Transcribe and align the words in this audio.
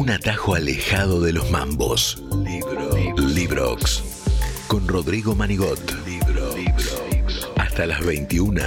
Un 0.00 0.08
atajo 0.08 0.54
alejado 0.54 1.20
de 1.20 1.34
los 1.34 1.50
mambos. 1.50 2.22
Libro. 2.42 3.18
Librox. 3.18 4.02
Con 4.66 4.88
Rodrigo 4.88 5.34
Manigot. 5.34 5.78
Libro. 6.06 6.54
Hasta 7.58 7.84
las 7.84 8.02
21. 8.06 8.62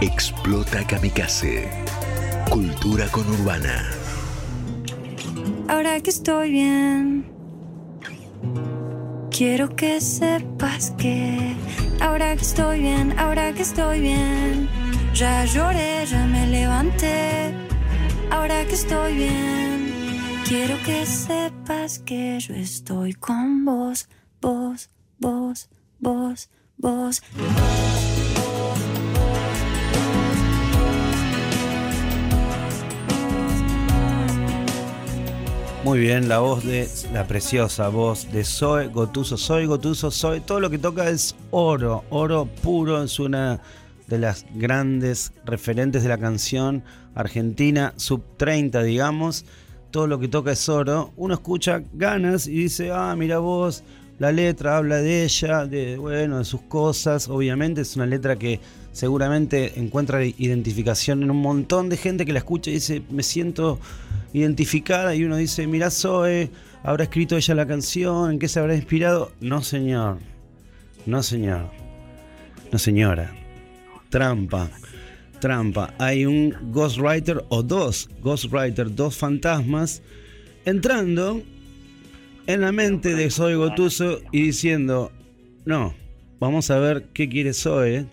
Explota 0.00 0.84
Kamikaze. 0.88 1.70
Cultura 2.50 3.06
con 3.06 3.30
Urbana. 3.30 3.88
Ahora 5.68 6.00
que 6.00 6.10
estoy 6.10 6.50
bien, 6.50 7.26
quiero 9.30 9.76
que 9.76 10.00
sepas 10.00 10.90
que 10.98 11.54
ahora 12.00 12.34
que 12.34 12.42
estoy 12.42 12.80
bien, 12.80 13.16
ahora 13.20 13.52
que 13.52 13.62
estoy 13.62 14.00
bien, 14.00 14.68
ya 15.14 15.44
lloré, 15.44 16.04
ya 16.06 16.26
me 16.26 16.48
levanté. 16.48 17.45
Ahora 18.30 18.64
que 18.66 18.74
estoy 18.74 19.14
bien, 19.14 19.92
quiero 20.46 20.76
que 20.84 21.06
sepas 21.06 21.98
que 22.00 22.38
yo 22.40 22.54
estoy 22.54 23.14
con 23.14 23.64
vos, 23.64 24.08
vos, 24.40 24.90
vos, 25.18 25.68
vos, 26.00 26.50
vos. 26.76 27.22
Muy 35.86 36.00
bien, 36.00 36.28
la 36.28 36.40
voz 36.40 36.64
de 36.64 36.88
la 37.12 37.28
preciosa 37.28 37.86
voz 37.86 38.32
de 38.32 38.42
Zoe 38.44 38.88
Gotuso. 38.88 39.36
Soy 39.36 39.66
Gotuso, 39.66 40.10
soy. 40.10 40.40
Todo 40.40 40.58
lo 40.58 40.68
que 40.68 40.78
toca 40.78 41.08
es 41.08 41.36
oro, 41.52 42.02
oro 42.10 42.46
puro. 42.60 43.04
Es 43.04 43.20
una 43.20 43.60
de 44.08 44.18
las 44.18 44.46
grandes 44.54 45.32
referentes 45.44 46.02
de 46.02 46.08
la 46.08 46.18
canción 46.18 46.84
argentina, 47.14 47.92
sub 47.96 48.22
30, 48.36 48.82
digamos. 48.82 49.44
Todo 49.90 50.06
lo 50.06 50.18
que 50.18 50.28
toca 50.28 50.52
es 50.52 50.68
oro. 50.68 51.12
Uno 51.16 51.34
escucha 51.34 51.82
ganas 51.94 52.46
y 52.46 52.52
dice, 52.52 52.90
ah, 52.92 53.14
mira 53.16 53.38
vos, 53.38 53.82
la 54.18 54.32
letra 54.32 54.76
habla 54.76 54.96
de 54.96 55.24
ella, 55.24 55.66
de 55.66 55.96
bueno, 55.98 56.38
de 56.38 56.44
sus 56.44 56.62
cosas. 56.62 57.28
Obviamente 57.28 57.82
es 57.82 57.96
una 57.96 58.06
letra 58.06 58.36
que 58.36 58.60
seguramente 58.92 59.78
encuentra 59.78 60.24
identificación 60.24 61.22
en 61.22 61.30
un 61.30 61.42
montón 61.42 61.88
de 61.88 61.98
gente 61.98 62.24
que 62.24 62.32
la 62.32 62.38
escucha 62.38 62.70
y 62.70 62.74
dice, 62.74 63.02
me 63.10 63.22
siento 63.22 63.78
identificada 64.32 65.14
y 65.14 65.24
uno 65.24 65.36
dice, 65.36 65.66
mira 65.66 65.90
Zoe, 65.90 66.50
habrá 66.82 67.04
escrito 67.04 67.36
ella 67.36 67.54
la 67.54 67.66
canción, 67.66 68.30
¿en 68.30 68.38
qué 68.38 68.48
se 68.48 68.58
habrá 68.58 68.74
inspirado? 68.74 69.32
No 69.40 69.62
señor, 69.62 70.18
no 71.04 71.22
señor, 71.22 71.70
no 72.72 72.78
señora, 72.78 73.34
trampa, 74.08 74.70
trampa. 75.40 75.94
Hay 75.98 76.26
un 76.26 76.54
ghostwriter 76.72 77.44
o 77.48 77.62
dos 77.62 78.08
ghostwriter, 78.20 78.94
dos 78.94 79.16
fantasmas 79.16 80.02
entrando 80.64 81.42
en 82.46 82.60
la 82.60 82.72
mente 82.72 83.14
de 83.14 83.30
Zoe 83.30 83.56
Gotuso 83.56 84.20
y 84.32 84.42
diciendo, 84.42 85.12
no, 85.64 85.94
vamos 86.38 86.70
a 86.70 86.78
ver 86.78 87.08
qué 87.12 87.28
quiere 87.28 87.52
Zoe 87.52 88.06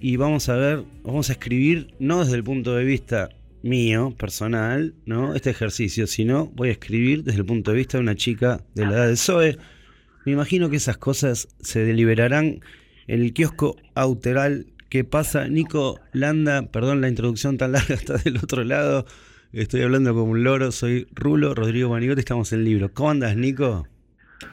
y 0.00 0.16
vamos 0.16 0.48
a 0.48 0.56
ver, 0.56 0.84
vamos 1.02 1.30
a 1.30 1.32
escribir 1.32 1.94
no 1.98 2.22
desde 2.24 2.36
el 2.36 2.44
punto 2.44 2.74
de 2.74 2.84
vista 2.84 3.30
mío, 3.62 4.14
personal, 4.18 4.94
¿no? 5.06 5.34
Este 5.34 5.48
ejercicio, 5.48 6.06
sino 6.06 6.48
voy 6.48 6.68
a 6.68 6.72
escribir 6.72 7.24
desde 7.24 7.38
el 7.38 7.46
punto 7.46 7.70
de 7.70 7.78
vista 7.78 7.96
de 7.96 8.02
una 8.02 8.14
chica 8.14 8.60
de 8.74 8.84
la 8.84 8.92
edad 8.92 9.08
de 9.08 9.16
Zoe. 9.16 9.56
Me 10.26 10.32
imagino 10.32 10.68
que 10.68 10.76
esas 10.76 10.98
cosas 10.98 11.48
se 11.60 11.84
deliberarán 11.84 12.60
en 13.06 13.22
el 13.22 13.32
kiosco 13.32 13.76
Auteral 13.94 14.66
que 14.94 15.02
pasa 15.02 15.48
Nico 15.48 15.98
Landa, 16.12 16.70
perdón 16.70 17.00
la 17.00 17.08
introducción 17.08 17.58
tan 17.58 17.72
larga, 17.72 17.94
está 17.96 18.16
del 18.16 18.36
otro 18.36 18.62
lado. 18.62 19.06
Estoy 19.52 19.82
hablando 19.82 20.14
como 20.14 20.30
un 20.30 20.44
loro, 20.44 20.70
soy 20.70 21.08
Rulo, 21.12 21.52
Rodrigo 21.52 21.90
Manigote, 21.90 22.20
estamos 22.20 22.52
en 22.52 22.60
el 22.60 22.64
libro. 22.66 22.94
¿Cómo 22.94 23.10
andas, 23.10 23.36
Nico? 23.36 23.88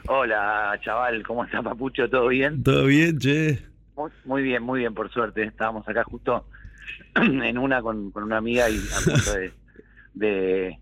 Hola, 0.08 0.76
chaval, 0.82 1.22
¿cómo 1.22 1.44
está, 1.44 1.62
Papucho? 1.62 2.10
¿Todo 2.10 2.26
bien? 2.26 2.60
¿Todo 2.64 2.86
bien, 2.86 3.20
che? 3.20 3.62
Muy, 3.94 4.10
muy 4.24 4.42
bien, 4.42 4.64
muy 4.64 4.80
bien, 4.80 4.92
por 4.94 5.12
suerte. 5.12 5.44
Estábamos 5.44 5.88
acá 5.88 6.02
justo 6.02 6.44
en 7.14 7.56
una 7.56 7.80
con, 7.80 8.10
con 8.10 8.24
una 8.24 8.38
amiga 8.38 8.68
y 8.68 8.78
a 8.78 9.12
punto 9.12 9.34
de, 9.34 9.52
de, 10.14 10.78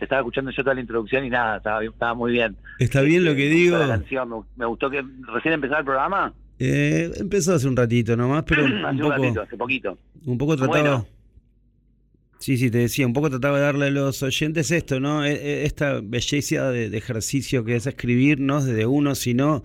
estaba 0.00 0.20
escuchando 0.20 0.52
yo 0.52 0.62
toda 0.62 0.76
la 0.76 0.82
introducción 0.82 1.24
y 1.24 1.30
nada, 1.30 1.56
estaba, 1.56 1.82
estaba 1.82 2.14
muy 2.14 2.30
bien. 2.30 2.56
¿Está 2.78 3.00
bien 3.00 3.24
lo 3.24 3.34
que 3.34 3.38
Me 3.38 3.54
gustó 3.54 3.56
digo? 3.56 3.78
la 3.78 3.88
canción, 3.88 4.46
me 4.54 4.66
gustó 4.66 4.88
que 4.88 5.04
recién 5.34 5.54
empezaba 5.54 5.80
el 5.80 5.84
programa, 5.84 6.32
Eh, 6.64 7.10
empezó 7.16 7.54
hace 7.54 7.66
un 7.66 7.76
ratito 7.76 8.16
nomás, 8.16 8.44
pero 8.46 8.62
hace 8.86 8.94
un 8.94 8.98
poco, 8.98 9.10
ratito, 9.10 9.40
hace 9.42 9.56
poquito. 9.56 9.98
un 10.26 10.38
poco 10.38 10.56
trataba... 10.56 10.80
Bueno. 10.80 11.06
Sí, 12.38 12.56
sí, 12.56 12.70
te 12.70 12.78
decía, 12.78 13.06
un 13.06 13.12
poco 13.12 13.30
trataba 13.30 13.58
de 13.58 13.64
darle 13.64 13.86
a 13.86 13.90
los 13.90 14.22
oyentes 14.22 14.70
esto, 14.72 14.98
¿no? 15.00 15.24
E- 15.24 15.32
e- 15.32 15.64
Esta 15.64 16.00
belleza 16.02 16.70
de, 16.70 16.90
de 16.90 16.98
ejercicio 16.98 17.64
que 17.64 17.76
es 17.76 17.86
escribir, 17.86 18.40
no 18.40 18.62
desde 18.62 18.84
uno, 18.86 19.14
sino 19.14 19.62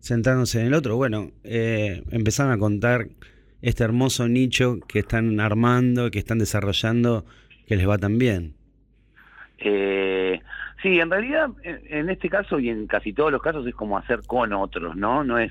centrándose 0.00 0.60
en 0.60 0.66
el 0.68 0.74
otro. 0.74 0.96
Bueno, 0.96 1.30
eh, 1.44 2.02
empezaron 2.10 2.52
a 2.52 2.58
contar 2.58 3.08
este 3.62 3.82
hermoso 3.84 4.28
nicho 4.28 4.78
que 4.88 5.00
están 5.00 5.40
armando, 5.40 6.10
que 6.10 6.18
están 6.18 6.38
desarrollando, 6.38 7.24
que 7.66 7.76
les 7.76 7.88
va 7.88 7.96
tan 7.98 8.18
bien. 8.18 8.54
Eh, 9.58 10.40
sí, 10.82 11.00
en 11.00 11.10
realidad, 11.10 11.48
en 11.64 12.10
este 12.10 12.28
caso 12.28 12.58
y 12.60 12.68
en 12.68 12.86
casi 12.86 13.12
todos 13.12 13.32
los 13.32 13.42
casos 13.42 13.66
es 13.66 13.74
como 13.74 13.98
hacer 13.98 14.20
con 14.26 14.52
otros, 14.52 14.96
¿no? 14.96 15.24
No 15.24 15.38
es 15.38 15.50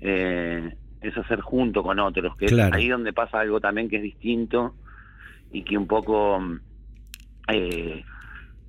eh, 0.00 0.74
es 1.00 1.16
hacer 1.16 1.40
junto 1.40 1.82
con 1.82 1.98
otros, 2.00 2.36
que 2.36 2.46
Claro. 2.46 2.68
es 2.70 2.74
ahí 2.82 2.88
donde 2.88 3.12
pasa 3.12 3.40
algo 3.40 3.60
también 3.60 3.88
que 3.88 3.96
es 3.96 4.02
distinto 4.02 4.74
y 5.52 5.62
que 5.62 5.76
un 5.78 5.86
poco 5.86 6.40
eh, 7.48 8.02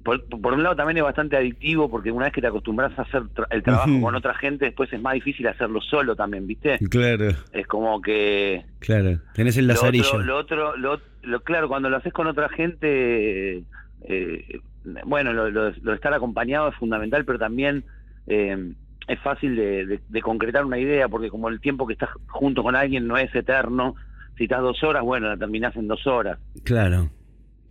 por, 0.03 0.23
por 0.29 0.53
un 0.53 0.63
lado 0.63 0.75
también 0.75 0.97
es 0.97 1.03
bastante 1.03 1.35
adictivo 1.35 1.89
porque 1.89 2.11
una 2.11 2.25
vez 2.25 2.33
que 2.33 2.39
te 2.41 2.47
acostumbras 2.47 2.97
a 2.97 3.01
hacer 3.01 3.23
tra- 3.23 3.47
el 3.49 3.61
trabajo 3.63 3.99
con 3.99 4.15
otra 4.15 4.33
gente 4.35 4.65
después 4.65 4.91
es 4.93 5.01
más 5.01 5.15
difícil 5.15 5.47
hacerlo 5.47 5.81
solo 5.81 6.15
también, 6.15 6.47
¿viste? 6.47 6.77
Claro, 6.89 7.29
Es 7.51 7.67
como 7.67 7.99
que 8.01 8.63
claro. 8.79 9.19
Tenés 9.33 9.57
el 9.57 9.67
lo 9.67 9.73
lazarillo. 9.73 10.05
otro, 10.07 10.23
lo 10.23 10.37
otro, 10.37 10.77
lo, 10.77 11.01
lo- 11.23 11.41
claro, 11.41 11.67
cuando 11.67 11.89
lo 11.89 11.97
haces 11.97 12.13
con 12.13 12.27
otra 12.27 12.47
gente, 12.49 13.63
eh, 14.03 14.61
bueno, 15.05 15.33
lo, 15.33 15.49
lo- 15.49 15.71
lo 15.71 15.91
de 15.91 15.95
estar 15.95 16.13
acompañado 16.13 16.69
es 16.69 16.75
fundamental, 16.75 17.25
pero 17.25 17.37
también 17.39 17.83
eh, 18.27 18.73
es 19.07 19.19
fácil 19.21 19.55
de, 19.55 19.85
de- 19.85 19.99
de 20.07 20.21
concretar 20.21 20.65
una 20.65 20.77
idea, 20.79 21.07
porque 21.07 21.29
como 21.29 21.49
el 21.49 21.59
tiempo 21.61 21.87
que 21.87 21.93
estás 21.93 22.09
junto 22.27 22.63
con 22.63 22.75
alguien 22.75 23.07
no 23.07 23.17
es 23.17 23.33
eterno, 23.33 23.95
si 24.37 24.43
estás 24.43 24.61
dos 24.61 24.83
horas, 24.83 25.03
bueno, 25.03 25.27
la 25.29 25.37
terminás 25.37 25.75
en 25.75 25.87
dos 25.87 26.05
horas. 26.05 26.37
Claro, 26.63 27.09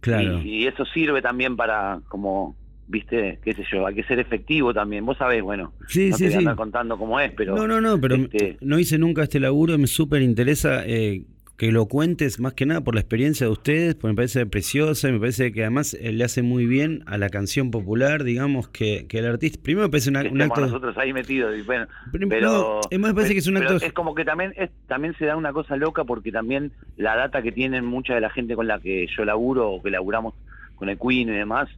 claro. 0.01 0.41
Y, 0.43 0.63
y 0.63 0.67
eso 0.67 0.85
sirve 0.87 1.23
también 1.23 1.57
para, 1.57 2.01
como, 2.09 2.57
viste, 2.89 3.39
qué 3.45 3.55
sé 3.55 3.65
yo, 3.71 3.87
hay 3.87 3.95
que 3.95 4.03
ser 4.05 4.19
efectivo 4.19 4.73
también. 4.75 5.05
Vos 5.07 5.19
sabés, 5.19 5.43
bueno, 5.43 5.73
Sí, 5.89 6.11
no 6.11 6.17
sí, 6.17 6.25
te 6.29 6.37
voy 6.37 6.47
a 6.47 6.51
sí. 6.51 6.57
contando 6.57 6.99
cómo 6.99 7.21
es, 7.21 7.33
pero... 7.33 7.55
No, 7.55 7.67
no, 7.69 7.81
no, 7.81 8.01
pero 8.01 8.17
este- 8.17 8.57
no 8.63 8.79
hice 8.79 8.99
nunca 8.99 9.23
este 9.25 9.39
laburo, 9.41 9.77
me 9.79 9.87
súper 9.87 10.23
interesa 10.23 10.85
eh, 10.87 11.25
que 11.57 11.73
lo 11.73 11.87
cuentes 11.87 12.39
más 12.39 12.53
que 12.53 12.67
nada 12.67 12.83
por 12.83 12.95
la 12.95 13.01
experiencia 13.01 13.47
de 13.47 13.53
ustedes, 13.53 13.95
porque 13.95 14.09
me 14.09 14.15
parece 14.17 14.45
preciosa, 14.47 15.11
me 15.11 15.19
parece 15.19 15.53
que 15.53 15.63
además 15.63 15.95
eh, 15.95 16.13
le 16.13 16.23
hace 16.25 16.43
muy 16.43 16.67
bien 16.67 17.03
a 17.07 17.17
la 17.17 17.31
canción 17.31 17.71
popular, 17.71 18.25
digamos, 18.25 18.69
que, 18.69 19.07
que 19.09 19.21
el 19.21 19.27
artista, 19.27 19.59
primero 19.63 19.87
me 19.87 19.91
parece 19.91 20.11
una- 20.11 20.23
un 20.23 20.43
acto... 20.43 20.61
nosotros 20.61 20.97
ahí 20.99 21.13
metidos 21.15 21.57
y 21.59 21.63
bueno 21.63 21.87
Pero- 22.13 22.29
pero 22.29 22.81
es 22.91 22.99
más, 22.99 23.11
me 23.11 23.15
parece 23.15 23.33
que 23.33 23.39
es 23.41 23.47
un 23.47 23.57
acto- 23.57 23.77
es 23.83 23.93
como 23.95 24.15
que 24.15 24.25
también 24.27 24.53
es, 24.57 24.71
también 24.87 25.15
se 25.19 25.25
da 25.25 25.35
una 25.37 25.53
cosa 25.55 25.77
loca 25.77 26.05
porque 26.05 26.31
también 26.31 26.73
la 26.99 27.17
data 27.17 27.41
que 27.41 27.53
tienen 27.53 27.85
mucha 27.87 28.15
de 28.15 28.21
la 28.21 28.29
gente 28.31 28.55
con 28.55 28.67
la 28.67 28.79
que 28.79 29.07
yo 29.17 29.25
laburo 29.25 29.71
o 29.71 29.83
que 29.83 29.91
laburamos 29.91 30.35
con 30.75 30.91
el 30.91 30.99
Queen 30.99 31.29
y 31.31 31.33
demás 31.33 31.71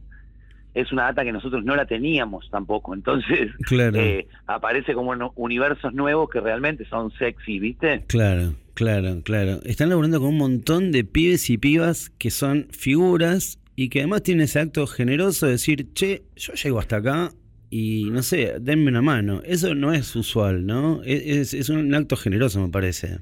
es 0.75 0.91
una 0.91 1.03
data 1.05 1.23
que 1.23 1.31
nosotros 1.31 1.63
no 1.65 1.75
la 1.75 1.85
teníamos 1.85 2.47
tampoco. 2.51 2.93
Entonces 2.93 3.49
Claro. 3.65 3.97
eh, 3.99 4.27
aparece 4.45 4.93
como 4.93 5.13
en 5.13 5.21
universos 5.35 5.93
nuevos 5.93 6.29
que 6.29 6.39
realmente 6.41 6.85
son 6.85 7.11
sexy 7.11 7.59
viste 7.59 8.03
Claro, 8.07 8.53
claro, 8.79 9.21
claro. 9.23 9.59
Están 9.65 9.89
laburando 9.89 10.19
con 10.19 10.29
un 10.29 10.37
montón 10.37 10.91
de 10.91 11.03
pibes 11.03 11.49
y 11.49 11.57
pibas 11.57 12.09
que 12.17 12.31
son 12.31 12.67
figuras 12.71 13.59
y 13.75 13.89
que 13.89 13.99
además 13.99 14.23
tienen 14.23 14.43
ese 14.45 14.59
acto 14.59 14.87
generoso 14.87 15.45
de 15.45 15.53
decir, 15.53 15.93
che, 15.93 16.23
yo 16.35 16.53
llego 16.53 16.79
hasta 16.79 16.97
acá 16.97 17.29
y 17.69 18.05
no 18.11 18.23
sé, 18.23 18.55
denme 18.59 18.89
una 18.89 19.01
mano. 19.01 19.41
Eso 19.45 19.75
no 19.75 19.93
es 19.93 20.15
usual, 20.15 20.65
¿no? 20.65 21.01
Es, 21.03 21.53
es- 21.53 21.69
un 21.69 21.93
acto 21.93 22.15
generoso, 22.15 22.59
me 22.61 22.69
parece. 22.69 23.19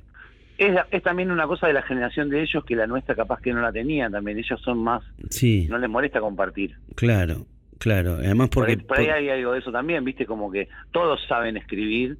es, 0.57 0.75
es 0.91 1.03
también 1.03 1.31
una 1.31 1.45
cosa 1.47 1.67
de 1.67 1.73
la 1.73 1.81
generación 1.83 2.29
de 2.29 2.41
ellos 2.43 2.63
que 2.65 2.75
la 2.75 2.87
nuestra 2.87 3.13
capaz 3.15 3.41
que 3.41 3.51
no 3.53 3.61
la 3.61 3.71
tenía 3.71 4.09
también 4.09 4.37
ellos 4.39 4.59
son 4.63 4.79
más 4.79 5.03
Sí, 5.29 5.67
no 5.69 5.77
les 5.77 5.89
molesta 5.89 6.19
compartir 6.19 6.75
claro, 6.95 7.45
claro. 7.77 8.13
Además 8.15 8.49
Por 8.49 8.65
porque... 8.65 8.71
ahí, 8.71 8.77
por 8.87 8.97
ahí 8.99 9.05
por- 9.07 9.15
hay 9.15 9.29
algo 9.29 9.51
de 9.53 9.59
eso 9.59 9.71
también, 9.71 10.03
viste, 10.05 10.25
como 10.25 10.51
que 10.51 10.67
todos 10.91 11.19
saben 11.27 11.57
escribir 11.57 12.17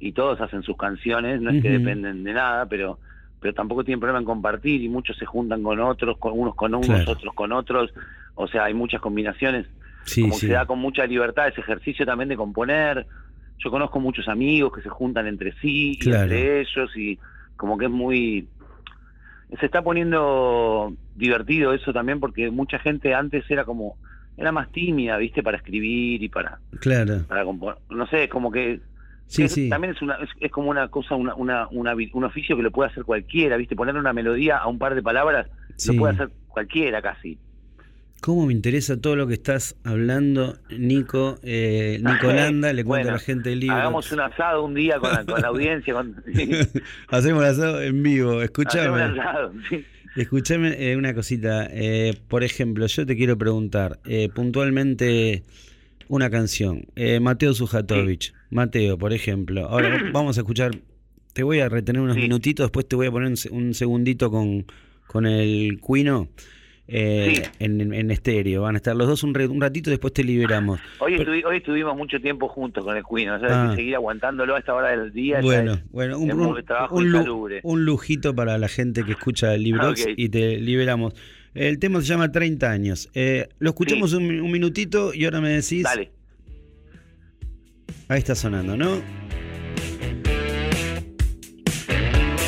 y 0.00 0.12
todos 0.12 0.40
hacen 0.40 0.62
sus 0.62 0.76
canciones, 0.76 1.40
no 1.40 1.50
es 1.50 1.62
que 1.62 1.70
dependen 1.70 2.24
de 2.24 2.32
nada, 2.32 2.66
pero 2.66 2.98
pero 3.40 3.52
tampoco 3.52 3.84
tienen 3.84 4.00
problema 4.00 4.20
en 4.20 4.24
compartir 4.24 4.80
y 4.82 4.88
muchos 4.88 5.18
se 5.18 5.26
juntan 5.26 5.62
con 5.62 5.78
otros, 5.78 6.16
con 6.18 6.32
unos 6.38 6.54
con 6.54 6.74
unos, 6.74 6.86
Claro. 6.86 7.12
otros 7.12 7.34
con 7.34 7.52
otros, 7.52 7.92
o 8.36 8.48
sea, 8.48 8.64
hay 8.64 8.72
muchas 8.74 9.02
combinaciones, 9.02 9.66
sí, 10.04 10.22
como 10.22 10.34
sí. 10.34 10.40
que 10.42 10.46
se 10.46 10.52
da 10.54 10.64
con 10.64 10.78
mucha 10.78 11.04
libertad 11.06 11.48
ese 11.48 11.60
ejercicio 11.60 12.06
también 12.06 12.30
de 12.30 12.36
componer. 12.36 13.06
Yo 13.58 13.70
conozco 13.70 14.00
muchos 14.00 14.28
amigos 14.28 14.72
que 14.74 14.80
se 14.82 14.88
juntan 14.88 15.26
entre 15.26 15.52
sí 15.60 15.98
y 16.00 16.08
entre 16.10 16.60
ellos 16.62 16.96
y 16.96 17.18
como 17.56 17.76
que 17.76 17.84
es 17.84 17.90
muy 17.90 18.48
se 19.60 19.66
está 19.66 19.82
poniendo 19.82 20.92
divertido 21.14 21.72
eso 21.74 21.92
también 21.92 22.18
porque 22.20 22.50
mucha 22.50 22.78
gente 22.78 23.14
antes 23.14 23.44
era 23.50 23.64
como 23.64 23.96
era 24.36 24.50
más 24.52 24.72
tímida, 24.72 25.16
¿viste? 25.18 25.42
Para 25.42 25.58
escribir 25.58 26.22
y 26.22 26.28
para 26.28 26.58
Claro. 26.80 27.24
para 27.28 27.44
componer. 27.44 27.76
No 27.90 28.06
sé, 28.06 28.28
como 28.30 28.50
que 28.50 28.80
Sí, 29.26 29.48
sí. 29.48 29.68
también 29.68 29.94
es 29.94 30.02
una 30.02 30.14
es, 30.16 30.28
es 30.40 30.50
como 30.52 30.70
una 30.70 30.88
cosa 30.88 31.14
una, 31.16 31.34
una, 31.34 31.66
una 31.70 31.94
vi- 31.94 32.10
un 32.14 32.24
oficio 32.24 32.56
que 32.56 32.62
lo 32.62 32.70
puede 32.70 32.90
hacer 32.90 33.04
cualquiera, 33.04 33.56
¿viste? 33.56 33.74
Poner 33.74 33.96
una 33.96 34.12
melodía 34.12 34.58
a 34.58 34.68
un 34.68 34.78
par 34.78 34.94
de 34.94 35.02
palabras 35.02 35.48
Sí. 35.76 35.92
lo 35.92 35.98
puede 36.00 36.14
hacer 36.14 36.28
cualquiera 36.48 37.02
casi. 37.02 37.38
¿Cómo 38.20 38.46
me 38.46 38.52
interesa 38.54 38.98
todo 38.98 39.16
lo 39.16 39.26
que 39.26 39.34
estás 39.34 39.76
hablando, 39.84 40.56
Nico? 40.78 41.38
Eh, 41.42 41.98
Nico 42.02 42.26
Landa, 42.32 42.72
le 42.72 42.82
cuento 42.84 42.88
Bueno, 43.04 43.10
a 43.10 43.12
la 43.14 43.18
gente 43.18 43.50
del 43.50 43.60
libro. 43.60 43.76
Hagamos 43.76 44.10
un 44.12 44.20
asado 44.20 44.64
un 44.64 44.72
día 44.74 44.98
con 44.98 45.12
la, 45.12 45.24
con 45.26 45.42
la 45.42 45.48
audiencia, 45.48 45.92
con, 45.92 46.22
Hacemos 47.08 47.42
el 47.44 47.50
asado 47.50 47.82
en 47.82 48.02
vivo. 48.02 48.40
Hacemos 48.40 49.00
un 49.12 49.18
asado, 49.20 49.52
sí. 49.68 49.84
Escúchame 50.16 50.74
eh, 50.78 50.96
una 50.96 51.12
cosita. 51.12 51.66
Eh, 51.70 52.14
por 52.28 52.44
ejemplo, 52.44 52.86
yo 52.86 53.04
te 53.04 53.16
quiero 53.16 53.36
preguntar 53.36 53.98
eh, 54.06 54.28
puntualmente 54.34 55.42
una 56.08 56.30
canción. 56.30 56.86
Mateo 57.20 57.52
Sujatovich. 57.52 58.32
Mateo, 58.54 58.96
por 58.96 59.12
ejemplo. 59.12 59.66
Ahora 59.68 59.98
vamos 60.12 60.38
a 60.38 60.40
escuchar. 60.40 60.70
Te 61.32 61.42
voy 61.42 61.58
a 61.60 61.68
retener 61.68 62.00
unos 62.00 62.14
Sí. 62.14 62.22
minutitos, 62.22 62.64
después 62.66 62.86
te 62.86 62.94
voy 62.96 63.08
a 63.08 63.10
poner 63.10 63.28
un, 63.28 63.36
se- 63.36 63.50
un 63.50 63.74
segundito 63.74 64.30
con, 64.30 64.64
con 65.08 65.26
el 65.26 65.78
Cuino. 65.80 66.28
eh, 66.86 67.32
Sí. 67.36 67.42
en, 67.60 67.94
en 67.94 68.10
estéreo. 68.10 68.60
Van 68.62 68.74
a 68.74 68.76
estar 68.76 68.94
los 68.94 69.08
dos 69.08 69.22
un, 69.24 69.32
re- 69.34 69.46
un 69.48 69.58
ratito, 69.60 69.88
después 69.90 70.12
te 70.12 70.22
liberamos. 70.22 70.78
Hoy, 71.00 71.16
Pero- 71.16 71.32
estuvi- 71.32 71.44
hoy 71.46 71.56
estuvimos 71.56 71.96
mucho 71.96 72.20
tiempo 72.20 72.46
juntos 72.46 72.84
con 72.84 72.94
el 72.96 73.02
Queen, 73.02 73.30
o 73.30 73.40
sea, 73.40 73.48
Ah. 73.64 73.70
que 73.70 73.76
seguir 73.76 73.94
aguantándolo 73.94 74.54
a 74.54 74.58
esta 74.58 74.74
hora 74.74 74.90
del 74.90 75.10
día. 75.12 75.40
Bueno, 75.40 75.80
bueno, 75.90 76.18
un, 76.18 76.30
un- 76.32 76.56
un 76.90 77.60
un 77.62 77.84
lujito 77.86 78.34
para 78.34 78.58
la 78.58 78.68
gente 78.68 79.02
que 79.02 79.12
escucha 79.12 79.56
Librox 79.56 80.02
Ok. 80.04 80.10
y 80.16 80.28
te 80.28 80.58
liberamos. 80.60 81.14
El 81.54 81.78
tema 81.78 82.00
se 82.02 82.06
llama 82.08 82.30
30 82.30 82.70
años. 82.70 83.08
Eh, 83.14 83.48
lo 83.60 83.70
escuchamos 83.70 84.10
Sí. 84.10 84.16
un 84.18 84.50
minutito 84.52 85.14
y 85.14 85.24
ahora 85.24 85.40
me 85.40 85.48
decís. 85.50 85.84
Dale. 85.84 86.10
Ahí 88.08 88.18
está 88.18 88.34
sonando, 88.34 88.76
¿no? 88.76 89.00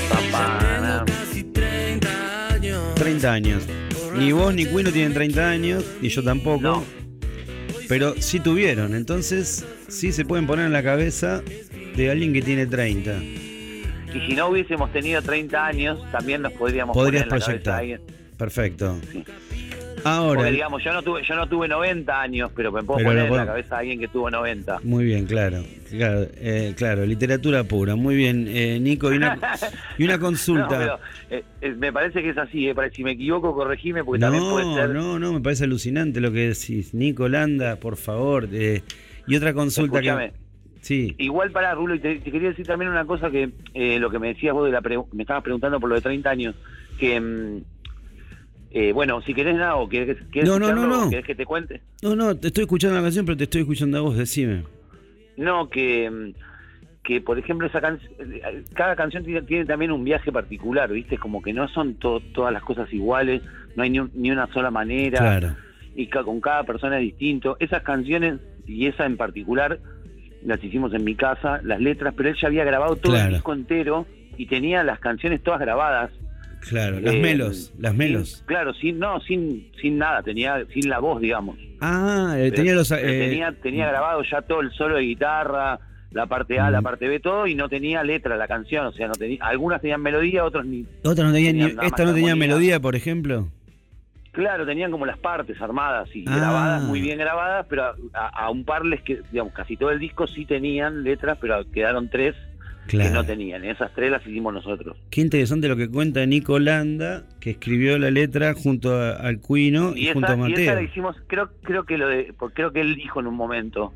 Papá, 0.09 1.05
Casi 1.07 1.45
30 1.45 2.49
años. 2.55 2.95
30 2.97 3.33
años. 3.33 3.63
Ni 4.17 4.33
vos 4.33 4.55
ni 4.55 4.67
Quino 4.67 4.91
tienen 4.91 5.15
30 5.15 5.49
años, 5.51 5.85
y 6.01 6.09
yo 6.09 6.23
tampoco. 6.23 6.61
No. 6.61 6.85
Pero 7.89 8.15
sí 8.21 8.41
tuvieron, 8.41 8.95
entonces 8.95 9.65
sí 9.89 10.13
se 10.13 10.25
pueden 10.25 10.47
poner 10.47 10.67
en 10.67 10.73
la 10.73 10.83
cabeza 10.83 11.43
de 11.97 12.11
alguien 12.11 12.33
que 12.33 12.43
tiene 12.43 12.67
30. 12.67 13.15
Y 13.23 14.21
si 14.27 14.35
no 14.35 14.49
hubiésemos 14.49 14.93
tenido 14.93 15.23
30 15.23 15.67
años, 15.67 15.99
también 16.11 16.43
nos 16.43 16.53
podríamos 16.55 16.95
Podrías 16.97 17.25
poner 17.25 17.35
en 17.35 17.41
la 17.41 17.47
cabeza 17.47 17.47
proyectar. 17.47 17.75
a 17.75 17.79
alguien. 17.79 18.01
Perfecto. 18.37 18.99
Sí. 19.13 19.25
Ahora, 20.07 20.39
Porque 20.39 20.53
digamos, 20.53 20.85
yo 20.85 20.93
no 20.93 21.03
tuve 21.03 21.23
yo 21.25 21.35
no 21.37 21.49
tuve 21.49 21.69
90 21.69 22.21
años, 22.21 22.51
pero 22.55 22.71
me 22.73 22.83
puedo 22.83 22.99
Pero 22.99 23.11
poner 23.11 23.27
en 23.27 23.37
la 23.37 23.47
cabeza 23.47 23.77
a 23.77 23.79
alguien 23.81 23.99
que 24.01 24.09
tuvo 24.09 24.31
90. 24.31 24.81
Muy 24.85 25.05
bien, 25.05 25.27
claro. 25.27 25.63
Claro, 25.91 26.27
eh, 26.37 26.75
claro 26.77 27.05
literatura 27.07 27.65
pura. 27.65 27.97
Muy 27.97 28.17
bien, 28.17 28.47
eh, 28.49 28.79
Nico. 28.81 29.13
Y 29.13 29.17
una, 29.17 29.39
y 29.99 30.05
una 30.05 30.17
No, 30.19 30.21
consulta. 30.25 30.69
pero 30.79 30.99
eh, 31.31 31.45
eh, 31.61 31.75
me 31.77 31.93
parece 31.93 32.23
que 32.23 32.31
es 32.31 32.39
así, 32.39 32.69
eh, 32.69 32.75
si 32.93 33.05
me 33.05 33.13
equivoco, 33.13 33.55
corregime, 33.55 34.05
porque 34.05 34.21
también 34.21 34.45
puede 34.45 34.65
No, 34.65 34.75
ser... 34.77 34.91
no, 34.91 35.19
no, 35.19 35.33
me 35.33 35.41
parece 35.41 35.65
alucinante 35.65 36.21
lo 36.21 36.31
que 36.33 36.49
decís. 36.49 36.95
Nico 36.95 37.29
Landa, 37.29 37.77
por 37.77 37.97
favor. 37.97 38.49
y 38.53 39.37
otra 39.37 39.53
consulta 39.55 39.99
Escúchame. 39.99 40.31
que. 40.31 40.47
Sí, 40.83 41.17
Igual 41.19 41.51
para 41.51 41.75
Rulo, 41.75 41.97
y 41.97 41.99
te, 41.99 42.15
te 42.21 42.31
quería 42.31 42.51
decir 42.51 42.65
también 42.65 42.93
una 42.93 43.05
cosa 43.05 43.29
que 43.29 43.51
eh, 43.75 43.99
lo 43.99 44.09
que 44.09 44.21
me 44.21 44.29
decías 44.29 44.55
vos 44.55 44.65
de 44.67 44.71
la 44.71 44.81
pre- 44.83 44.99
me 45.13 45.23
estabas 45.25 45.43
preguntando 45.43 45.81
por 45.81 45.89
lo 45.89 45.97
de 45.97 46.01
30 46.01 46.31
años, 46.31 46.55
que 46.97 47.21
mm, 47.21 47.63
eh, 48.79 48.93
bueno, 48.93 49.23
si 49.23 49.33
querés 49.33 49.57
nada 49.57 49.77
o 49.77 49.89
querés, 49.89 50.19
querés 50.31 50.49
No, 50.49 50.59
no, 50.59 50.67
no, 50.67 50.73
escucharlo, 50.75 51.05
no. 51.05 51.11
querés 51.11 51.25
que 51.27 51.35
te 51.35 51.47
cuente. 51.47 51.81
no, 52.03 52.15
no, 52.15 52.37
te 52.37 52.49
estoy 52.49 52.65
escuchando 52.65 52.97
la 52.97 53.03
canción, 53.03 53.25
pero 53.25 53.37
te 53.39 53.45
estoy 53.45 53.61
escuchando 53.63 53.99
a 53.99 54.01
vos, 54.03 54.17
decime. 54.17 54.65
No, 55.37 55.69
que 55.71 56.33
que 57.03 57.21
por 57.21 57.39
ejemplo 57.39 57.69
esa 57.69 57.81
can- 57.81 58.01
cada 58.75 58.97
canción 58.97 59.23
tiene, 59.25 59.43
tiene 59.43 59.65
también 59.65 59.93
un 59.93 60.03
viaje 60.03 60.33
particular, 60.33 60.91
¿viste? 60.91 61.19
Como 61.19 61.41
que 61.41 61.53
no 61.53 61.69
son 61.69 61.95
to- 61.95 62.21
todas 62.35 62.53
las 62.53 62.65
cosas 62.65 62.93
iguales, 62.93 63.43
no 63.77 63.85
hay 63.85 63.91
ni, 63.91 64.01
un- 64.01 64.11
ni 64.15 64.31
una 64.33 64.47
sola 64.53 64.71
manera. 64.71 65.19
Claro. 65.19 65.57
y 65.99 66.09
ca- 66.09 66.25
con 66.25 66.41
cada 66.43 66.65
persona 66.65 66.97
es 66.99 67.03
distinto. 67.05 67.57
Esas 67.61 67.83
canciones 67.83 68.39
y 68.67 68.87
esa 68.87 69.07
en 69.07 69.17
particular 69.17 69.79
las 70.45 70.63
hicimos 70.63 70.93
en 70.93 71.05
mi 71.05 71.15
casa, 71.15 71.61
las 71.65 71.81
letras, 71.81 72.13
pero 72.15 72.29
él 72.29 72.37
ya 72.39 72.49
había 72.49 72.65
grabado 72.65 72.97
todo 72.97 73.13
Claro. 73.15 73.29
el 73.29 73.35
disco 73.35 73.53
entero 73.55 74.07
y 74.37 74.45
tenía 74.47 74.83
las 74.85 74.99
canciones 74.99 75.43
todas 75.43 75.59
grabadas. 75.61 76.11
Claro, 76.69 77.01
las 77.01 77.15
Eh, 77.15 77.21
melos, 77.21 77.73
las 77.79 77.93
sin- 77.93 77.99
melos. 77.99 78.43
claro, 78.47 78.75
sin 78.75 78.99
no, 78.99 79.21
sin 79.21 79.71
sin 79.81 79.99
nada, 79.99 80.23
tenía 80.23 80.65
sin 80.73 80.89
la 80.89 80.99
voz, 80.99 81.21
digamos. 81.21 81.57
Ah, 81.81 82.35
eh, 82.37 82.45
Pero- 82.51 82.57
tenía 82.57 82.75
los. 82.75 82.91
eh, 82.91 82.97
tenía 82.99 83.53
tenía 83.53 83.89
grabado 83.89 84.23
ya 84.31 84.43
todo 84.43 84.61
el 84.61 84.71
solo 84.73 84.97
de 84.97 85.03
guitarra, 85.03 85.79
la 86.11 86.27
parte 86.27 86.59
A, 86.59 86.71
la 86.71 86.81
Mm. 86.81 86.85
parte 86.85 87.09
B, 87.09 87.21
todo 87.21 87.47
y 87.47 87.55
no 87.55 87.69
tenía 87.69 88.03
letra 88.03 88.37
la 88.37 88.49
canción, 88.49 88.87
o 88.87 88.93
sea, 88.93 89.07
no 89.09 89.15
tenía 89.15 89.39
algunas 89.43 89.81
tenían 89.81 90.01
melodía, 90.03 90.45
otras 90.45 90.65
ni 90.65 90.87
Otras 91.05 91.27
no 91.29 91.33
tenían 91.33 91.55
ni- 91.57 91.61
tenían 91.61 91.77
nada 91.77 91.89
esta 91.89 92.05
no 92.05 92.15
tenía 92.15 92.35
melodía, 92.37 92.81
por 92.81 92.97
ejemplo. 92.97 93.49
Claro, 94.33 94.67
tenían 94.67 94.91
como 94.91 95.07
las 95.07 95.19
partes 95.19 95.61
armadas 95.63 96.09
y 96.15 96.25
Ah. 96.29 96.37
grabadas, 96.37 96.83
muy 96.83 97.01
bien 97.01 97.19
grabadas, 97.19 97.67
pero 97.71 97.85
a, 97.85 97.95
a- 98.15 98.29
a 98.29 98.51
un 98.51 98.65
par 98.65 98.85
les 98.85 99.01
que, 99.03 99.21
digamos, 99.33 99.53
casi 99.55 99.77
todo 99.77 99.91
el 99.91 99.99
disco 99.99 100.27
sí 100.27 100.45
tenían 100.45 101.05
letras, 101.05 101.39
pero 101.41 101.65
quedaron 101.71 102.09
tres 102.11 102.35
que 102.87 103.11
no 103.11 103.25
tenían. 103.25 103.65
Esas 103.65 103.93
tres 103.95 104.11
las 104.11 104.27
hicimos 104.27 104.55
nosotros. 104.55 104.97
Qué 105.11 105.21
interesante 105.21 105.69
lo 105.69 105.77
que 105.77 105.89
cuenta 105.89 106.25
Nico 106.27 106.59
Landa, 106.59 107.25
que 107.41 107.51
escribió 107.51 107.99
la 107.99 108.11
letra 108.11 108.55
junto 108.55 108.95
a- 108.95 109.13
al 109.13 109.41
Cuino 109.41 109.93
y, 109.97 110.09
Y 110.09 110.13
junto 110.13 110.33
a 110.33 110.35
esa, 110.35 110.49
y 110.49 110.53
esa 110.53 110.61
Mateo. 110.63 110.75
la 110.75 110.83
hicimos, 110.83 111.17
creo, 111.27 111.51
creo 111.63 111.85
que 111.85 111.99
lo 111.99 112.09
de, 112.09 112.33
creo 112.55 112.73
que 112.73 112.81
él 112.81 112.95
dijo 112.95 113.21
en 113.21 113.27
un 113.27 113.35
momento, 113.35 113.93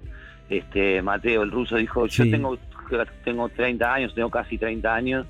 este 0.48 1.00
Mateo, 1.02 1.42
el 1.42 1.50
ruso, 1.50 1.76
dijo, 1.76 2.06
yo 2.06 2.24
Sí. 2.24 2.30
tengo, 2.30 2.58
tengo 3.24 3.48
30 3.50 3.94
años, 3.94 4.14
tengo 4.14 4.30
casi 4.30 4.58
30 4.58 4.94
años, 4.94 5.26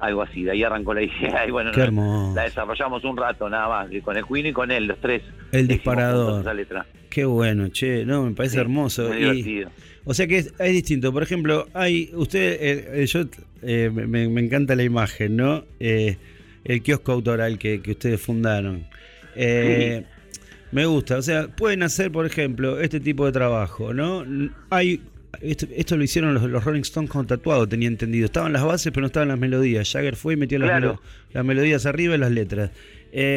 algo 0.00 0.22
así, 0.22 0.42
de 0.42 0.50
ahí 0.50 0.62
arrancó 0.62 0.92
la 0.92 1.02
idea 1.42 1.46
y 1.46 1.50
bueno, 1.50 1.70
Qué 1.72 1.88
la- 1.90 2.42
desarrollamos 2.44 3.04
un 3.04 3.16
rato 3.16 3.48
nada 3.48 3.68
más, 3.68 3.88
con 4.02 4.16
el 4.16 4.24
Queen 4.26 4.46
y 4.46 4.52
con 4.52 4.70
él, 4.70 4.86
los 4.86 4.98
tres. 5.00 5.22
El 5.52 5.68
disparador. 5.68 6.40
Esa 6.40 6.52
letra. 6.54 6.86
Qué 7.08 7.24
bueno, 7.24 7.68
che, 7.68 8.04
no, 8.04 8.24
me 8.24 8.32
parece 8.34 8.54
Sí, 8.56 8.60
hermoso. 8.60 9.08
muy 9.08 9.16
Y- 9.16 9.20
divertido. 9.20 9.70
O 10.06 10.14
sea 10.14 10.26
que 10.26 10.38
es, 10.38 10.54
es 10.58 10.72
distinto. 10.72 11.12
Por 11.12 11.22
ejemplo, 11.22 11.68
hay 11.74 12.10
usted, 12.14 12.52
eh, 12.60 13.02
eh, 13.02 13.06
yo 13.06 13.24
eh, 13.62 13.90
me, 13.92 14.26
me 14.28 14.40
encanta 14.40 14.74
la 14.74 14.82
imagen, 14.84 15.36
¿no? 15.36 15.64
Eh, 15.78 16.16
el 16.64 16.80
kiosco 16.82 17.12
autoral 17.12 17.58
que, 17.58 17.82
que 17.82 17.90
ustedes 17.90 18.18
fundaron. 18.20 18.86
Me 20.72 20.84
gusta, 20.84 21.16
o 21.18 21.22
sea, 21.22 21.46
pueden 21.48 21.82
hacer, 21.82 22.10
por 22.10 22.26
ejemplo, 22.26 22.80
este 22.80 22.98
tipo 23.00 23.24
de 23.24 23.32
trabajo, 23.32 23.94
¿no? 23.94 24.24
Hay 24.70 25.00
esto, 25.40 25.66
esto 25.74 25.96
lo 25.96 26.02
hicieron 26.02 26.34
los, 26.34 26.42
los 26.44 26.64
Rolling 26.64 26.80
Stones 26.80 27.10
con 27.10 27.26
tatuado, 27.26 27.68
tenía 27.68 27.88
entendido. 27.88 28.24
Estaban 28.26 28.52
las 28.52 28.64
bases, 28.64 28.90
pero 28.90 29.02
no 29.02 29.06
estaban 29.06 29.28
las 29.28 29.38
melodías. 29.38 29.90
Jagger 29.92 30.16
fue 30.16 30.34
y 30.34 30.36
metió 30.36 30.58
las, 30.58 30.68
Claro. 30.70 30.94
melo- 30.94 31.00
las 31.32 31.44
melodías 31.44 31.86
arriba 31.86 32.14
y 32.16 32.18
las 32.18 32.32
letras. 32.32 32.70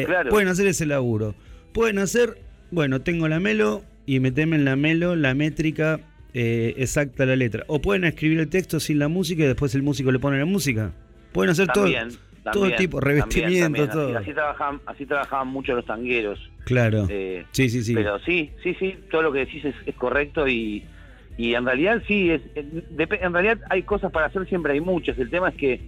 Claro. 0.06 0.30
Pueden 0.30 0.48
hacer 0.48 0.66
ese 0.66 0.86
laburo. 0.86 1.34
Pueden 1.72 1.98
hacer, 1.98 2.38
bueno, 2.70 3.00
tengo 3.02 3.28
la 3.28 3.38
melo 3.38 3.84
y 4.06 4.18
meteme 4.18 4.56
en 4.56 4.64
la 4.64 4.74
melo 4.76 5.14
la 5.14 5.34
métrica 5.34 6.00
eh, 6.34 6.74
exacta 6.78 7.26
la 7.26 7.36
letra. 7.36 7.64
O 7.66 7.80
pueden 7.80 8.04
escribir 8.04 8.40
el 8.40 8.48
texto 8.48 8.80
sin 8.80 8.98
la 8.98 9.08
música 9.08 9.42
y 9.44 9.46
después 9.46 9.74
el 9.74 9.82
músico 9.82 10.12
le 10.12 10.18
pone 10.18 10.38
la 10.38 10.44
música. 10.44 10.92
Pueden 11.32 11.50
hacer 11.50 11.68
todo, 11.68 11.84
También, 11.84 12.08
todo 12.52 12.70
tipo, 12.74 13.00
revestimiento, 13.00 13.64
también. 13.64 13.90
todo. 13.90 14.18
Así, 14.18 14.32
trabajaban, 14.32 14.80
así 14.86 15.06
trabajaban 15.06 15.48
mucho 15.48 15.74
los 15.74 15.86
tangueros. 15.86 16.38
Claro. 16.64 17.06
eh, 17.08 17.44
sí, 17.52 17.68
sí, 17.68 17.82
sí. 17.82 17.94
Pero 17.94 18.18
sí, 18.20 18.50
sí, 18.62 18.74
sí, 18.78 18.96
todo 19.10 19.22
lo 19.22 19.32
que 19.32 19.40
decís 19.40 19.64
es, 19.64 19.74
es 19.86 19.94
correcto 19.94 20.46
y, 20.48 20.84
y 21.38 21.54
en 21.54 21.64
realidad 21.64 22.02
sí, 22.06 22.30
es, 22.30 22.42
en 22.54 23.32
realidad 23.32 23.58
hay 23.70 23.82
cosas 23.82 24.12
para 24.12 24.26
hacer, 24.26 24.46
siempre 24.48 24.72
hay 24.72 24.80
muchas. 24.80 25.18
El 25.18 25.30
tema 25.30 25.48
es 25.50 25.54
que, 25.54 25.80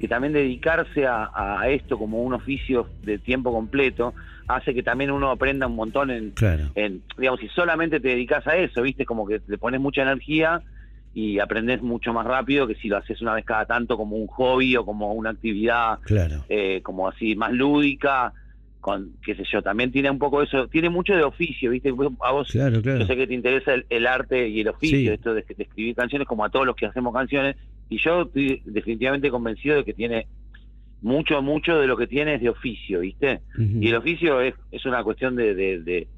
que 0.00 0.08
también 0.08 0.32
dedicarse 0.32 1.06
a, 1.06 1.30
a 1.34 1.68
esto 1.68 1.98
como 1.98 2.22
un 2.22 2.32
oficio 2.32 2.88
de 3.02 3.18
tiempo 3.18 3.52
completo 3.52 4.14
hace 4.48 4.74
que 4.74 4.82
también 4.82 5.10
uno 5.10 5.30
aprenda 5.30 5.66
un 5.66 5.76
montón 5.76 6.10
en, 6.10 6.30
Claro. 6.30 6.70
en, 6.74 7.02
digamos, 7.18 7.38
si 7.38 7.48
solamente 7.48 8.00
te 8.00 8.08
dedicas 8.08 8.44
a 8.46 8.56
eso, 8.56 8.82
viste, 8.82 9.04
como 9.04 9.26
que 9.26 9.40
le 9.46 9.58
pones 9.58 9.78
mucha 9.80 10.02
energía 10.02 10.62
y 11.12 11.38
aprendes 11.38 11.82
mucho 11.82 12.12
más 12.12 12.26
rápido 12.26 12.66
que 12.66 12.74
si 12.76 12.88
lo 12.88 12.96
haces 12.96 13.20
una 13.20 13.34
vez 13.34 13.44
cada 13.44 13.66
tanto 13.66 13.96
como 13.96 14.16
un 14.16 14.26
hobby 14.28 14.74
o 14.76 14.84
como 14.86 15.12
una 15.12 15.30
actividad 15.30 15.98
Claro. 16.04 16.44
eh, 16.48 16.80
como 16.82 17.06
así 17.06 17.36
más 17.36 17.52
lúdica, 17.52 18.32
con 18.80 19.12
qué 19.22 19.34
sé 19.34 19.42
yo, 19.52 19.60
también 19.60 19.92
tiene 19.92 20.10
un 20.10 20.18
poco 20.18 20.40
eso, 20.42 20.66
tiene 20.68 20.88
mucho 20.88 21.14
de 21.14 21.22
oficio, 21.22 21.70
viste, 21.70 21.90
a 22.22 22.32
vos 22.32 22.48
Claro, 22.50 22.80
claro. 22.80 23.00
yo 23.00 23.06
sé 23.06 23.14
que 23.16 23.26
te 23.26 23.34
interesa 23.34 23.74
el, 23.74 23.84
el 23.90 24.06
arte 24.06 24.48
y 24.48 24.62
el 24.62 24.68
oficio, 24.68 24.96
Sí. 24.98 25.08
esto 25.08 25.34
de, 25.34 25.44
de 25.54 25.62
escribir 25.64 25.94
canciones 25.94 26.26
como 26.26 26.44
a 26.44 26.48
todos 26.48 26.64
los 26.64 26.74
que 26.74 26.86
hacemos 26.86 27.12
canciones, 27.12 27.56
y 27.90 27.98
yo 27.98 28.22
estoy 28.22 28.62
definitivamente 28.64 29.30
convencido 29.30 29.76
de 29.76 29.84
que 29.84 29.94
tiene 29.94 30.28
mucho, 31.00 31.42
mucho 31.42 31.78
de 31.78 31.86
lo 31.86 31.96
que 31.96 32.06
tiene 32.06 32.34
es 32.36 32.40
de 32.42 32.50
oficio, 32.50 33.00
¿viste? 33.00 33.42
Y 33.78 33.88
el 33.88 33.96
oficio 33.96 34.40
es, 34.42 34.54
es 34.70 34.84
una 34.86 35.02
cuestión 35.04 35.36
de, 35.36 35.54
de, 35.54 35.80
de, 35.82 36.08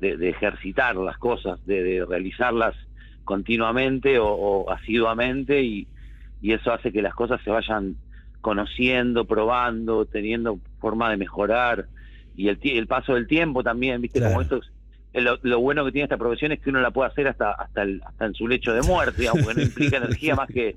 de- 0.00 0.16
de 0.18 0.28
ejercitar 0.30 0.96
las 0.96 1.18
cosas, 1.18 1.64
de, 1.66 1.82
de 1.82 2.06
realizarlas 2.06 2.74
continuamente 3.24 4.18
o, 4.18 4.28
o 4.28 4.70
asiduamente 4.70 5.62
y, 5.62 5.88
y 6.40 6.52
eso 6.52 6.72
hace 6.72 6.92
que 6.92 7.02
las 7.02 7.14
cosas 7.14 7.40
se 7.44 7.50
vayan 7.50 7.96
conociendo, 8.40 9.26
probando, 9.26 10.06
teniendo 10.06 10.60
forma 10.78 11.10
de 11.10 11.16
mejorar 11.18 11.88
y 12.34 12.48
el, 12.48 12.58
el 12.62 12.86
paso 12.86 13.14
del 13.14 13.26
tiempo 13.26 13.62
también, 13.62 14.00
¿viste? 14.00 14.22
Como 14.22 14.40
esto 14.40 14.60
lo, 15.14 15.38
lo, 15.42 15.60
bueno 15.60 15.84
que 15.84 15.92
tiene 15.92 16.04
esta 16.04 16.16
profesión 16.16 16.52
es 16.52 16.60
que 16.60 16.70
uno 16.70 16.80
la 16.80 16.90
puede 16.90 17.10
hacer 17.10 17.28
hasta 17.28 17.52
hasta, 17.52 17.82
el, 17.82 18.00
hasta 18.04 18.26
en 18.26 18.34
su 18.34 18.46
lecho 18.46 18.72
de 18.72 18.82
muerte, 18.82 19.22
digamos, 19.22 19.46
que 19.46 19.54
no 19.54 19.62
implica 19.62 19.96
energía 19.98 20.34
más 20.34 20.48
que, 20.48 20.76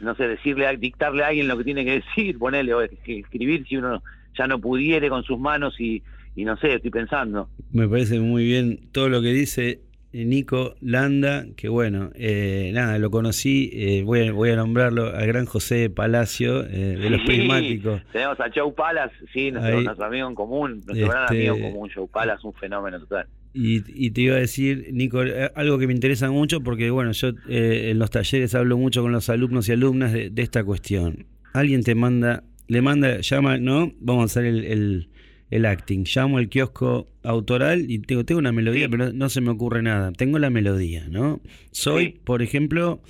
no 0.00 0.14
sé, 0.14 0.28
decirle, 0.28 0.76
dictarle 0.78 1.24
a 1.24 1.28
alguien 1.28 1.48
lo 1.48 1.58
que 1.58 1.64
tiene 1.64 1.84
que 1.84 2.02
decir, 2.02 2.38
ponerle 2.38 2.74
o 2.74 2.80
escribir 2.82 3.66
si 3.66 3.76
uno 3.76 4.02
ya 4.36 4.46
no 4.46 4.58
pudiere 4.58 5.08
con 5.08 5.22
sus 5.22 5.38
manos 5.38 5.78
y, 5.80 6.02
y 6.34 6.44
no 6.44 6.56
sé, 6.56 6.74
estoy 6.74 6.90
pensando. 6.90 7.48
Me 7.72 7.88
parece 7.88 8.20
muy 8.20 8.44
bien 8.44 8.88
todo 8.92 9.08
lo 9.08 9.20
que 9.22 9.32
dice 9.32 9.80
eh, 10.14 10.24
Nico 10.24 10.76
Landa, 10.80 11.44
que 11.56 11.68
bueno, 11.68 12.10
eh, 12.14 12.70
nada, 12.72 12.98
lo 12.98 13.10
conocí, 13.10 13.70
eh, 13.72 14.02
voy, 14.04 14.28
a, 14.28 14.32
voy 14.32 14.50
a 14.50 14.56
nombrarlo 14.56 15.14
al 15.14 15.26
gran 15.26 15.44
José 15.44 15.90
Palacio, 15.90 16.62
de 16.62 17.10
los 17.10 17.20
prismáticos. 17.22 18.00
Tenemos 18.12 18.38
a 18.38 18.48
Joe 18.54 18.72
Palas, 18.72 19.10
sí, 19.32 19.50
nuestro, 19.50 20.04
amigo 20.04 20.28
en 20.28 20.34
común, 20.36 20.82
nuestro 20.86 21.08
gran 21.08 21.24
este, 21.24 21.48
amigo 21.48 21.56
en 21.56 21.72
común, 21.72 21.90
Joe 21.92 22.06
Palas, 22.06 22.44
un 22.44 22.54
fenómeno 22.54 23.00
total. 23.00 23.26
Y, 23.56 24.10
te 24.10 24.20
iba 24.20 24.34
a 24.34 24.40
decir, 24.40 24.88
Nico, 24.92 25.20
algo 25.54 25.78
que 25.78 25.86
me 25.86 25.92
interesa 25.92 26.28
mucho, 26.30 26.60
porque 26.60 26.90
bueno, 26.90 27.12
yo 27.12 27.30
en 27.48 27.98
los 27.98 28.10
talleres 28.10 28.54
hablo 28.56 28.76
mucho 28.76 29.02
con 29.02 29.12
los 29.12 29.28
alumnos 29.28 29.68
y 29.68 29.72
alumnas 29.72 30.12
de, 30.12 30.32
esta 30.36 30.64
cuestión. 30.64 31.26
Alguien 31.52 31.84
te 31.84 31.94
manda, 31.94 32.42
le 32.66 32.82
manda, 32.82 33.20
llama, 33.20 33.58
¿no? 33.58 33.92
Vamos 34.00 34.22
a 34.22 34.24
hacer 34.24 34.44
el 34.46 35.08
el 35.54 35.66
acting. 35.66 36.04
Llamo 36.04 36.40
el 36.40 36.48
kiosco 36.48 37.08
autoral 37.22 37.88
y 37.88 38.00
tengo, 38.00 38.24
tengo 38.24 38.40
una 38.40 38.50
melodía, 38.50 38.88
pero 38.88 39.12
no, 39.12 39.28
se 39.28 39.40
me 39.40 39.50
ocurre 39.50 39.82
nada. 39.82 40.10
Tengo 40.10 40.40
la 40.40 40.50
melodía, 40.50 41.06
¿no? 41.08 41.40
Soy, 41.70 42.20
por 42.24 42.42
ejemplo, 42.42 43.00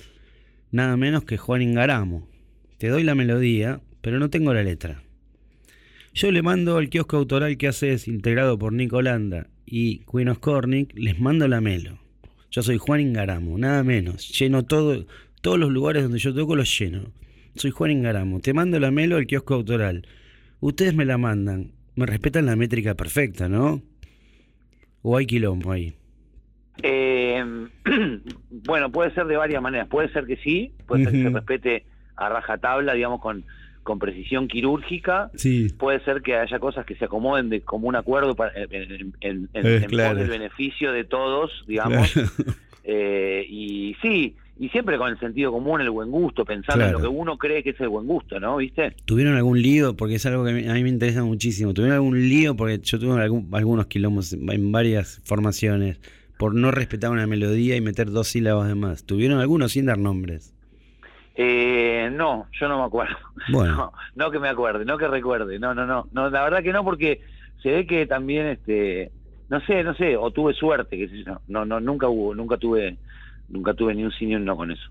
nada 0.71 0.95
menos 0.95 1.23
que 1.23 1.37
Juan 1.37 1.63
Ingaramo. 1.63 2.29
Te 2.77 2.89
doy 2.89 3.01
la 3.01 3.15
melodía, 3.15 3.81
pero 4.01 4.19
no 4.19 4.29
tengo 4.29 4.53
la 4.53 4.61
letra. 4.61 5.01
Yo 6.13 6.31
le 6.31 6.43
mando 6.43 6.77
al 6.77 6.89
kiosco 6.89 7.17
autoral 7.17 7.57
que 7.57 7.67
haces, 7.67 8.07
integrado 8.07 8.59
por 8.59 8.73
Nico 8.73 9.01
Landa 9.01 9.47
y 9.65 9.99
Queen 10.05 10.33
Cornick, 10.35 10.93
les 10.95 11.19
mando 11.19 11.47
la 11.47 11.61
melo. 11.61 11.99
Yo 12.51 12.61
soy 12.61 12.77
Juan 12.77 13.01
Ingaramo, 13.01 13.57
nada 13.57 13.83
menos. 13.83 14.29
Lleno 14.39 14.63
todo, 14.63 15.05
todos 15.41 15.59
los 15.59 15.71
lugares 15.71 16.03
donde 16.03 16.19
yo 16.19 16.33
toco 16.33 16.55
los 16.55 16.77
lleno. 16.79 17.11
Soy 17.55 17.71
Juan 17.71 17.91
Ingaramo. 17.91 18.39
Te 18.39 18.53
mando 18.53 18.79
la 18.79 18.91
melo 18.91 19.17
al 19.17 19.27
kiosco 19.27 19.53
autoral. 19.55 20.07
Ustedes 20.59 20.93
me 20.93 21.05
la 21.05 21.17
mandan 21.17 21.71
me 21.95 22.05
respetan 22.05 22.45
la 22.45 22.55
métrica 22.55 22.93
perfecta, 22.93 23.47
¿no? 23.47 23.81
¿O 25.01 25.17
hay 25.17 25.25
quilombo 25.25 25.71
ahí? 25.71 25.95
Eh, 26.83 27.43
bueno, 28.49 28.91
puede 28.91 29.13
ser 29.13 29.25
de 29.27 29.37
varias 29.37 29.61
maneras. 29.61 29.87
Puede 29.87 30.09
ser 30.09 30.25
que 30.25 30.35
sí, 30.37 30.73
puede 30.87 31.05
ser 31.05 31.13
que 31.13 31.23
se 31.23 31.29
respete 31.29 31.85
a 32.17 32.29
rajatabla, 32.29 32.93
digamos, 32.93 33.21
con, 33.21 33.45
con 33.85 33.99
precisión 33.99 34.47
quirúrgica. 34.47 35.29
Sí. 35.35 35.71
Puede 35.77 36.03
ser 36.03 36.23
que 36.23 36.35
haya 36.35 36.57
cosas 36.59 36.87
que 36.87 36.95
se 36.95 37.05
acomoden 37.05 37.49
de 37.49 37.61
como 37.61 37.87
un 37.87 37.95
acuerdo 37.95 38.35
para, 38.35 38.51
en, 38.55 39.13
en, 39.21 39.49
el 39.53 40.27
beneficio 40.27 40.91
de 40.91 41.05
todos, 41.05 41.63
digamos. 41.67 42.11
Eh, 42.87 43.43
y 43.49 43.95
sí, 43.99 44.35
y 44.59 44.69
siempre 44.69 44.99
con 44.99 45.09
el 45.09 45.19
sentido 45.19 45.51
común, 45.51 45.81
el 45.81 45.89
buen 45.89 46.11
gusto, 46.11 46.45
pensando 46.45 46.85
en 46.85 46.91
lo 46.91 47.01
que 47.01 47.07
uno 47.07 47.35
cree 47.35 47.63
que 47.63 47.71
es 47.71 47.81
el 47.81 47.89
buen 47.89 48.05
gusto, 48.05 48.39
¿no? 48.39 48.57
¿Viste? 48.57 48.95
¿Tuvieron 49.05 49.35
algún 49.35 49.59
lío? 49.59 49.95
Porque 49.95 50.13
es 50.15 50.25
algo 50.27 50.45
que 50.45 50.51
a 50.51 50.73
mí, 50.73 50.83
me 50.83 50.89
interesa 50.89 51.23
muchísimo. 51.23 51.73
¿Tuvieron 51.73 51.95
algún 51.95 52.29
lío? 52.29 52.55
Porque 52.55 52.79
yo 52.83 52.99
tuve 52.99 53.19
algunos 53.21 53.87
quilombos 53.87 54.33
en 54.33 54.71
varias 54.71 55.19
formaciones 55.25 55.99
por 56.37 56.53
no 56.53 56.69
respetar 56.69 57.09
una 57.09 57.25
melodía 57.25 57.75
y 57.75 57.81
meter 57.81 58.11
dos 58.11 58.27
sílabas 58.27 58.67
de 58.67 58.75
más. 58.75 59.03
¿Tuvieron 59.03 59.39
algunos 59.39 59.71
sin 59.71 59.87
dar 59.87 59.97
nombres? 59.97 60.54
Eh, 61.35 62.09
no, 62.13 62.47
yo 62.59 62.67
no 62.67 62.79
me 62.79 62.85
acuerdo. 62.85 63.15
Bueno. 63.51 63.91
No, 64.15 64.31
que 64.31 64.39
me 64.39 64.49
acuerde, 64.49 64.85
no 64.85 64.97
que 64.97 65.07
recuerde. 65.07 65.59
No, 65.59 65.75
no, 65.75 65.85
no, 65.85 66.07
no. 66.11 66.29
La 66.29 66.43
verdad 66.43 66.63
que 66.63 66.73
no, 66.73 66.83
porque 66.83 67.21
se 67.61 67.69
ve 67.69 67.85
que 67.85 68.07
también, 68.07 68.47
este, 68.47 69.11
no 69.49 69.59
sé, 69.61 69.83
no 69.83 69.93
sé, 69.95 70.17
o 70.17 70.31
tuve 70.31 70.53
suerte, 70.53 70.97
que 70.97 71.09
no, 71.47 71.65
no, 71.65 71.79
nunca 71.79 72.07
hubo, 72.07 72.33
nunca 72.33 72.57
tuve 72.57 72.97
nunca 73.49 73.73
tuve 73.73 73.93
ni 73.93 74.03
un 74.03 74.11
sí 74.11 74.25
ni 74.25 74.35
un 74.35 74.45
no 74.45 74.55
con 74.55 74.71
eso. 74.71 74.89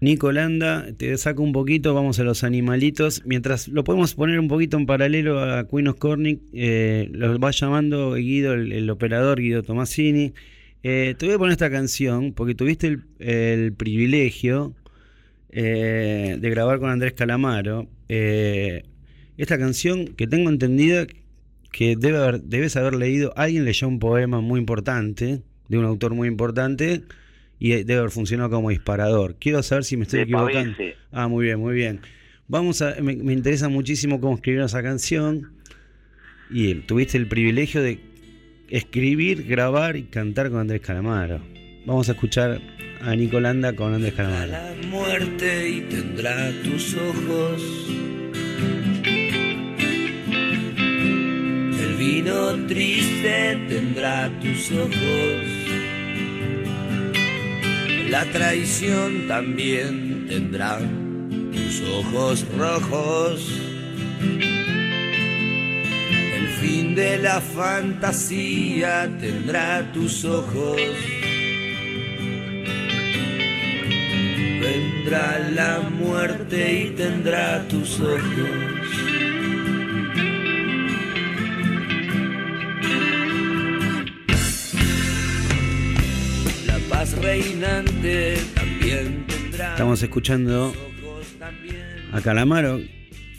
Nicolanda, 0.00 0.86
te 0.96 1.16
saco 1.16 1.42
un 1.42 1.52
poquito, 1.52 1.94
vamos 1.94 2.20
a 2.20 2.24
los 2.24 2.44
animalitos. 2.44 3.22
Mientras 3.24 3.68
lo 3.68 3.82
podemos 3.82 4.14
poner 4.14 4.38
un 4.38 4.48
poquito 4.48 4.76
en 4.76 4.84
paralelo 4.84 5.40
a 5.40 5.66
Queen 5.66 5.88
of 5.88 5.98
Cornick, 5.98 6.40
eh, 6.52 7.08
lo 7.12 7.38
va 7.38 7.50
llamando 7.50 8.12
Guido, 8.12 8.52
el, 8.52 8.90
operador 8.90 9.40
Guido 9.40 9.62
Tomasini. 9.62 10.34
Eh, 10.82 11.14
te 11.18 11.26
voy 11.26 11.34
a 11.34 11.38
poner 11.38 11.52
esta 11.52 11.70
canción 11.70 12.34
porque 12.34 12.54
tuviste 12.54 12.98
el, 13.18 13.72
privilegio 13.72 14.74
eh, 15.58 16.36
de 16.38 16.50
grabar 16.50 16.78
con 16.78 16.90
Andrés 16.90 17.14
Calamaro. 17.14 17.88
esta 18.08 19.58
canción 19.58 20.08
que 20.08 20.26
tengo 20.26 20.50
entendida 20.50 21.06
que 21.72 21.96
debe 21.96 22.18
haber, 22.18 22.42
debes 22.42 22.76
haber 22.76 22.94
leído, 22.94 23.32
alguien 23.36 23.64
leyó 23.64 23.88
un 23.88 23.98
poema 23.98 24.40
muy 24.40 24.60
importante, 24.60 25.42
de 25.68 25.78
un 25.78 25.84
autor 25.84 26.14
muy 26.14 26.28
importante 26.28 27.02
y 27.58 27.70
debe 27.70 28.00
haber 28.00 28.10
funcionado 28.10 28.50
como 28.50 28.70
disparador. 28.70 29.36
Quiero 29.38 29.62
saber 29.62 29.84
si 29.84 29.96
me 29.96 30.02
estoy 30.04 30.20
equivocando. 30.20 30.76
Ah, 31.10 31.28
muy 31.28 31.46
bien, 31.46 31.58
muy 31.58 31.74
bien. 31.74 32.00
Vamos 32.48 32.82
a, 32.82 32.94
me, 33.00 33.12
interesa 33.12 33.68
muchísimo 33.68 34.20
cómo 34.20 34.34
escribieron 34.34 34.66
esa 34.66 34.82
canción 34.82 35.52
y 36.50 36.74
tuviste 36.74 37.16
el 37.18 37.28
privilegio 37.28 37.82
de 37.82 38.00
escribir, 38.68 39.46
grabar 39.46 39.96
y 39.96 40.04
cantar 40.04 40.50
con 40.50 40.60
Andrés 40.60 40.82
Calamaro. 40.82 41.40
Vamos 41.86 42.08
a 42.08 42.12
escuchar 42.12 42.60
a 43.00 43.14
Nicolanda 43.14 43.74
con 43.74 43.94
Andrés 43.94 44.14
Calamaro. 44.14 44.52
La 44.52 44.74
muerte 44.88 45.68
y 45.68 45.80
tendrá 45.82 46.50
tus 46.62 46.94
ojos. 46.94 47.62
El 51.80 51.96
vino 51.98 52.66
triste 52.66 53.58
tendrá 53.68 54.30
tus 54.40 54.72
ojos 54.72 55.66
la 58.10 58.24
traición 58.26 59.26
también 59.26 60.26
tendrá 60.28 60.78
tus 60.78 61.82
ojos 61.82 62.46
rojos. 62.56 63.50
El 66.36 66.48
fin 66.60 66.94
de 66.94 67.18
la 67.18 67.40
fantasía 67.40 69.10
tendrá 69.20 69.92
tus 69.92 70.24
ojos. 70.24 70.80
Vendrá 75.06 75.38
la 75.54 75.88
muerte 75.88 76.82
y 76.82 76.90
tendrá 76.90 77.62
tus 77.68 78.00
ojos. 78.00 78.20
reinante 87.22 88.36
también 88.56 89.24
tendrá. 89.28 89.70
Estamos 89.70 90.02
escuchando 90.02 90.74
a 92.12 92.20
Calamaro 92.20 92.80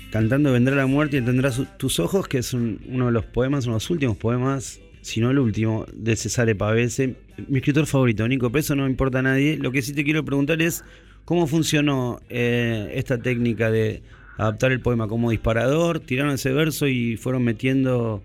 cantando 0.09 0.53
Vendrá 0.53 0.73
la 0.73 0.87
muerte 0.87 1.17
y 1.17 1.21
tendrá 1.21 1.51
tus 1.51 1.99
ojos, 1.99 2.29
que 2.29 2.37
es 2.37 2.53
uno 2.53 3.07
de 3.07 3.11
los 3.11 3.25
poemas, 3.25 3.65
uno 3.65 3.73
de 3.73 3.75
los 3.75 3.89
últimos 3.89 4.15
poemas, 4.15 4.79
si 5.01 5.19
no 5.19 5.31
el 5.31 5.39
último, 5.39 5.85
de 5.93 6.15
Cesare 6.15 6.55
Pavese. 6.55 7.17
Mi 7.49 7.57
escritor 7.57 7.87
favorito, 7.87 8.25
Nico, 8.25 8.49
pero 8.49 8.61
eso 8.61 8.73
no 8.73 8.87
importa 8.87 9.19
a 9.19 9.23
nadie. 9.23 9.57
Lo 9.57 9.73
que 9.73 9.81
sí 9.81 9.91
te 9.91 10.05
quiero 10.05 10.23
preguntar 10.23 10.61
es 10.61 10.85
cómo 11.27 11.45
funcionó 11.45 12.21
eh, 12.29 12.89
esta 12.93 13.17
técnica 13.17 13.69
de 13.69 14.01
adaptar 14.37 14.71
el 14.71 14.79
poema 14.79 15.09
como 15.09 15.29
disparador, 15.29 15.99
tiraron 15.99 16.31
ese 16.31 16.53
verso 16.53 16.87
y 16.87 17.17
fueron 17.17 17.43
metiendo 17.43 18.23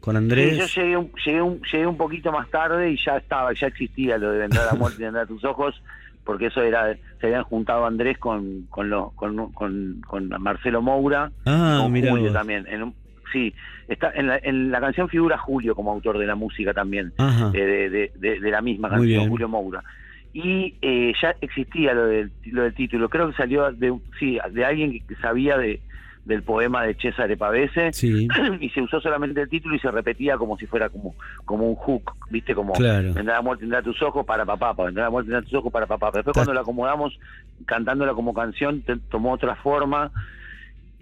con 0.00 0.16
Andrés. 0.16 0.58
yo 0.58 0.82
llegué 0.82 0.96
un, 0.96 1.12
llegué, 1.24 1.40
un, 1.40 1.62
llegué 1.70 1.86
un 1.86 1.96
poquito 1.96 2.32
más 2.32 2.50
tarde 2.50 2.90
y 2.90 2.96
ya 2.96 3.18
estaba, 3.18 3.52
ya 3.52 3.68
existía 3.68 4.18
lo 4.18 4.32
de 4.32 4.40
Vendrá 4.40 4.66
la 4.66 4.74
muerte 4.74 4.96
y 5.00 5.04
vendrá 5.04 5.24
tus 5.24 5.44
ojos, 5.44 5.80
porque 6.24 6.46
eso 6.46 6.62
era, 6.62 6.96
se 7.20 7.26
habían 7.28 7.44
juntado 7.44 7.86
Andrés 7.86 8.18
con 8.18 8.66
con, 8.68 8.90
con, 9.14 10.00
con, 10.00 10.28
Marcelo 10.40 10.82
Moura, 10.82 11.30
ah, 11.46 11.78
con 11.80 11.92
Julio 11.92 12.32
también. 12.32 12.66
En 12.66 12.92
sí, 13.32 13.54
está 13.86 14.10
en 14.16 14.26
la, 14.26 14.40
en 14.42 14.72
la 14.72 14.80
canción 14.80 15.08
figura 15.08 15.38
Julio 15.38 15.76
como 15.76 15.92
autor 15.92 16.18
de 16.18 16.26
la 16.26 16.34
música 16.34 16.74
también, 16.74 17.12
eh, 17.54 18.10
de, 18.18 18.38
de, 18.40 18.50
la 18.50 18.60
misma 18.60 18.88
canción, 18.90 19.28
Julio 19.28 19.48
Moura. 19.48 19.84
Y 20.32 20.76
eh, 20.80 21.12
ya 21.20 21.36
existía 21.40 21.92
lo 21.92 22.06
del, 22.06 22.32
lo 22.46 22.62
del 22.62 22.74
título, 22.74 23.08
creo 23.08 23.30
que 23.30 23.36
salió 23.36 23.70
de, 23.70 23.94
sí, 24.18 24.38
de 24.50 24.64
alguien 24.64 25.06
que 25.06 25.14
sabía 25.16 25.58
de, 25.58 25.80
del 26.24 26.42
poema 26.42 26.84
de 26.84 26.94
César 26.94 27.36
Pavese 27.36 27.90
y 28.60 28.70
se 28.70 28.80
usó 28.80 29.00
solamente 29.00 29.42
el 29.42 29.48
título 29.48 29.74
y 29.74 29.78
se 29.78 29.90
repetía 29.90 30.36
como 30.36 30.56
si 30.56 30.66
fuera 30.66 30.88
como 30.88 31.14
como 31.44 31.68
un 31.68 31.74
hook, 31.76 32.12
¿viste? 32.30 32.54
Como 32.54 32.72
vendrá 32.74 33.34
la 33.34 33.42
muerte, 33.42 33.62
tendrá 33.62 33.82
tus 33.82 34.00
ojos 34.02 34.24
para 34.24 34.44
papá, 34.44 34.72
vendrá 34.84 35.04
la 35.04 35.10
muerte, 35.10 35.30
tendrá 35.30 35.42
tus 35.42 35.54
ojos 35.54 35.72
para 35.72 35.86
papá. 35.86 36.10
Pero 36.12 36.22
después 36.22 36.34
cuando 36.34 36.54
lo 36.54 36.60
acomodamos 36.60 37.18
cantándola 37.66 38.14
como 38.14 38.32
canción 38.32 38.82
tomó 39.10 39.32
otra 39.32 39.56
forma. 39.56 40.10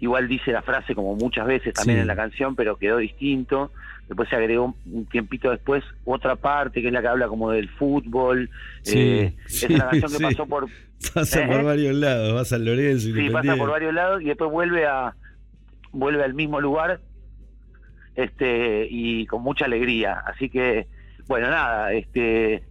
Igual 0.01 0.27
dice 0.27 0.51
la 0.51 0.61
frase 0.63 0.95
como 0.95 1.15
muchas 1.15 1.45
veces 1.47 1.73
también 1.73 1.99
en 1.99 2.07
la 2.07 2.15
canción, 2.15 2.55
pero 2.55 2.75
quedó 2.75 2.97
distinto. 2.97 3.71
Después 4.07 4.27
se 4.27 4.35
agregó 4.35 4.75
un 4.91 5.05
tiempito 5.05 5.51
después 5.51 5.83
otra 6.03 6.35
parte 6.35 6.81
que 6.81 6.87
es 6.87 6.93
la 6.93 7.01
que 7.01 7.07
habla 7.07 7.27
como 7.27 7.51
del 7.51 7.69
fútbol. 7.69 8.49
Eh, 8.85 9.33
es 9.45 9.63
una 9.69 9.89
canción 9.89 10.11
que 10.11 10.19
pasó 10.19 10.45
por 10.47 10.67
Pasa 11.13 11.45
por 11.45 11.61
¿Eh? 11.61 11.63
varios 11.63 11.95
lados, 11.95 12.33
vas 12.33 12.53
al 12.53 12.65
Lorenzo. 12.65 13.09
Sí, 13.13 13.29
pasa 13.29 13.55
por 13.55 13.69
varios 13.69 13.93
lados 13.93 14.21
y 14.21 14.25
después 14.25 14.51
vuelve 14.51 14.85
a 14.85 15.15
vuelve 15.91 16.23
al 16.23 16.33
mismo 16.33 16.61
lugar 16.61 16.99
este 18.15 18.87
y 18.89 19.25
con 19.25 19.41
mucha 19.41 19.65
alegría. 19.65 20.21
Así 20.25 20.49
que, 20.49 20.87
bueno, 21.27 21.49
nada, 21.49 21.93
este 21.93 22.63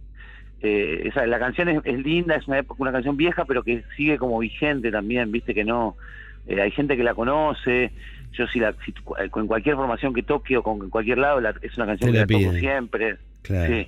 eh, 0.61 1.01
esa, 1.05 1.25
la 1.25 1.39
canción 1.39 1.69
es, 1.69 1.81
es 1.83 1.99
linda, 1.99 2.35
es 2.35 2.47
una, 2.47 2.63
una 2.77 2.91
canción 2.91 3.17
vieja, 3.17 3.45
pero 3.45 3.63
que 3.63 3.83
sigue 3.95 4.17
como 4.17 4.39
vigente 4.39 4.91
también, 4.91 5.31
viste 5.31 5.53
que 5.53 5.63
no, 5.63 5.95
eh, 6.47 6.61
hay 6.61 6.71
gente 6.71 6.95
que 6.97 7.03
la 7.03 7.13
conoce, 7.13 7.91
yo 8.33 8.47
si 8.47 8.59
la, 8.59 8.73
si, 8.85 8.93
con 9.29 9.47
cualquier 9.47 9.75
formación 9.75 10.13
que 10.13 10.23
toque 10.23 10.57
o 10.57 10.63
con 10.63 10.89
cualquier 10.89 11.17
lado, 11.17 11.41
la, 11.41 11.53
es 11.61 11.75
una 11.77 11.85
canción 11.87 12.11
que 12.11 12.17
la 12.19 12.27
toco 12.27 12.53
siempre. 12.59 13.17
Claro. 13.41 13.73
Sí. 13.73 13.87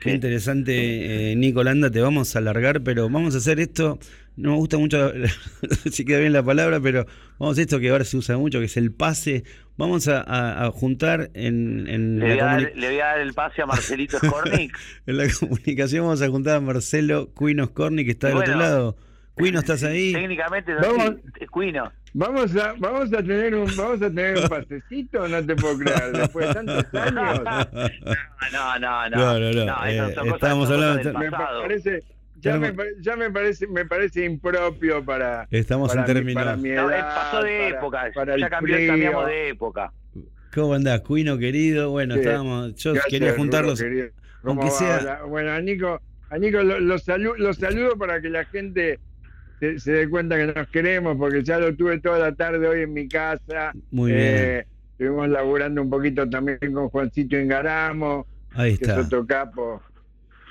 Qué 0.00 0.10
Sí. 0.10 0.16
interesante, 0.16 1.32
eh, 1.32 1.36
Nicolanda, 1.36 1.90
te 1.90 2.00
vamos 2.00 2.34
a 2.34 2.38
alargar, 2.40 2.82
pero 2.82 3.08
vamos 3.08 3.34
a 3.34 3.38
hacer 3.38 3.58
esto. 3.60 3.98
No 4.36 4.50
me 4.50 4.56
gusta 4.56 4.76
mucho 4.76 5.12
si 5.90 6.04
queda 6.04 6.18
bien 6.18 6.32
la 6.32 6.42
palabra, 6.42 6.80
pero 6.80 7.06
vamos 7.38 7.56
a 7.56 7.60
esto 7.62 7.78
que 7.78 7.88
ahora 7.90 8.04
se 8.04 8.16
usa 8.16 8.36
mucho, 8.36 8.58
que 8.58 8.66
es 8.66 8.76
el 8.76 8.92
pase. 8.92 9.44
Vamos 9.76 10.08
a, 10.08 10.20
a- 10.20 10.66
a 10.66 10.70
juntar 10.72 11.30
en, 11.34 11.86
en 11.88 12.18
Le 12.18 12.26
voy, 12.28 12.36
la 12.36 12.42
a 12.42 12.46
dar, 12.60 12.72
le 12.74 12.88
voy 12.88 13.00
a 13.00 13.04
dar 13.06 13.20
el 13.20 13.32
pase 13.34 13.62
a 13.62 13.66
Marcelito 13.66 14.18
Skornik. 14.24 14.76
en 15.06 15.16
la 15.16 15.24
comunicación, 15.40 16.04
vamos 16.04 16.20
a 16.22 16.28
juntar 16.28 16.56
a 16.56 16.60
Marcelo 16.60 17.30
Cuinos 17.32 17.70
Corni, 17.70 18.04
que 18.04 18.10
está 18.10 18.28
del 18.28 18.38
otro 18.38 18.56
lado. 18.56 18.96
Cuino, 19.34 19.58
¿estás 19.58 19.82
ahí? 19.82 20.12
Técnicamente 20.12 20.72
es 20.72 20.78
Vamos. 20.80 21.14
Cuino. 21.50 21.92
Vamos 22.12 22.54
a, 22.56 22.74
vamos 22.78 23.12
a 23.12 23.16
tener 23.16 23.54
un, 23.56 23.66
vamos 23.76 24.00
a 24.00 24.06
tener 24.08 24.38
un 24.38 24.48
pasecito, 24.48 25.26
no 25.26 25.44
te 25.44 25.56
puedo 25.56 25.76
creer, 25.78 26.12
después 26.12 26.46
de 26.48 26.54
tantos 26.54 26.84
años. 26.94 27.40
No, 28.52 28.78
no, 28.78 29.10
no. 29.10 29.16
No, 29.16 29.38
no, 29.40 29.64
no, 29.64 29.84
esas 29.84 30.10
eh, 30.10 30.14
cosas- 30.14 30.54
cosas 30.54 30.70
hablando- 30.70 31.02
del 31.02 31.18
Me 31.18 31.30
parece, 31.32 32.04
ya 32.40 32.56
me, 32.58 32.72
ya 33.00 33.16
me 33.16 33.30
parece, 33.32 33.66
me 33.66 33.84
parece 33.84 34.24
impropio 34.24 35.04
para, 35.04 35.48
Estamos 35.50 35.88
para, 35.88 36.02
en 36.02 36.06
mi, 36.08 36.14
términos. 36.14 36.44
para 36.44 36.56
mi 36.56 36.68
No, 36.70 36.88
edad. 36.90 36.98
eh, 36.98 37.02
pasó 37.02 37.42
de 37.42 37.58
para- 37.58 37.68
época, 37.78 38.10
para 38.14 38.38
ya 38.38 38.48
cambió, 38.50 38.76
cambiamos 38.86 39.26
de 39.26 39.48
época. 39.48 39.92
¿Cómo 40.54 40.74
andás, 40.74 41.00
Cuino 41.00 41.36
querido? 41.36 41.90
Bueno, 41.90 42.14
Sí. 42.14 42.20
estábamos. 42.20 42.74
Yo 42.76 42.92
Gracias, 42.92 43.10
quería 43.10 43.34
juntarlos. 43.34 43.80
querido. 43.82 44.06
¿Cómo 44.42 44.62
aunque 44.62 44.72
va? 44.72 44.78
sea- 44.78 44.98
Hola. 45.00 45.22
Bueno, 45.24 45.50
a 45.50 45.60
Nico, 45.60 46.00
a 46.30 46.38
Nico 46.38 46.62
lo, 46.62 46.78
lo 46.78 46.94
salu- 46.98 47.36
lo 47.36 47.52
saludo 47.54 47.96
para 47.98 48.20
que 48.20 48.28
la 48.28 48.44
gente 48.44 49.00
se, 49.72 49.78
se 49.80 49.92
dé 49.92 50.08
cuenta 50.08 50.36
que 50.36 50.46
nos 50.52 50.68
queremos, 50.68 51.16
porque 51.16 51.42
ya 51.42 51.58
lo 51.58 51.74
tuve 51.74 51.98
toda 52.00 52.18
la 52.18 52.34
tarde 52.34 52.66
hoy 52.68 52.82
en 52.82 52.92
mi 52.92 53.08
casa. 53.08 53.72
Muy 53.90 54.12
bien. 54.12 54.24
Eh, 54.24 54.64
Estuvimos 54.92 55.28
laburando 55.28 55.82
un 55.82 55.90
poquito 55.90 56.28
también 56.30 56.58
con 56.72 56.88
Juancito 56.88 57.36
Ingaramo, 57.36 58.26
Ahí 58.52 58.76
que 58.78 58.84
es 58.84 58.90
está. 58.90 59.00
otro 59.00 59.26
capo 59.26 59.82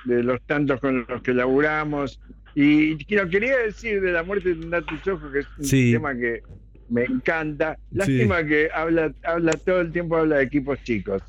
de 0.04 0.22
los 0.22 0.42
tantos 0.42 0.82
con 0.82 1.06
los 1.08 1.22
que 1.22 1.34
laburamos. 1.34 2.20
Y 2.54 2.98
lo 3.16 3.30
quería 3.30 3.58
decir 3.60 4.02
de 4.02 4.12
la 4.12 4.22
muerte 4.24 4.54
de 4.54 4.82
tus 4.82 5.08
ojos, 5.08 5.32
que 5.32 5.40
es 5.40 5.48
un 5.58 5.64
Sí. 5.64 5.94
tema 5.94 6.14
que 6.14 6.44
me 6.90 7.06
encanta. 7.06 7.78
Lástima 7.92 8.44
que 8.46 8.70
habla, 8.74 9.14
habla 9.24 9.54
todo 9.54 9.80
el 9.80 9.92
tiempo 9.94 10.18
habla 10.18 10.38
de 10.38 10.44
equipos 10.44 10.78
chicos. 10.84 11.22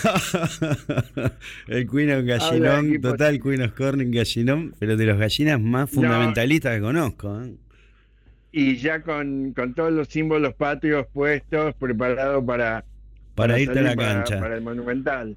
el 1.68 1.86
Cuino 1.86 2.14
Habla 2.14 2.22
de 2.34 2.38
gallinón, 2.38 3.00
total 3.00 3.40
Cuino 3.40 3.74
Corning 3.74 4.10
gallinón, 4.10 4.74
pero 4.78 4.96
de 4.96 5.06
los 5.06 5.18
gallinas 5.18 5.60
más 5.60 5.90
fundamentalistas 5.90 6.74
que 6.76 6.80
conozco. 6.80 7.42
¿eh? 7.42 7.54
Y 8.52 8.76
ya 8.76 9.02
con, 9.02 9.52
con 9.52 9.74
todos 9.74 9.92
los 9.92 10.08
símbolos 10.08 10.54
patrios 10.54 11.06
puestos, 11.12 11.74
preparado 11.74 12.44
para, 12.44 12.84
Para 13.34 13.58
irte 13.60 13.78
a 13.78 13.82
la 13.82 13.94
para- 13.94 14.14
cancha. 14.14 14.40
Para, 14.40 14.54
el 14.56 14.62
Monumental. 14.62 15.36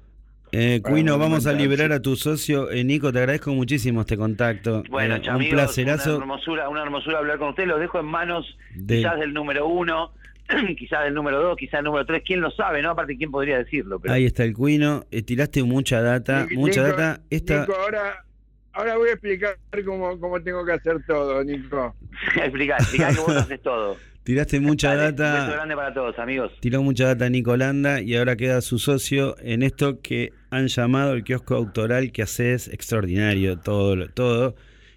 Eh, 0.52 0.80
para 0.82 0.92
Cuino, 0.92 1.18
vamos 1.18 1.46
a 1.46 1.52
liberar 1.52 1.92
a 1.92 2.00
tu 2.00 2.14
socio. 2.16 2.70
Eh, 2.70 2.84
Nico, 2.84 3.12
te 3.12 3.18
agradezco 3.18 3.52
muchísimo 3.54 4.02
este 4.02 4.16
contacto. 4.16 4.82
Bueno, 4.90 5.14
Eh, 5.14 5.18
un 5.18 5.24
chamigos, 5.24 5.52
placerazo. 5.54 6.16
Una 6.16 6.24
hermosura, 6.24 6.68
una 6.68 6.82
hermosura 6.82 7.18
hablar 7.18 7.38
con 7.38 7.48
ustedes. 7.50 7.68
Los 7.68 7.80
dejo 7.80 7.98
en 8.00 8.06
manos 8.06 8.56
De- 8.74 8.98
quizás 8.98 9.18
del 9.18 9.32
número 9.32 9.66
uno, 9.66 10.12
quizás 10.78 11.04
del 11.04 11.14
número 11.14 11.40
dos, 11.42 11.56
quizás 11.56 11.78
del 11.78 11.84
número 11.84 12.04
tres. 12.06 12.22
¿Quién 12.24 12.40
lo 12.40 12.50
sabe, 12.50 12.82
no? 12.82 12.90
Aparte, 12.90 13.16
¿quién 13.16 13.30
podría 13.30 13.58
decirlo? 13.58 13.98
Pero... 14.00 14.12
Ahí 14.14 14.24
está 14.26 14.44
el 14.44 14.52
Cuino. 14.54 15.04
Eh, 15.10 15.22
tiraste 15.22 15.62
mucha 15.62 16.00
data, 16.02 16.46
Nico- 16.48 16.60
mucha 16.60 16.82
data. 16.82 17.20
Esta, 17.30 17.60
Nico, 17.60 17.74
ahora, 17.74 18.24
ahora 18.72 18.96
voy 18.96 19.08
a 19.08 19.12
explicar 19.12 19.56
cómo, 19.84 20.18
cómo 20.20 20.40
tengo 20.42 20.64
que 20.64 20.72
hacer 20.72 20.96
todo, 21.06 21.42
Nico. 21.44 21.94
explicar, 22.36 22.80
explicar 22.80 23.14
que 23.14 23.20
vos 23.20 23.36
haces 23.36 23.62
todo. 23.62 23.96
tiraste 24.24 24.60
mucha 24.60 24.94
Dale, 24.94 25.08
Un 25.10 25.16
beso 25.16 25.22
data. 25.24 25.52
grande 25.54 25.76
para 25.76 25.94
todos, 25.94 26.18
amigos. 26.18 26.52
Tiró 26.60 26.82
mucha 26.82 27.06
data 27.06 27.28
Nicolanda 27.28 28.00
y 28.00 28.14
ahora 28.16 28.36
queda 28.36 28.60
su 28.60 28.78
socio 28.78 29.36
en 29.40 29.62
esto 29.62 30.00
que 30.02 30.32
han 30.50 30.68
llamado 30.68 31.14
el 31.14 31.24
kiosco 31.24 31.54
autoral 31.56 32.12
que 32.12 32.22
haces 32.22 32.68
extraordinario, 32.68 33.58
todo, 33.58 33.96
lo- 33.96 34.08
todo. 34.10 34.54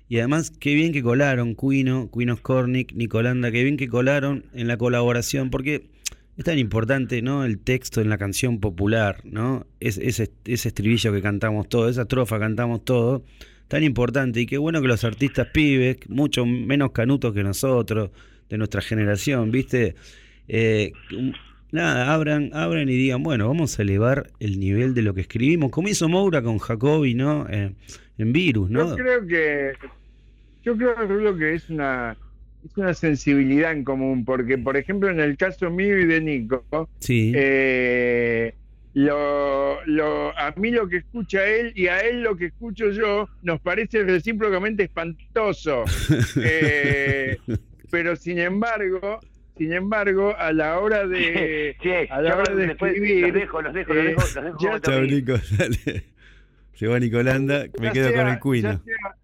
Y 0.10 0.20
además, 0.20 0.52
qué 0.52 0.74
bien 0.74 0.94
que 0.94 1.04
colaron 1.04 1.54
Cuino, 1.54 2.08
Cuinos 2.10 2.40
Cornic, 2.40 2.94
Nicolanda, 2.94 3.52
qué 3.52 3.64
bien 3.64 3.78
que 3.78 3.88
colaron 3.88 4.46
en 4.54 4.68
la 4.68 4.78
colaboración, 4.78 5.50
porque 5.50 5.90
es 6.38 6.46
tan 6.46 6.60
importante, 6.60 7.22
¿no? 7.22 7.44
El 7.44 7.60
texto 7.60 8.00
en 8.00 8.10
la 8.10 8.18
canción 8.18 8.60
popular, 8.60 9.22
¿no? 9.26 9.66
Es, 9.80 9.98
ese, 9.98 10.32
ese 10.46 10.68
estribillo 10.70 11.12
que 11.12 11.22
cantamos 11.22 11.68
todo, 11.68 11.90
esa 11.90 12.04
estrofa 12.04 12.40
cantamos 12.40 12.86
todo, 12.86 13.24
tan 13.68 13.84
importante. 13.84 14.42
Y 14.42 14.46
qué 14.46 14.58
bueno 14.58 14.82
que 14.82 14.88
los 14.88 15.04
artistas 15.04 15.48
pibes, 15.54 15.98
mucho 16.10 16.46
menos 16.46 16.92
canutos 16.92 17.34
que 17.34 17.44
nosotros, 17.44 18.12
de 18.50 18.58
nuestra 18.58 18.82
generación, 18.82 19.52
¿viste? 19.52 19.96
Eh, 20.48 20.94
nada, 21.72 22.14
abran, 22.14 22.52
abran 22.54 22.90
y 22.90 22.96
digan, 22.96 23.24
bueno, 23.24 23.48
vamos 23.48 23.78
a 23.78 23.82
elevar 23.82 24.28
el 24.40 24.60
nivel 24.60 24.94
de 24.94 25.02
lo 25.02 25.14
que 25.14 25.22
escribimos, 25.22 25.72
como 25.72 25.88
hizo 25.90 26.08
Moura 26.10 26.42
con 26.42 26.58
Jacobi, 26.60 27.14
¿no? 27.14 27.48
Eh, 27.50 27.72
en 28.18 28.34
Virus, 28.34 28.70
¿no? 28.70 28.90
Yo 28.90 28.96
creo 28.96 29.28
que 29.28 29.72
yo 30.64 30.76
creo 30.78 31.38
que 31.38 31.54
es 31.54 31.70
una 31.70 32.18
es 32.66 32.76
una 32.76 32.94
sensibilidad 32.94 33.72
en 33.72 33.84
común, 33.84 34.26
porque 34.26 34.58
por 34.58 34.76
ejemplo 34.78 35.10
en 35.10 35.20
el 35.20 35.38
caso 35.38 35.70
mío 35.70 35.98
y 36.00 36.06
de 36.06 36.20
Nico, 36.22 36.66
Sí. 37.00 37.32
eh, 37.36 38.54
lo, 38.94 39.86
lo, 39.86 40.38
a 40.38 40.54
mí 40.58 40.72
lo 40.72 40.90
que 40.90 40.98
escucha 40.98 41.46
él 41.46 41.72
y 41.76 41.88
a 41.88 42.00
él 42.02 42.24
lo 42.24 42.36
que 42.36 42.46
escucho 42.48 42.90
yo 42.90 43.30
nos 43.44 43.62
parece 43.62 44.04
recíprocamente 44.04 44.84
espantoso. 44.84 45.84
Eh, 46.44 47.38
pero 47.92 48.16
sin 48.16 48.40
embargo, 48.40 49.20
sin 49.58 49.74
embargo, 49.74 50.36
a 50.38 50.52
la 50.54 50.80
hora 50.80 51.08
de 51.08 51.76
Sí, 51.82 51.90
a 52.10 52.22
la 52.22 52.38
hora 52.38 52.54
de 52.56 52.68
después 52.68 52.94
escribir, 52.94 53.24
los 53.26 53.34
dejo, 53.34 53.62
los 53.62 53.74
dejo, 53.74 53.94
los 53.94 54.06
eh, 54.06 54.08
dejo, 54.10 54.22
los 54.22 54.34
dejo 54.46 54.58
ya 54.60 54.70
como 54.70 54.80
Chao. 54.82 55.02
Nico, 55.02 55.34
dale. 55.58 56.04
Se 56.74 56.88
va 56.88 57.00
Nicolanda, 57.00 57.66
me 57.80 57.88
ya 57.88 57.92
quedo 57.94 58.14
con 58.14 58.28
el 58.28 58.40
Cuino. 58.40 58.82
ya 58.86 59.16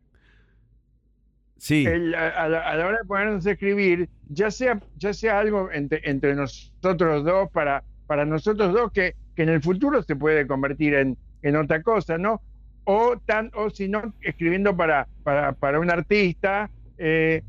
Sí, 1.57 1.85
el- 1.85 2.13
a, 2.15 2.27
a 2.29 2.49
la, 2.49 2.59
a 2.59 2.75
la 2.75 2.87
hora 2.87 2.97
de 2.97 3.05
ponernos 3.05 3.45
a 3.45 3.51
escribir, 3.51 4.09
ya 4.27 4.51
sea, 4.51 4.81
ya 4.97 5.13
sea 5.13 5.39
algo 5.39 5.71
entre, 5.71 6.01
entre 6.09 6.35
nosotros 6.35 7.23
dos, 7.23 7.49
para, 7.51 7.83
para 8.05 8.25
nosotros 8.25 8.73
dos, 8.73 8.91
que, 8.91 9.15
que 9.35 9.43
en 9.43 9.49
el 9.49 9.61
futuro 9.61 10.03
se 10.03 10.15
puede 10.17 10.45
convertir 10.45 10.93
en, 10.95 11.17
en 11.41 11.55
otra 11.55 11.81
cosa, 11.81 12.17
¿no? 12.17 12.41
O, 12.83 13.17
tan, 13.25 13.49
o 13.53 13.69
si 13.69 13.87
no, 13.87 14.13
escribiendo 14.21 14.75
para, 14.75 15.07
para, 15.23 15.53
para 15.53 15.79
un 15.79 15.89
artista, 15.89 16.69
eh, 16.97 17.43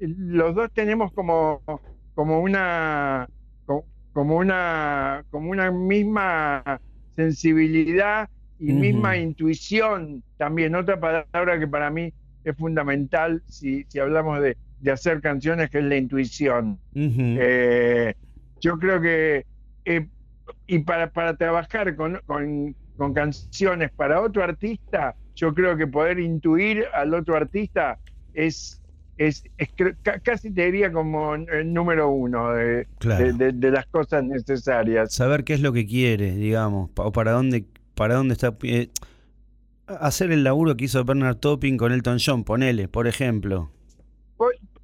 los 0.00 0.56
dos 0.56 0.72
tenemos 0.72 1.12
como, 1.12 1.62
como 2.14 2.40
una 2.40 3.26
co- 3.64 3.86
como 4.12 4.36
una 4.36 5.22
como 5.30 5.50
una 5.50 5.70
misma 5.70 6.78
sensibilidad 7.14 8.28
y 8.58 8.72
Ujú. 8.72 8.80
misma 8.80 9.16
intuición 9.16 10.22
también. 10.36 10.74
Otra 10.74 10.98
palabra 11.00 11.58
que 11.58 11.66
para 11.68 11.90
mí 11.90 12.12
es 12.44 12.56
fundamental 12.56 13.42
si, 13.46 13.84
si 13.88 13.98
hablamos 13.98 14.40
de, 14.40 14.56
de 14.78 14.90
hacer 14.92 15.20
canciones 15.20 15.70
que 15.70 15.78
es 15.78 15.84
la 15.84 15.96
intuición. 15.96 16.80
Eh, 17.34 18.14
yo 18.60 18.78
creo 18.78 19.00
que 19.00 19.44
eh, 19.84 20.08
y 20.66 20.80
para, 20.80 21.10
para 21.10 21.36
trabajar 21.36 21.96
con, 21.96 22.20
con, 22.26 22.74
con 22.96 23.14
canciones 23.14 23.90
para 23.96 24.20
otro 24.20 24.42
artista, 24.42 25.16
yo 25.34 25.54
creo 25.54 25.76
que 25.76 25.86
poder 25.86 26.18
intuir 26.20 26.86
al 26.92 27.14
otro 27.14 27.36
artista 27.36 27.98
es, 28.32 28.79
es, 29.28 29.44
es 29.58 29.68
casi 30.22 30.50
te 30.50 30.64
diría 30.64 30.90
como 30.90 31.34
el 31.34 31.72
número 31.72 32.08
uno 32.10 32.52
de, 32.52 32.86
Claro. 32.98 33.24
de, 33.24 33.32
de- 33.32 33.52
de 33.52 33.70
las 33.70 33.86
cosas 33.86 34.24
necesarias. 34.24 35.12
saber 35.12 35.44
qué 35.44 35.54
es 35.54 35.60
lo 35.60 35.72
que 35.72 35.86
quiere, 35.86 36.34
digamos, 36.36 36.90
o 36.96 37.12
para 37.12 37.32
dónde, 37.32 37.64
para 37.94 38.14
dónde 38.14 38.32
está. 38.32 38.56
eh, 38.62 38.88
hacer 39.86 40.30
el 40.32 40.42
laburo 40.44 40.76
que 40.76 40.84
hizo 40.86 41.04
Bernard 41.04 41.36
Topping 41.36 41.76
con 41.76 41.92
Elton 41.92 42.18
John, 42.24 42.44
ponele, 42.44 42.88
por 42.88 43.06
ejemplo. 43.06 43.70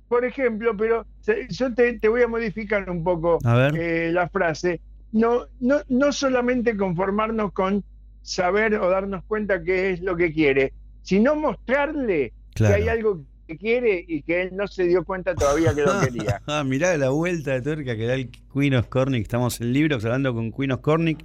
Por 0.08 0.24
ejemplo, 0.24 0.76
pero 0.76 1.04
yo 1.50 1.74
te, 1.74 1.98
te 1.98 2.08
voy 2.08 2.22
a 2.22 2.28
modificar 2.28 2.88
un 2.88 3.02
poco 3.02 3.38
eh, 3.74 4.10
la 4.12 4.28
frase. 4.28 4.80
No, 5.12 5.46
no, 5.60 5.78
no 5.88 6.12
solamente 6.12 6.76
conformarnos 6.76 7.52
con 7.52 7.82
saber 8.22 8.74
o 8.74 8.88
darnos 8.88 9.24
cuenta 9.24 9.62
qué 9.62 9.90
es 9.90 10.00
lo 10.02 10.16
que 10.16 10.32
quiere, 10.32 10.72
sino 11.02 11.34
mostrarle 11.34 12.32
claro. 12.54 12.74
que 12.76 12.82
hay 12.82 12.88
algo 12.88 13.24
que 13.46 13.56
quiere 13.56 14.04
y 14.06 14.22
que 14.22 14.42
él 14.42 14.50
no 14.54 14.66
se 14.66 14.84
dio 14.84 15.04
cuenta 15.04 15.34
todavía 15.34 15.74
que 15.74 15.82
lo 15.82 16.00
quería. 16.00 16.42
Ah, 16.46 16.64
mirá 16.64 16.96
la 16.96 17.10
vuelta 17.10 17.52
de 17.52 17.62
tuerca 17.62 17.96
que 17.96 18.06
da 18.06 18.14
el 18.14 18.30
Quinos 18.52 18.86
Cornick. 18.86 19.22
Estamos 19.22 19.60
en 19.60 19.72
libros 19.72 20.04
hablando 20.04 20.34
con 20.34 20.52
Quinos 20.52 20.80
Cornick, 20.80 21.24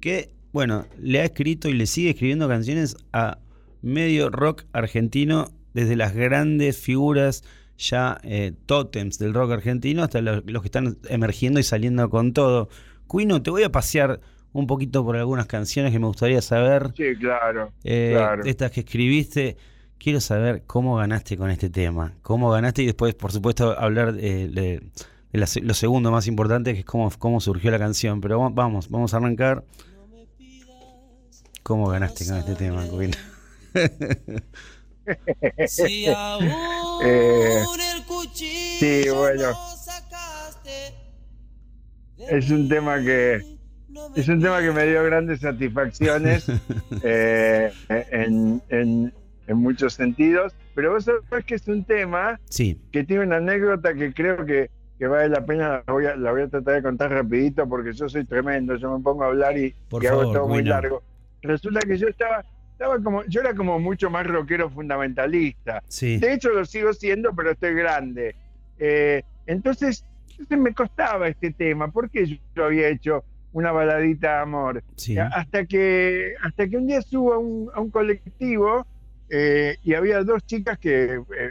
que, 0.00 0.30
bueno, 0.52 0.86
le 0.98 1.20
ha 1.20 1.24
escrito 1.24 1.68
y 1.68 1.74
le 1.74 1.86
sigue 1.86 2.10
escribiendo 2.10 2.48
canciones 2.48 2.96
a 3.12 3.38
medio 3.82 4.30
rock 4.30 4.64
argentino, 4.72 5.48
desde 5.72 5.96
las 5.96 6.14
grandes 6.14 6.78
figuras 6.78 7.44
ya 7.78 8.18
eh, 8.24 8.52
tótems 8.66 9.18
del 9.18 9.32
rock 9.32 9.52
argentino 9.52 10.02
hasta 10.02 10.20
los, 10.20 10.42
los 10.44 10.62
que 10.62 10.68
están 10.68 10.98
emergiendo 11.08 11.60
y 11.60 11.62
saliendo 11.62 12.10
con 12.10 12.32
todo. 12.32 12.68
Cuino, 13.06 13.42
te 13.42 13.50
voy 13.50 13.62
a 13.62 13.72
pasear 13.72 14.20
un 14.52 14.66
poquito 14.66 15.04
por 15.04 15.16
algunas 15.16 15.46
canciones 15.46 15.92
que 15.92 15.98
me 15.98 16.06
gustaría 16.06 16.42
saber. 16.42 16.92
Sí, 16.96 17.14
claro. 17.18 17.72
Eh, 17.84 18.12
claro. 18.14 18.44
Estas 18.44 18.72
que 18.72 18.80
escribiste. 18.80 19.56
Quiero 20.02 20.20
saber 20.20 20.62
cómo 20.66 20.96
ganaste 20.96 21.36
con 21.36 21.50
este 21.50 21.68
tema. 21.68 22.14
Cómo 22.22 22.50
ganaste 22.50 22.82
y 22.82 22.86
después, 22.86 23.14
por 23.14 23.32
supuesto, 23.32 23.78
hablar 23.78 24.14
de, 24.14 24.48
de- 24.48 24.80
de 25.32 25.38
la 25.38 25.46
se- 25.46 25.60
lo 25.60 25.74
segundo 25.74 26.10
más 26.10 26.26
importante, 26.26 26.72
que 26.72 26.80
es 26.80 26.84
cómo, 26.86 27.10
cómo 27.18 27.38
surgió 27.40 27.70
la 27.70 27.78
canción. 27.78 28.20
Pero 28.22 28.40
va- 28.40 28.48
vamos, 28.48 28.88
vamos 28.88 29.12
a 29.12 29.18
arrancar. 29.18 29.62
¿Cómo 31.62 31.88
ganaste 31.88 32.26
con 32.26 32.36
este 32.38 32.54
tema? 32.54 32.82
Si 35.68 36.06
aún 36.06 36.48
Eh, 37.04 37.62
el 37.96 38.04
cuchillo 38.06 38.78
sí, 38.78 39.08
bueno. 39.10 39.50
no 39.50 39.76
sacaste 39.76 40.94
Es 42.28 42.50
un 42.50 42.68
tema 42.68 42.98
que 43.00 43.42
es 44.14 44.28
un 44.28 44.40
tema 44.40 44.60
que 44.60 44.70
me 44.72 44.86
dio 44.86 45.02
grandes 45.04 45.40
satisfacciones 45.40 46.46
eh, 47.02 47.72
en, 47.88 48.62
en- 48.68 49.12
en 49.50 49.58
muchos 49.58 49.94
sentidos. 49.94 50.54
Pero 50.74 50.92
vos 50.92 51.04
sabés 51.04 51.44
que 51.44 51.56
es 51.56 51.66
un 51.68 51.84
tema 51.84 52.40
Sí, 52.48 52.80
que 52.92 53.04
tiene 53.04 53.24
una 53.24 53.36
anécdota 53.36 53.94
que 53.94 54.14
creo 54.14 54.44
que, 54.46 54.70
que 54.98 55.06
vale 55.06 55.28
la 55.28 55.44
pena, 55.44 55.82
la 55.86 55.92
voy, 55.92 56.06
a, 56.06 56.16
la 56.16 56.30
voy 56.30 56.42
a 56.42 56.48
tratar 56.48 56.74
de 56.76 56.82
contar 56.82 57.10
rapidito 57.10 57.68
porque 57.68 57.92
yo 57.92 58.08
soy 58.08 58.24
tremendo, 58.24 58.76
yo 58.76 58.96
me 58.96 59.02
pongo 59.02 59.24
a 59.24 59.26
hablar 59.26 59.58
y, 59.58 59.74
Por 59.88 60.04
y 60.04 60.06
hago 60.06 60.32
todo 60.32 60.46
muy 60.46 60.62
largo. 60.62 61.02
Resulta 61.42 61.80
que 61.80 61.96
yo 61.96 62.08
estaba, 62.08 62.44
estaba 62.72 63.02
como, 63.02 63.24
yo 63.24 63.40
era 63.40 63.54
como 63.54 63.78
mucho 63.80 64.08
más 64.08 64.26
rockero 64.26 64.70
fundamentalista. 64.70 65.82
sí. 65.88 66.18
De 66.18 66.32
hecho 66.32 66.50
lo 66.50 66.64
sigo 66.64 66.92
siendo, 66.92 67.34
pero 67.34 67.50
estoy 67.50 67.74
grande. 67.74 68.36
Eh, 68.78 69.22
entonces, 69.46 70.04
entonces 70.30 70.58
me 70.58 70.72
costaba 70.72 71.28
este 71.28 71.50
tema, 71.50 71.90
porque 71.90 72.24
yo, 72.26 72.36
yo 72.54 72.64
había 72.66 72.88
hecho 72.88 73.24
una 73.52 73.72
baladita 73.72 74.36
de 74.36 74.42
amor. 74.42 74.84
sí. 74.94 75.18
Hasta 75.18 75.64
que, 75.64 76.34
hasta 76.40 76.68
que 76.68 76.76
un 76.76 76.86
día 76.86 77.02
subo 77.02 77.32
a 77.32 77.38
un, 77.38 77.68
a 77.74 77.80
un 77.80 77.90
colectivo 77.90 78.86
eh, 79.30 79.76
y 79.82 79.94
había 79.94 80.22
dos 80.24 80.44
chicas 80.44 80.78
que 80.78 81.04
eh, 81.04 81.20
eh, 81.38 81.50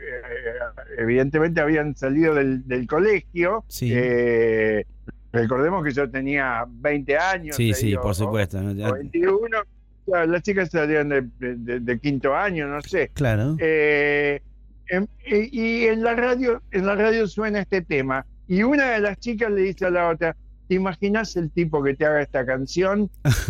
evidentemente 0.98 1.62
habían 1.62 1.96
salido 1.96 2.36
del, 2.36 2.68
del 2.68 2.86
colegio. 2.88 3.64
Sí. 3.68 3.92
Eh, 3.94 4.86
recordemos 5.32 5.84
que 5.84 5.92
yo 5.92 6.10
tenía 6.10 6.66
20 6.68 7.18
años. 7.18 7.56
Sí, 7.56 7.74
sí, 7.74 7.88
digo, 7.88 8.02
por 8.02 8.16
supuesto. 8.16 8.62
¿no? 8.62 8.72
o 8.90 8.94
21. 8.94 9.58
Claro, 10.06 10.32
las 10.32 10.42
chicas 10.44 10.70
salían 10.72 11.10
de, 11.10 11.24
de- 11.40 11.80
de 11.80 12.00
quinto 12.00 12.36
año, 12.36 12.68
no 12.68 12.82
sé. 12.82 13.12
Claro. 13.14 13.56
Em- 13.60 15.06
y 15.28 15.84
en 15.86 16.04
la 16.04 16.16
radio, 16.16 16.62
en 16.72 16.86
la 16.88 16.96
radio 16.96 17.28
suena 17.28 17.60
este 17.60 17.82
tema. 17.84 18.26
Y 18.48 18.64
una 18.64 18.90
de 18.92 19.00
las 19.00 19.20
chicas 19.20 19.52
le 19.52 19.62
dice 19.62 19.86
a 19.86 19.92
la 19.92 20.10
otra, 20.10 20.36
¿te 20.70 20.76
imaginas 20.76 21.36
el 21.36 21.52
tipo 21.52 21.84
que 21.84 21.96
te 21.96 22.06
haga 22.06 22.22
esta 22.22 22.46
canción? 22.46 23.10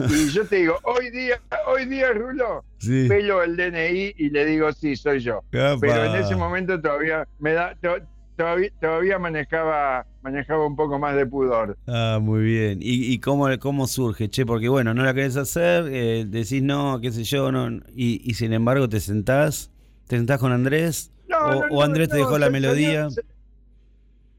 Y 0.09 0.29
yo 0.31 0.45
te 0.47 0.55
digo, 0.55 0.77
hoy 0.83 1.11
día, 1.11 1.39
hoy 1.67 1.85
día, 1.85 2.11
Rulo, 2.13 2.63
Sí. 2.79 3.07
pelo 3.09 3.43
el 3.43 3.57
DNI 3.57 4.13
y 4.17 4.29
le 4.29 4.45
digo, 4.45 4.71
sí, 4.71 4.95
soy 4.95 5.19
yo. 5.19 5.43
Pero 5.51 6.05
en 6.05 6.15
ese 6.15 6.35
momento 6.35 6.81
todavía 6.81 7.27
me 7.37 7.51
da, 7.53 7.75
to- 7.81 7.97
todavía, 8.37 8.69
todavía 8.79 9.19
manejaba, 9.19 10.05
manejaba 10.21 10.65
un 10.65 10.77
poco 10.77 10.97
más 10.97 11.13
de 11.17 11.25
pudor. 11.25 11.77
Ah, 11.87 12.19
muy 12.21 12.41
bien. 12.41 12.79
¿Y, 12.81 13.11
y 13.13 13.19
cómo, 13.19 13.47
cómo 13.59 13.85
surge? 13.85 14.29
Che, 14.29 14.45
porque 14.45 14.69
bueno, 14.69 14.93
no 14.93 15.03
la 15.03 15.13
querés 15.13 15.35
hacer, 15.35 15.89
eh, 15.91 16.25
decís 16.25 16.63
no, 16.63 16.99
qué 17.01 17.11
sé 17.11 17.25
yo, 17.25 17.51
no, 17.51 17.69
y, 17.93 18.21
y 18.23 18.33
sin 18.35 18.53
embargo 18.53 18.87
te 18.87 19.01
sentás, 19.01 19.71
te 20.07 20.15
sentás 20.15 20.39
con 20.39 20.53
Andrés, 20.53 21.11
No, 21.27 21.37
o, 21.37 21.51
no, 21.51 21.59
o 21.59 21.67
no, 21.69 21.81
Andrés 21.81 22.07
te 22.07 22.15
dejó 22.15 22.37
la 22.37 22.49
melodía. 22.49 23.09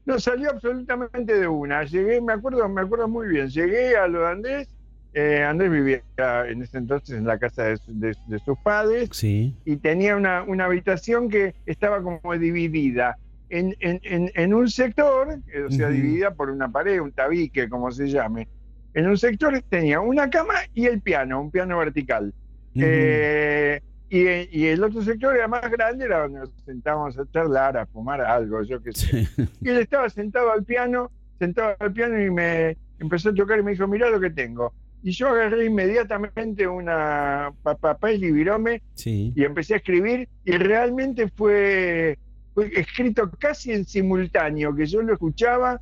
No, 0.05 0.19
salió 0.19 0.49
absolutamente 0.51 1.39
de 1.39 1.47
una. 1.47 1.83
Llegué, 1.83 2.21
me 2.21 2.33
acuerdo, 2.33 2.67
me 2.69 2.81
acuerdo 2.81 3.07
muy 3.07 3.27
bien. 3.27 3.47
Llegué 3.49 3.95
a 3.97 4.07
lo 4.07 4.21
de 4.21 4.27
Andrés. 4.27 4.75
eh, 5.13 5.43
Andrés 5.43 5.71
vivía 5.71 6.03
en 6.47 6.61
ese 6.63 6.77
entonces 6.77 7.17
en 7.17 7.25
la 7.25 7.37
casa 7.37 7.63
de, 7.65 7.77
su- 7.77 7.99
de- 7.99 8.15
de 8.27 8.39
sus 8.39 8.57
padres 8.63 9.09
Sí, 9.11 9.57
y 9.65 9.77
tenía 9.77 10.15
una, 10.15 10.43
una 10.43 10.65
habitación 10.65 11.29
que 11.29 11.53
estaba 11.65 12.01
como 12.01 12.21
dividida 12.37 13.17
en, 13.49 13.75
en, 13.79 13.99
en, 14.03 14.31
en 14.33 14.53
un 14.53 14.69
sector, 14.69 15.27
o 15.67 15.71
sea, 15.71 15.89
dividida 15.89 16.33
por 16.33 16.49
una 16.49 16.71
pared, 16.71 17.01
un 17.01 17.11
tabique, 17.11 17.67
como 17.69 17.91
se 17.91 18.07
llame. 18.07 18.47
En 18.93 19.07
un 19.07 19.17
sector 19.17 19.61
tenía 19.69 19.99
una 19.99 20.29
cama 20.29 20.53
y 20.73 20.85
el 20.85 21.01
piano, 21.01 21.41
un 21.41 21.51
piano 21.51 21.77
vertical. 21.77 22.33
Eh, 22.73 23.81
y, 24.11 24.59
y 24.59 24.67
el 24.67 24.83
otro 24.83 25.01
sector 25.01 25.35
era 25.35 25.47
más 25.47 25.71
grande, 25.71 26.03
era 26.05 26.23
donde 26.23 26.39
nos 26.41 26.51
sentábamos 26.65 27.17
a 27.17 27.25
charlar, 27.31 27.77
a 27.77 27.85
fumar 27.85 28.19
algo, 28.21 28.61
yo 28.63 28.81
qué 28.83 28.91
sé. 28.91 29.25
Sí. 29.25 29.47
Y 29.61 29.69
él 29.69 29.77
estaba 29.79 30.09
sentado 30.09 30.51
al 30.51 30.63
piano, 30.65 31.09
sentado 31.39 31.75
al 31.79 31.93
piano 31.93 32.21
y 32.21 32.29
me 32.29 32.77
empezó 32.99 33.29
a 33.29 33.33
tocar 33.33 33.57
y 33.59 33.63
me 33.63 33.71
dijo, 33.71 33.87
mirá 33.87 34.09
lo 34.09 34.19
que 34.19 34.29
tengo. 34.29 34.73
Y 35.01 35.11
yo 35.13 35.29
agarré 35.29 35.65
inmediatamente 35.65 36.67
una 36.67 37.51
pa- 37.63 37.75
papel 37.75 38.23
y 38.23 38.31
virome 38.31 38.81
sí. 38.95 39.33
y 39.35 39.43
empecé 39.45 39.73
a 39.73 39.77
escribir 39.77 40.27
y 40.45 40.51
realmente 40.57 41.27
fue, 41.29 42.19
fue 42.53 42.69
escrito 42.75 43.31
casi 43.39 43.71
en 43.71 43.85
simultáneo, 43.85 44.75
que 44.75 44.85
yo 44.85 45.01
lo 45.01 45.13
escuchaba 45.13 45.79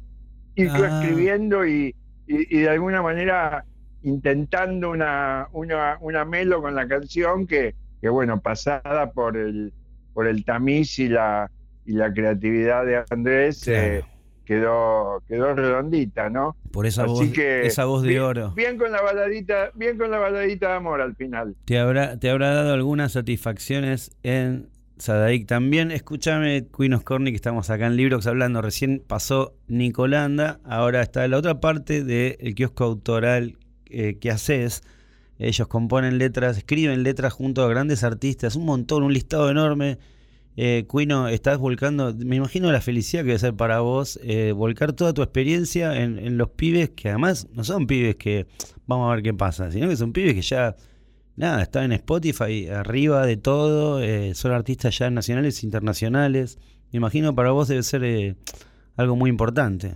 y 0.55 0.67
Ah. 0.67 0.99
escribiendo 1.01 1.65
y, 1.65 1.95
y- 2.27 2.57
y 2.57 2.61
de 2.61 2.69
alguna 2.69 3.01
manera 3.01 3.65
intentando 4.03 4.91
una, 4.91 5.47
una, 5.51 5.97
una 5.99 6.23
melo 6.25 6.61
con 6.61 6.73
la 6.75 6.87
canción 6.87 7.45
que, 7.47 7.75
que 8.01 8.09
bueno, 8.09 8.41
pasada 8.41 9.11
por 9.11 9.37
el, 9.37 9.73
por 10.13 10.27
el 10.27 10.45
tamiz 10.45 10.99
y 10.99 11.09
la, 11.09 11.49
y 11.85 11.93
la 11.93 12.13
creatividad 12.13 12.85
de 12.85 13.03
Andrés, 13.09 13.67
eh, 13.67 14.03
quedó, 14.45 15.21
quedó 15.27 15.53
redondita, 15.53 16.29
¿no? 16.29 16.55
Por 16.71 16.85
esa 16.85 17.03
Así 17.03 17.11
voz, 17.11 17.29
que 17.29 17.65
esa 17.67 17.85
voz 17.85 18.01
de 18.01 18.09
bien, 18.09 18.21
oro. 18.21 18.51
Bien 18.55 18.77
con 18.77 18.91
la 18.91 19.01
baladita, 19.01 19.71
bien 19.75 19.97
con 19.97 20.09
la 20.09 20.17
baladita 20.17 20.69
de 20.69 20.73
amor 20.73 21.01
al 21.01 21.15
final. 21.15 21.55
¿Te 21.65 21.77
habrá, 21.77 22.19
te 22.19 22.29
habrá 22.29 22.53
dado 22.53 22.73
algunas 22.73 23.11
satisfacciones 23.11 24.11
en 24.23 24.69
Sadaic 24.97 25.45
también? 25.45 25.91
Escúchame, 25.91 26.67
Queen 26.75 26.93
of 26.93 27.03
Corny, 27.03 27.29
que 27.29 27.35
estamos 27.35 27.69
acá 27.69 27.87
en 27.87 27.95
Librox 27.95 28.25
hablando. 28.27 28.61
Recién 28.61 29.03
pasó 29.05 29.53
Nicolanda, 29.67 30.59
ahora 30.63 31.01
está 31.01 31.27
la 31.27 31.37
otra 31.37 31.59
parte 31.59 32.03
del 32.03 32.55
kiosco 32.55 32.85
autoral 32.85 33.55
eh, 33.85 34.17
que 34.19 34.31
haces. 34.31 34.81
Ellos 35.39 35.67
componen 35.67 36.17
letras, 36.17 36.57
escriben 36.57 37.01
letras 37.01 37.33
junto 37.33 37.63
a 37.63 37.69
grandes 37.69 38.03
artistas, 38.03 38.55
un 38.55 38.65
montón, 38.65 39.03
un 39.03 39.13
listado 39.13 39.49
enorme. 39.49 39.97
Eh, 40.57 40.83
Cuino, 40.87 41.29
estás 41.29 41.57
volcando, 41.57 42.13
me 42.13 42.35
imagino 42.35 42.69
la 42.71 42.81
felicidad 42.81 43.21
que 43.21 43.27
debe 43.27 43.39
ser 43.39 43.55
para 43.55 43.79
vos, 43.79 44.19
eh, 44.21 44.51
volcar 44.51 44.91
toda 44.91 45.13
tu 45.13 45.21
experiencia 45.21 46.01
en, 46.03 46.19
en 46.19 46.37
los 46.37 46.49
pibes 46.49 46.89
que 46.89 47.07
además 47.07 47.47
no 47.53 47.63
son 47.63 47.87
pibes 47.87 48.17
que 48.17 48.45
vamos 48.85 49.09
a 49.09 49.15
ver 49.15 49.23
qué 49.23 49.33
pasa, 49.33 49.71
sino 49.71 49.87
que 49.87 49.95
son 49.95 50.11
pibes 50.11 50.33
que 50.33 50.41
ya, 50.41 50.75
nada, 51.37 51.61
están 51.61 51.85
en 51.85 51.93
Spotify, 51.93 52.67
arriba 52.67 53.25
de 53.25 53.37
todo, 53.37 54.01
eh, 54.01 54.35
son 54.35 54.51
artistas 54.51 54.97
ya 54.97 55.09
nacionales 55.09 55.63
e 55.63 55.65
internacionales. 55.65 56.59
Me 56.91 56.97
imagino 56.97 57.33
para 57.33 57.51
vos 57.51 57.69
debe 57.69 57.83
ser 57.83 58.03
eh, 58.03 58.35
algo 58.97 59.15
muy 59.15 59.29
importante. 59.29 59.95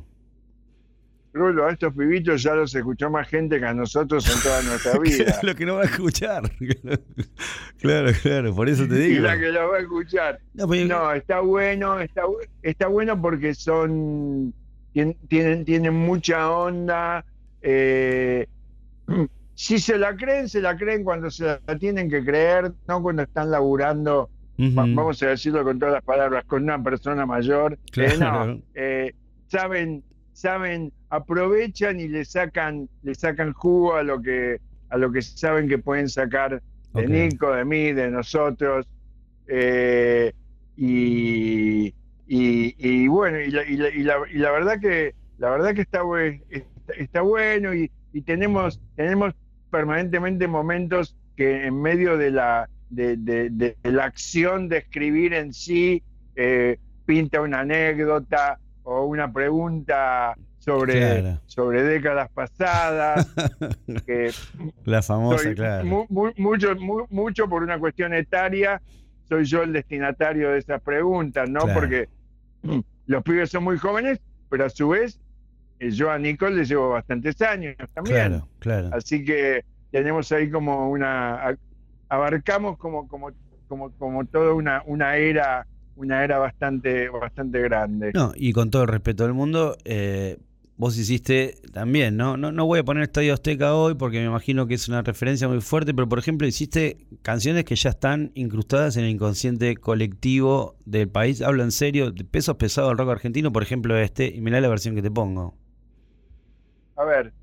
Rulo, 1.33 1.65
a 1.65 1.71
estos 1.71 1.93
pibitos 1.95 2.43
ya 2.43 2.53
los 2.53 2.73
escuchó 2.75 3.09
más 3.09 3.27
gente 3.27 3.59
que 3.59 3.65
a 3.65 3.73
nosotros 3.73 4.23
en 4.33 4.41
toda 4.43 4.61
nuestra 4.61 4.99
vida. 4.99 5.39
lo 5.41 5.55
que 5.55 5.65
no 5.65 5.75
va 5.75 5.81
a 5.81 5.85
escuchar. 5.85 6.43
claro, 7.79 8.11
claro, 8.21 8.55
por 8.55 8.69
eso 8.69 8.87
te 8.87 8.95
y 8.95 9.09
digo. 9.13 9.23
la 9.23 9.37
que 9.39 9.51
lo 9.51 9.69
va 9.69 9.77
a 9.77 9.79
escuchar. 9.81 10.39
No, 10.53 10.67
pero- 10.67 10.87
No, 10.87 11.11
está 11.13 11.39
bueno, 11.39 11.99
está, 11.99 12.23
bu- 12.23 12.47
está 12.61 12.87
bueno 12.87 13.19
porque 13.21 13.53
son, 13.55 14.53
tien- 14.93 15.17
tienen, 15.27 15.65
tienen 15.65 15.93
mucha 15.93 16.49
onda. 16.51 17.25
eh, 17.61 18.47
si 19.55 19.79
se 19.79 19.97
la 19.97 20.15
creen, 20.15 20.49
se 20.49 20.61
la 20.61 20.75
creen 20.77 21.03
cuando 21.03 21.29
se 21.31 21.45
la 21.45 21.77
tienen 21.79 22.09
que 22.09 22.23
creer, 22.23 22.71
no 22.87 23.01
cuando 23.01 23.23
están 23.23 23.51
laburando, 23.51 24.29
vamos 24.57 25.21
a 25.23 25.27
decirlo 25.27 25.63
con 25.63 25.79
todas 25.79 25.93
las 25.95 26.03
palabras, 26.03 26.45
con 26.45 26.63
una 26.63 26.81
persona 26.81 27.25
mayor. 27.25 27.73
Eh, 27.73 27.77
Claro. 27.91 28.45
no, 28.47 28.61
eh, 28.75 29.13
saben, 29.47 30.03
saben, 30.31 30.91
aprovechan 31.15 31.99
y 31.99 32.07
le 32.07 32.25
sacan, 32.25 32.87
le 33.01 33.13
sacan 33.15 33.53
jugo 33.53 33.95
a 33.95 34.03
lo 34.03 34.21
que, 34.21 34.59
a 34.89 34.97
lo 34.97 35.11
que 35.11 35.21
saben 35.21 35.67
que 35.69 35.77
pueden 35.77 36.09
sacar 36.09 36.51
de. 36.93 37.07
Nico, 37.07 37.51
de 37.53 37.65
mí, 37.65 37.91
de 37.93 38.09
nosotros. 38.11 38.85
eh, 39.47 40.31
y, 40.75 41.87
y, 42.27 42.75
y 42.77 43.07
bueno, 43.07 43.39
y 43.39 43.51
la, 43.51 43.63
y, 43.67 43.77
la, 43.77 43.89
y, 43.89 44.03
la, 44.03 44.15
y 44.31 44.37
la 44.37 44.51
verdad 44.51 44.79
que 44.79 45.13
la 45.37 45.49
verdad 45.51 45.73
que 45.75 45.81
está, 45.81 46.03
bue- 46.03 46.41
está, 46.49 46.93
está 46.97 47.21
bueno 47.21 47.73
y, 47.73 47.91
y 48.11 48.21
tenemos, 48.21 48.79
tenemos 48.95 49.33
permanentemente 49.69 50.47
momentos 50.47 51.15
que 51.35 51.65
en 51.65 51.81
medio 51.81 52.17
de 52.17 52.31
la, 52.31 52.69
de, 52.89 53.17
de- 53.17 53.49
de 53.49 53.75
la 53.83 54.05
acción 54.05 54.69
de 54.69 54.77
escribir 54.77 55.33
en 55.33 55.53
sí 55.53 56.01
eh, 56.35 56.77
pinta 57.05 57.41
una 57.41 57.59
anécdota 57.61 58.57
o 58.83 59.05
una 59.05 59.31
pregunta 59.31 60.35
sobre, 60.63 60.99
Claro. 61.21 61.39
sobre 61.45 61.83
décadas 61.83 62.29
pasadas. 62.33 63.27
que 64.07 64.31
La 64.85 65.01
famosa, 65.01 65.53
claro. 65.53 65.85
mu- 65.85 66.05
mu- 66.09 66.31
mucho, 66.37 66.75
mu- 66.75 67.05
mucho 67.09 67.47
por 67.49 67.63
una 67.63 67.77
cuestión 67.79 68.13
etaria, 68.13 68.81
soy 69.27 69.45
yo 69.45 69.63
el 69.63 69.73
destinatario 69.73 70.51
de 70.51 70.59
esas 70.59 70.81
preguntas, 70.81 71.49
¿no? 71.49 71.61
Claro. 71.61 71.73
Porque 71.79 72.09
los 73.07 73.23
pibes 73.23 73.49
son 73.49 73.63
muy 73.63 73.77
jóvenes, 73.77 74.21
pero 74.49 74.65
a 74.65 74.69
su 74.69 74.89
vez 74.89 75.19
eh, 75.79 75.91
yo 75.91 76.11
a 76.11 76.17
Nicole 76.17 76.55
le 76.55 76.65
llevo 76.65 76.89
bastantes 76.91 77.41
años 77.41 77.75
también. 77.93 78.15
Claro, 78.15 78.47
claro. 78.59 78.89
Así 78.93 79.25
que 79.25 79.65
tenemos 79.91 80.31
ahí 80.31 80.49
como 80.49 80.89
una 80.89 81.57
abarcamos 82.09 82.77
como 82.77 83.07
como 83.07 83.31
como 83.67 83.91
como 83.97 84.25
toda 84.25 84.53
una 84.53 84.83
una 84.85 85.17
era 85.17 85.65
una 85.95 86.23
era 86.23 86.37
bastante 86.39 87.09
bastante 87.09 87.59
grande. 87.61 88.11
No, 88.13 88.31
y 88.35 88.53
con 88.53 88.69
todo 88.71 88.83
el 88.83 88.87
respeto 88.87 89.23
del 89.23 89.33
mundo, 89.33 89.75
eh, 89.85 90.37
vos 90.77 90.97
hiciste 90.97 91.55
también, 91.71 92.17
¿no? 92.17 92.37
¿no? 92.37 92.51
No 92.51 92.65
voy 92.65 92.79
a 92.79 92.83
poner 92.83 93.03
Estadio 93.03 93.33
Azteca 93.33 93.75
hoy 93.75 93.95
porque 93.95 94.19
me 94.19 94.25
imagino 94.25 94.67
que 94.67 94.73
es 94.73 94.87
una 94.87 95.01
referencia 95.01 95.47
muy 95.47 95.61
fuerte, 95.61 95.93
pero 95.93 96.09
por 96.09 96.19
ejemplo 96.19 96.47
hiciste 96.47 96.97
canciones 97.21 97.63
que 97.65 97.75
ya 97.75 97.91
están 97.91 98.31
incrustadas 98.35 98.97
en 98.97 99.05
el 99.05 99.11
inconsciente 99.11 99.75
colectivo 99.77 100.75
del 100.85 101.09
país. 101.09 101.41
Hablo 101.41 101.63
en 101.63 101.71
serio, 101.71 102.11
de 102.11 102.23
pesos 102.23 102.55
pesados 102.55 102.89
del 102.89 102.97
rock 102.97 103.09
argentino, 103.11 103.51
por 103.51 103.63
ejemplo 103.63 103.97
este, 103.97 104.27
y 104.27 104.41
mirá 104.41 104.59
la 104.61 104.69
versión 104.69 104.95
que 104.95 105.01
te 105.01 105.11
pongo. 105.11 105.55
A 106.95 107.05
ver. 107.05 107.33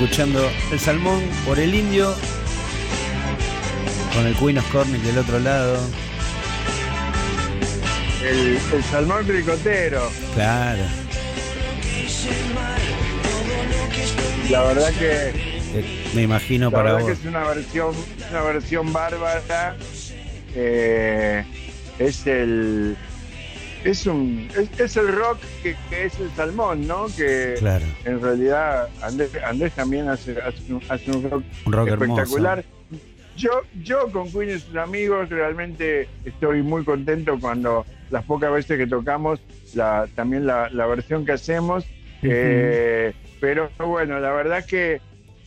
Escuchando 0.00 0.48
El 0.70 0.78
Salmón 0.78 1.24
por 1.44 1.58
el 1.58 1.74
Indio, 1.74 2.14
con 4.14 4.24
el 4.28 4.36
Queen 4.36 4.58
of 4.58 4.70
Cornick 4.70 5.02
del 5.02 5.18
otro 5.18 5.40
lado. 5.40 5.76
El, 8.24 8.60
salmón 8.92 9.26
ricotero. 9.26 10.08
Claro. 10.34 10.84
La 14.48 14.62
verdad 14.62 14.92
que. 14.92 15.30
Eh, 15.74 16.10
me 16.14 16.22
imagino 16.22 16.70
para 16.70 16.92
vos. 16.92 17.04
que 17.04 17.12
es 17.12 17.24
una 17.24 17.48
versión, 17.48 17.92
una 18.30 18.42
versión 18.42 18.92
bárbara. 18.92 19.76
Eh, 20.54 21.44
es 21.98 22.24
el 22.28 22.96
es 23.84 24.06
un 24.06 24.48
es, 24.78 24.96
el 24.96 25.08
rock 25.08 25.38
que, 25.62 25.76
es 25.90 26.18
el 26.20 26.30
salmón, 26.30 26.86
¿no? 26.86 27.06
Que 27.16 27.54
en 28.04 28.20
realidad 28.20 28.88
Andrés, 29.02 29.72
también 29.74 30.08
hace, 30.08 30.36
hace, 30.40 30.72
un, 31.12 31.22
rock, 31.66 31.88
espectacular. 31.88 32.64
Yo, 33.36 33.50
yo 33.82 34.10
con 34.10 34.30
Queen 34.32 34.50
y 34.50 34.58
sus 34.58 34.74
amigos 34.76 35.28
realmente 35.28 36.08
estoy 36.24 36.62
muy 36.62 36.84
contento 36.84 37.38
cuando 37.40 37.86
las 38.10 38.24
pocas 38.24 38.52
veces 38.52 38.78
que 38.78 38.86
tocamos, 38.86 39.40
la, 39.74 40.08
también 40.14 40.46
la, 40.46 40.68
versión 40.86 41.24
que 41.24 41.32
hacemos. 41.32 41.84
Eh, 42.22 43.12
pero 43.40 43.70
bueno, 43.78 44.18
la 44.18 44.32
verdad 44.32 44.64
que 44.64 45.00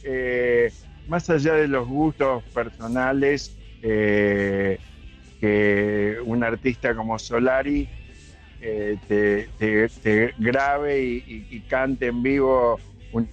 eh, 0.04 0.72
más 1.10 1.30
allá 1.30 1.56
de 1.56 1.68
los 1.68 1.86
gustos 1.88 2.44
personales, 2.54 3.58
eh, 3.82 4.80
que 5.42 6.18
un 6.24 6.44
artista 6.44 6.96
como 6.96 7.18
Solari 7.20 7.90
eh, 8.62 8.98
te, 9.60 10.34
grabe 10.38 11.02
y, 11.02 11.64
cante 11.70 12.08
en 12.08 12.24
vivo 12.24 12.80
un 13.12 13.28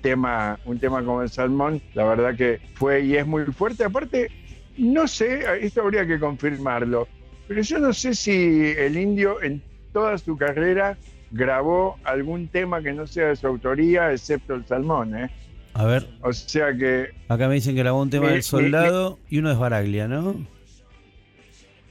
tema, 0.00 0.58
un 0.64 0.78
tema 0.78 1.04
como 1.04 1.22
el 1.22 1.30
Salmón, 1.30 1.80
la 1.94 2.04
verdad 2.04 2.34
que 2.36 2.60
fue 2.74 3.02
y 3.02 3.16
es 3.16 3.26
muy 3.26 3.44
fuerte. 3.44 3.84
Aparte, 3.84 4.30
no 4.76 5.06
sé, 5.06 5.44
esto 5.60 5.82
habría 5.82 6.06
que 6.06 6.18
confirmarlo, 6.18 7.06
pero 7.48 7.62
yo 7.62 7.78
no 7.78 7.92
sé 7.92 8.14
si 8.14 8.72
el 8.76 8.96
indio 8.96 9.42
en 9.42 9.62
toda 9.92 10.16
su 10.18 10.36
carrera 10.36 10.96
grabó 11.30 11.98
algún 12.04 12.48
tema 12.48 12.82
que 12.82 12.92
no 12.92 13.06
sea 13.06 13.28
de 13.28 13.36
su 13.36 13.46
autoría, 13.46 14.12
excepto 14.12 14.54
el 14.54 14.66
Salmón, 14.66 15.16
¿eh? 15.16 15.30
A 15.74 15.84
ver. 15.84 16.06
O 16.20 16.32
sea 16.32 16.74
que. 16.76 17.10
Acá 17.28 17.48
me 17.48 17.54
dicen 17.54 17.74
que 17.74 17.82
grabó 17.82 18.02
un 18.02 18.10
tema 18.10 18.28
del 18.28 18.42
soldado 18.42 19.18
y 19.28 19.38
uno 19.38 19.48
de 19.48 19.56
Baraglia, 19.56 20.06
¿no? 20.06 20.36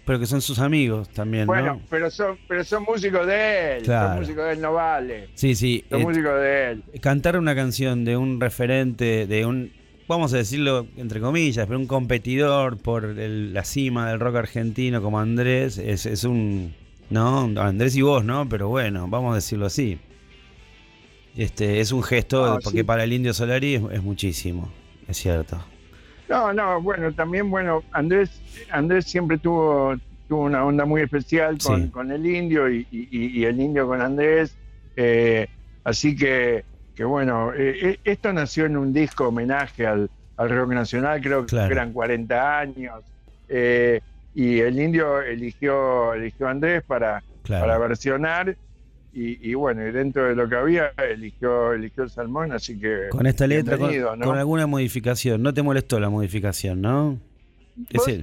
Pero 0.06 0.20
que 0.20 0.26
son 0.26 0.42
sus 0.42 0.60
amigos 0.60 1.10
también, 1.10 1.46
bueno, 1.46 1.80
pero 1.90 2.10
son, 2.10 2.38
pero 2.48 2.64
son 2.64 2.84
músicos 2.84 3.26
de 3.28 3.78
él. 3.78 3.86
Son 3.86 4.20
músicos 4.20 4.46
de 4.46 4.54
él, 4.54 4.62
no 4.62 4.74
vale. 4.74 5.30
Sí, 5.36 5.54
sí. 5.54 5.86
Son 5.90 6.02
músicos 6.02 6.40
de 6.40 6.72
él. 6.72 6.84
Cantar 7.02 7.38
una 7.38 7.56
canción 7.56 8.04
de 8.04 8.18
un 8.18 8.42
referente, 8.42 9.28
de 9.28 9.46
un, 9.46 9.72
vamos 10.08 10.34
a 10.34 10.38
decirlo 10.38 10.88
entre 10.98 11.22
comillas, 11.22 11.68
pero 11.68 11.80
un 11.80 11.86
competidor 11.86 12.78
por 12.78 13.04
la 13.06 13.64
cima 13.64 14.10
del 14.10 14.20
rock 14.20 14.38
argentino 14.38 15.02
como 15.02 15.20
Andrés, 15.20 15.78
es, 15.78 16.06
es 16.06 16.24
un. 16.24 16.74
No, 17.10 17.52
Andrés 17.58 17.96
y 17.96 18.02
vos, 18.02 18.24
¿no? 18.24 18.48
Pero 18.50 18.70
bueno, 18.70 19.08
vamos 19.08 19.34
a 19.34 19.36
decirlo 19.36 19.68
así. 19.68 20.00
Este, 21.36 21.80
es 21.80 21.92
un 21.92 22.04
gesto, 22.04 22.60
porque 22.64 22.84
para 22.84 23.04
el 23.04 23.14
Indio 23.14 23.34
Solari 23.34 23.76
es 23.76 24.04
muchísimo, 24.04 24.72
es 25.08 25.18
cierto. 25.18 25.64
No, 26.32 26.54
no, 26.54 26.82
bueno, 26.82 27.12
también, 27.12 27.52
bueno, 27.52 27.84
Andrés, 27.92 28.42
Andrés 28.72 29.04
siempre 29.04 29.38
tuvo, 29.38 29.98
tuvo 30.30 30.44
una 30.44 30.64
onda 30.64 30.86
muy 30.86 31.02
especial 31.02 31.58
con, 31.92 32.10
el 32.10 32.26
indio 32.26 32.70
y, 32.70 33.44
el 33.44 33.60
indio 33.60 33.86
con 33.86 34.02
Andrés. 34.02 34.56
Eh, 34.96 35.50
así 35.84 36.16
que, 36.16 36.64
que 36.96 37.04
bueno, 37.04 37.52
eh, 37.54 37.76
eh, 37.82 38.00
esto 38.06 38.32
nació 38.32 38.66
en 38.66 38.78
un 38.78 38.94
disco 38.94 39.28
homenaje 39.28 39.86
al, 39.86 40.10
rock 40.38 40.70
nacional, 40.70 41.20
creo 41.20 41.46
que 41.46 41.58
eran 41.58 41.92
40 41.92 42.60
años. 42.60 43.04
y 44.34 44.60
el 44.60 44.80
indio 44.80 45.22
eligió, 45.22 46.14
eligió 46.14 46.48
a 46.48 46.52
Andrés 46.52 46.82
para, 46.84 47.22
para 47.46 47.78
versionar 47.78 48.56
y, 49.14 49.54
bueno, 49.56 49.86
y 49.86 49.92
dentro 49.92 50.26
de 50.26 50.36
lo 50.36 50.48
que 50.48 50.56
había, 50.56 50.94
eligió, 50.98 51.74
eligió 51.74 52.04
el 52.04 52.10
salmón, 52.10 52.52
así 52.54 52.80
que. 52.80 53.10
Con 53.10 53.28
esta 53.28 53.46
letra, 53.46 53.78
con, 53.78 54.38
alguna 54.38 54.68
modificación. 54.68 55.42
No 55.44 55.54
te 55.54 55.62
molestó 55.62 56.00
la 56.00 56.10
modificación, 56.10 56.82
¿no? 56.82 57.20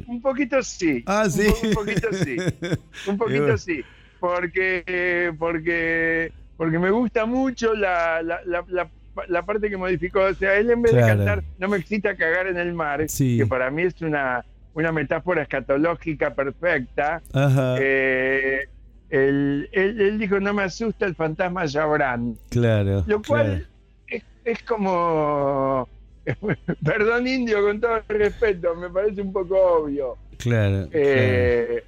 Un 0.07 0.22
poquito 0.22 0.62
sí. 0.62 1.03
Ah, 1.07 1.29
sí. 1.29 1.46
Un, 1.62 1.74
poquito 1.74 2.09
sí. 2.12 2.37
un 3.07 3.18
poquito 3.18 3.59
sí. 3.59 3.83
Porque, 4.20 5.33
porque, 5.38 6.33
porque 6.57 6.79
me 6.79 6.90
gusta 6.90 7.27
mucho 7.27 7.74
la, 7.74 8.22
la, 8.22 8.40
la, 8.44 8.90
la 9.29 9.42
parte 9.44 9.68
que 9.68 9.77
modificó. 9.77 10.20
O 10.20 10.35
sea, 10.35 10.57
él 10.57 10.70
en 10.70 10.83
vez 10.83 10.94
de 10.94 11.01
cantar 11.01 11.42
No 11.59 11.68
me 11.68 11.77
excita 11.77 12.16
cagar 12.16 12.46
en 12.46 12.57
el 12.57 12.72
mar, 12.72 13.07
que 13.07 13.46
para 13.46 13.70
mí 13.70 13.83
es 13.83 14.01
una, 14.01 14.44
una 14.74 14.92
metáfora 14.92 15.42
escatológica 15.42 16.35
perfecta. 16.35 17.22
Ajá. 17.33 17.77
Eh, 19.10 19.68
él, 19.72 20.00
él, 20.00 20.18
dijo, 20.18 20.38
no 20.40 20.52
me 20.52 20.64
asusta 20.64 21.06
el 21.06 21.14
fantasma 21.14 21.68
Jabrán. 21.68 22.36
Claro. 22.50 23.04
Lo 23.06 23.22
cual 23.22 23.66
Es, 24.44 24.62
como... 24.62 25.88
Perdón, 26.84 27.26
indio, 27.26 27.62
con 27.62 27.80
todo 27.80 28.02
el 28.08 28.18
respeto, 28.18 28.74
me 28.74 28.90
parece 28.90 29.22
un 29.22 29.32
poco 29.32 29.56
obvio. 29.56 30.16
Claro. 30.36 30.88
Eh, 30.92 31.82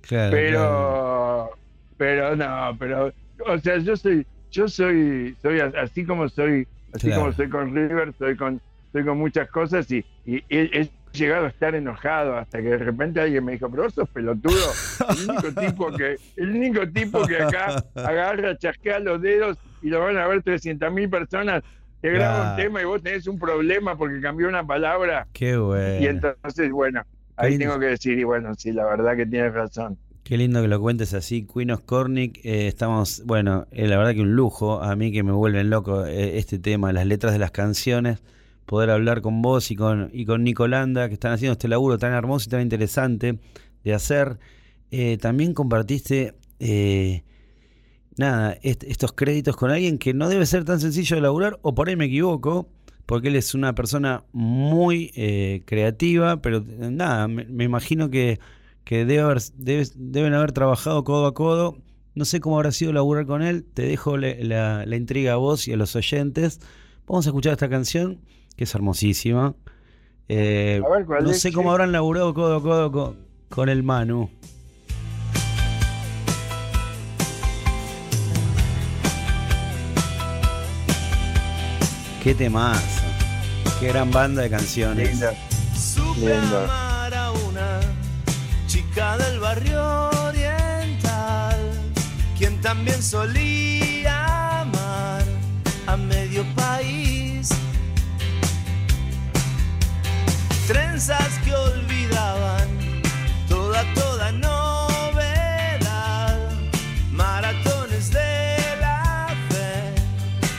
claro, 0.00 0.30
pero, 0.32 1.50
pero 1.96 2.36
no, 2.36 2.76
pero, 2.78 3.12
o 3.46 3.58
sea, 3.58 3.78
yo 3.78 3.96
soy, 3.96 4.26
yo 4.50 4.68
soy, 4.68 5.36
soy 5.40 5.60
así 5.60 6.04
como 6.04 6.28
soy, 6.28 6.66
así 6.92 7.10
como 7.10 7.32
soy 7.32 7.48
con 7.48 7.72
River, 7.74 8.12
soy 8.18 8.36
con, 8.36 8.60
soy 8.92 9.04
con 9.04 9.18
muchas 9.18 9.48
cosas 9.50 9.88
y, 9.90 10.04
y, 10.26 10.42
llegado 11.18 11.46
a 11.46 11.48
estar 11.48 11.74
enojado 11.74 12.36
hasta 12.36 12.58
que 12.58 12.68
de 12.68 12.78
repente 12.78 13.20
alguien 13.20 13.44
me 13.44 13.52
dijo, 13.52 13.68
pero 13.70 13.84
vos 13.84 13.94
sos 13.94 14.08
pelotudo. 14.08 14.72
El 15.10 15.30
único 15.30 15.60
tipo 15.60 15.92
que, 15.92 16.16
el 16.36 16.50
único 16.50 16.88
tipo 16.88 17.26
que 17.26 17.42
acá 17.42 17.84
agarra, 17.94 18.56
chasquea 18.56 18.98
los 19.00 19.20
dedos 19.20 19.58
y 19.82 19.88
lo 19.88 20.00
van 20.00 20.16
a 20.16 20.26
ver 20.26 20.42
300 20.42 20.92
mil 20.92 21.08
personas 21.10 21.62
que 22.00 22.10
graba 22.10 22.52
un 22.52 22.56
tema 22.56 22.80
y 22.80 22.84
vos 22.84 23.02
tenés 23.02 23.26
un 23.26 23.38
problema 23.38 23.96
porque 23.96 24.20
cambió 24.20 24.48
una 24.48 24.66
palabra. 24.66 25.26
Qué 25.32 25.56
bueno. 25.56 26.00
Y 26.00 26.06
entonces, 26.06 26.70
bueno, 26.70 27.02
ahí 27.36 27.58
tengo 27.58 27.78
que 27.78 27.86
decir, 27.86 28.18
y 28.18 28.24
bueno, 28.24 28.54
sí, 28.54 28.72
la 28.72 28.84
verdad 28.84 29.16
que 29.16 29.26
tienes 29.26 29.52
razón. 29.52 29.98
Qué 30.22 30.36
lindo 30.36 30.60
que 30.60 30.68
lo 30.68 30.78
cuentes 30.80 31.14
así, 31.14 31.46
Queen 31.46 31.70
of 31.70 31.84
Cornick. 31.84 32.44
Eh, 32.44 32.68
estamos, 32.68 33.22
bueno, 33.24 33.66
eh, 33.70 33.88
la 33.88 33.96
verdad 33.96 34.12
que 34.12 34.20
un 34.20 34.36
lujo 34.36 34.82
a 34.82 34.94
mí 34.94 35.10
que 35.10 35.22
me 35.22 35.32
vuelven 35.32 35.70
loco 35.70 36.04
eh, 36.04 36.36
este 36.38 36.58
tema, 36.58 36.92
las 36.92 37.06
letras 37.06 37.32
de 37.32 37.38
las 37.38 37.50
canciones 37.50 38.22
poder 38.68 38.90
hablar 38.90 39.22
con 39.22 39.40
vos 39.42 39.70
y 39.72 39.76
con, 39.76 40.10
y 40.12 40.26
con 40.26 40.44
Nicolanda, 40.44 41.08
que 41.08 41.14
están 41.14 41.32
haciendo 41.32 41.54
este 41.54 41.66
laburo 41.68 41.96
tan 41.98 42.12
hermoso 42.12 42.44
y 42.46 42.50
tan 42.50 42.60
interesante 42.60 43.38
de 43.82 43.94
hacer. 43.94 44.38
Eh, 44.90 45.16
también 45.16 45.54
compartiste, 45.54 46.34
eh, 46.60 47.24
nada, 48.16 48.56
estos 48.62 49.12
créditos 49.12 49.56
con 49.56 49.70
alguien 49.70 49.98
que 49.98 50.12
no 50.12 50.28
debe 50.28 50.44
ser 50.46 50.64
tan 50.64 50.80
sencillo 50.80 51.16
de 51.16 51.22
laburar, 51.22 51.58
o 51.62 51.74
por 51.74 51.88
ahí 51.88 51.96
me 51.96 52.04
equivoco, 52.04 52.68
porque 53.06 53.28
él 53.28 53.36
es 53.36 53.54
una 53.54 53.74
persona 53.74 54.24
muy 54.32 55.12
eh, 55.16 55.62
creativa, 55.64 56.42
pero 56.42 56.62
nada, 56.78 57.26
me, 57.26 57.64
imagino 57.64 58.10
que, 58.10 58.38
que 58.84 59.06
debe 59.06 59.20
haber, 59.22 59.38
debe- 59.56 59.90
deben 59.96 60.34
haber 60.34 60.52
trabajado 60.52 61.04
codo 61.04 61.26
a 61.26 61.32
codo. 61.32 61.78
No 62.14 62.24
sé 62.26 62.40
cómo 62.40 62.56
habrá 62.56 62.72
sido 62.72 62.92
laburar 62.92 63.24
con 63.26 63.42
él. 63.42 63.64
Te 63.64 63.82
dejo 63.82 64.16
la 64.18 64.96
intriga 64.96 65.34
a 65.34 65.36
vos 65.36 65.68
y 65.68 65.72
a 65.72 65.76
los 65.76 65.94
oyentes. 65.96 66.60
Vamos 67.06 67.26
a 67.26 67.30
escuchar 67.30 67.52
esta 67.52 67.70
canción, 67.70 68.20
que 68.58 68.64
es 68.64 68.74
hermosísima. 68.74 69.54
Eh, 70.28 70.82
ver, 70.90 71.06
¿cuál 71.06 71.24
no 71.24 71.32
sé 71.32 71.52
cómo 71.52 71.70
habrán 71.70 71.92
laburado 71.92 72.34
codo 72.34 72.56
a 72.56 72.62
codo 72.62 72.92
con, 72.92 73.16
con 73.48 73.68
el 73.68 73.84
Manu. 73.84 74.28
Qué 82.20 82.34
temazo. 82.34 83.06
Qué 83.78 83.88
gran 83.88 84.10
banda 84.10 84.42
de 84.42 84.50
canciones. 84.50 85.08
Linda. 85.08 85.32
Supe 85.76 86.20
Lindo. 86.20 86.58
amar 86.64 87.14
a 87.14 87.30
una 87.30 87.80
chica 88.66 89.16
del 89.18 89.38
barrio 89.38 90.10
oriental, 90.26 91.60
quien 92.36 92.60
también 92.60 93.00
solía 93.00 94.17
Que 100.98 101.54
olvidaban 101.54 102.68
toda, 103.48 103.84
toda 103.94 104.32
novedad. 104.32 105.80
Maratones 107.12 108.10
de 108.10 108.56
la 108.80 109.28
fe, 109.48 109.94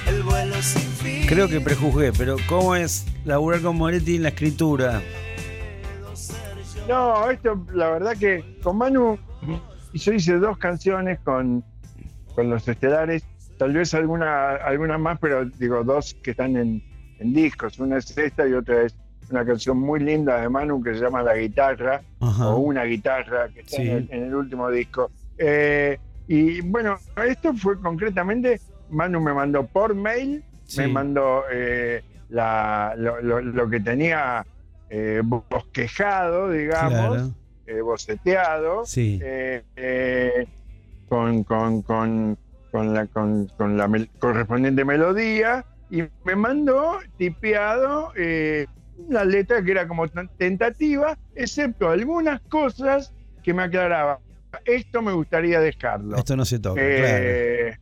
el 0.10 0.24
vuelo 0.24 0.56
sin 0.62 0.90
fin. 0.94 1.28
Creo 1.28 1.50
que 1.50 1.60
prejuzgué, 1.60 2.14
pero 2.14 2.38
¿cómo 2.48 2.74
es 2.74 3.06
laburar 3.26 3.60
con 3.62 3.76
Moretti 3.76 4.16
en 4.16 4.24
la 4.24 4.30
escritura? 4.30 5.02
No, 6.88 7.30
esto, 7.30 7.66
la 7.74 7.90
verdad 7.90 8.16
que 8.18 8.58
con 8.64 8.78
Manu, 8.78 9.20
yo 9.94 10.14
hice 10.14 10.38
dos 10.38 10.58
canciones 10.58 11.20
con, 11.20 11.66
con 12.34 12.50
los 12.50 12.66
estelares, 12.66 13.26
tal 13.58 13.74
vez 13.74 13.94
alguna, 13.94 14.52
alguna 14.52 14.98
más, 14.98 15.20
pero 15.20 15.44
digo, 15.44 15.84
dos 15.84 16.16
que 16.24 16.32
están 16.32 16.56
en, 16.56 16.82
en 17.20 17.34
discos. 17.34 17.78
Una 17.78 17.98
es 17.98 18.18
esta 18.18 18.48
y 18.48 18.54
otra 18.54 18.84
es 18.84 18.96
una 19.30 19.46
canción 19.46 19.78
muy 19.80 20.00
linda 20.00 20.42
de 20.42 20.50
Manu 20.50 20.82
que 20.82 20.94
se 20.94 21.02
llama 21.02 21.22
La 21.24 21.36
Guitarra, 21.36 22.02
Ajá. 22.20 22.50
o 22.50 22.60
Una 22.60 22.84
Guitarra, 22.84 23.50
que 23.50 23.62
está 23.62 23.78
Sí. 23.78 23.84
en, 23.90 23.98
el, 23.98 24.08
en 24.12 24.24
el 24.26 24.36
último 24.36 24.70
disco. 24.70 25.12
Eh, 25.38 25.98
y 26.28 26.62
bueno, 26.62 26.98
esto 27.28 27.54
fue 27.54 27.80
concretamente, 27.80 28.60
Manu 28.90 29.20
me 29.22 29.34
mandó 29.34 29.66
por 29.66 29.94
mail, 29.96 30.44
Sí. 30.66 30.82
me 30.82 30.88
mandó 30.88 31.44
eh, 31.52 32.04
la- 32.30 32.94
lo, 32.98 33.22
lo- 33.22 33.42
lo 33.42 33.70
que 33.70 33.80
tenía 33.80 34.46
eh, 34.92 35.22
bosquejado, 35.24 36.50
digamos, 36.50 37.32
Claro. 37.66 37.86
boceteado, 37.86 38.86
Sí. 38.86 39.20
con, 41.08 41.44
con, 41.44 41.82
con, 41.84 42.38
con 42.72 42.94
la, 42.94 43.06
con, 43.08 43.48
con 43.58 43.78
la 43.78 43.88
mel- 43.88 44.10
correspondiente 44.20 44.84
melodía, 44.86 45.66
y 45.92 46.04
me 46.24 46.36
mandó 46.36 46.98
tipeado 47.18 48.12
eh, 48.16 48.66
una 49.08 49.24
letra 49.26 49.64
que 49.64 49.72
era 49.72 49.88
como 49.88 50.08
tentativa, 50.38 51.18
excepto 51.36 51.90
algunas 51.90 52.42
cosas 52.42 53.14
que 53.44 53.54
me 53.54 53.64
aclaraba. 53.64 54.20
Esto 54.66 55.02
me 55.02 55.12
gustaría 55.14 55.60
dejarlo. 55.60 56.18
Esto 56.18 56.36
no 56.36 56.46
se 56.46 56.60
toca, 56.60 56.82
Eh, 56.84 57.76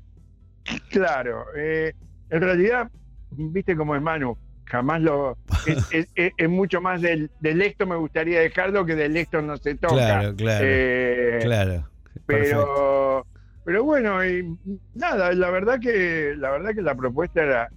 claro, 0.89 1.45
eh, 1.56 1.93
en 2.30 2.41
realidad, 2.41 2.89
viste 3.32 3.75
cómo 3.75 3.95
es 3.95 4.01
Manu, 4.01 4.38
jamás 4.65 5.01
lo. 5.01 5.38
Es, 5.65 5.88
es- 5.91 6.10
es- 6.15 6.34
es 6.38 6.49
mucho 6.49 6.82
más 6.82 7.01
del, 7.01 7.32
del 7.39 7.62
esto 7.62 7.86
me 7.88 7.95
gustaría 7.95 8.39
dejarlo 8.41 8.86
que 8.86 8.95
del 8.95 9.15
esto 9.17 9.41
no 9.41 9.58
se 9.58 9.75
toca. 9.75 9.95
claro. 9.95 10.36
Claro, 10.36 10.36
claro. 10.36 10.65
Eh, 10.67 11.39
claro. 11.41 11.89
Pero, 12.25 13.25
pero 13.63 13.84
bueno, 13.84 14.25
y 14.25 14.58
nada, 14.95 15.32
la 15.32 15.49
verdad 15.49 15.80
que 15.80 16.34
la 16.38 16.51
verdad 16.51 16.73
que 16.75 16.82
la 16.82 16.95
propuesta 16.95 17.41
era 17.43 17.69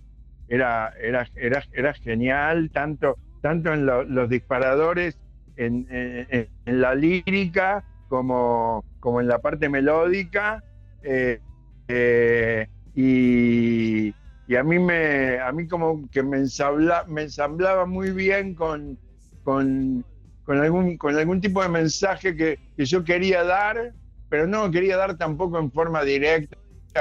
era 0.49 0.93
era 1.01 1.29
era, 1.37 1.63
era 1.73 1.93
genial, 1.95 2.71
tanto 2.73 3.17
tanto 3.41 3.73
en 3.73 3.87
lo- 3.87 4.05
los 4.05 4.29
disparadores, 4.29 5.19
en, 5.57 5.87
en- 5.91 6.49
en 6.65 6.81
la 6.81 6.95
lírica 6.95 7.85
como 8.09 8.85
como 9.01 9.21
en 9.21 9.29
la 9.29 9.39
parte 9.41 9.69
melódica. 9.69 10.63
eh, 11.03 11.41
eh, 11.89 12.67
y, 12.95 14.15
y 14.47 14.57
a 14.57 14.63
mí 14.65 14.79
me 14.79 15.39
a 15.41 15.53
mí 15.53 15.67
como 15.69 16.09
que 16.11 16.23
me 16.23 16.39
ensambla, 16.39 17.05
me 17.09 17.23
ensamblaba 17.23 17.87
muy 17.87 18.11
bien 18.13 18.55
con, 18.55 18.99
con, 19.43 20.05
con 20.43 20.59
algún 20.61 20.97
con 20.99 21.17
algún 21.17 21.41
tipo 21.41 21.63
de 21.63 21.69
mensaje 21.69 22.37
que, 22.37 22.59
que 22.77 22.85
yo 22.85 23.05
quería 23.05 23.45
dar 23.45 23.95
pero 24.29 24.47
no 24.47 24.71
quería 24.71 24.97
dar 24.97 25.17
tampoco 25.17 25.59
en 25.59 25.73
forma 25.73 26.05
directa 26.05 26.57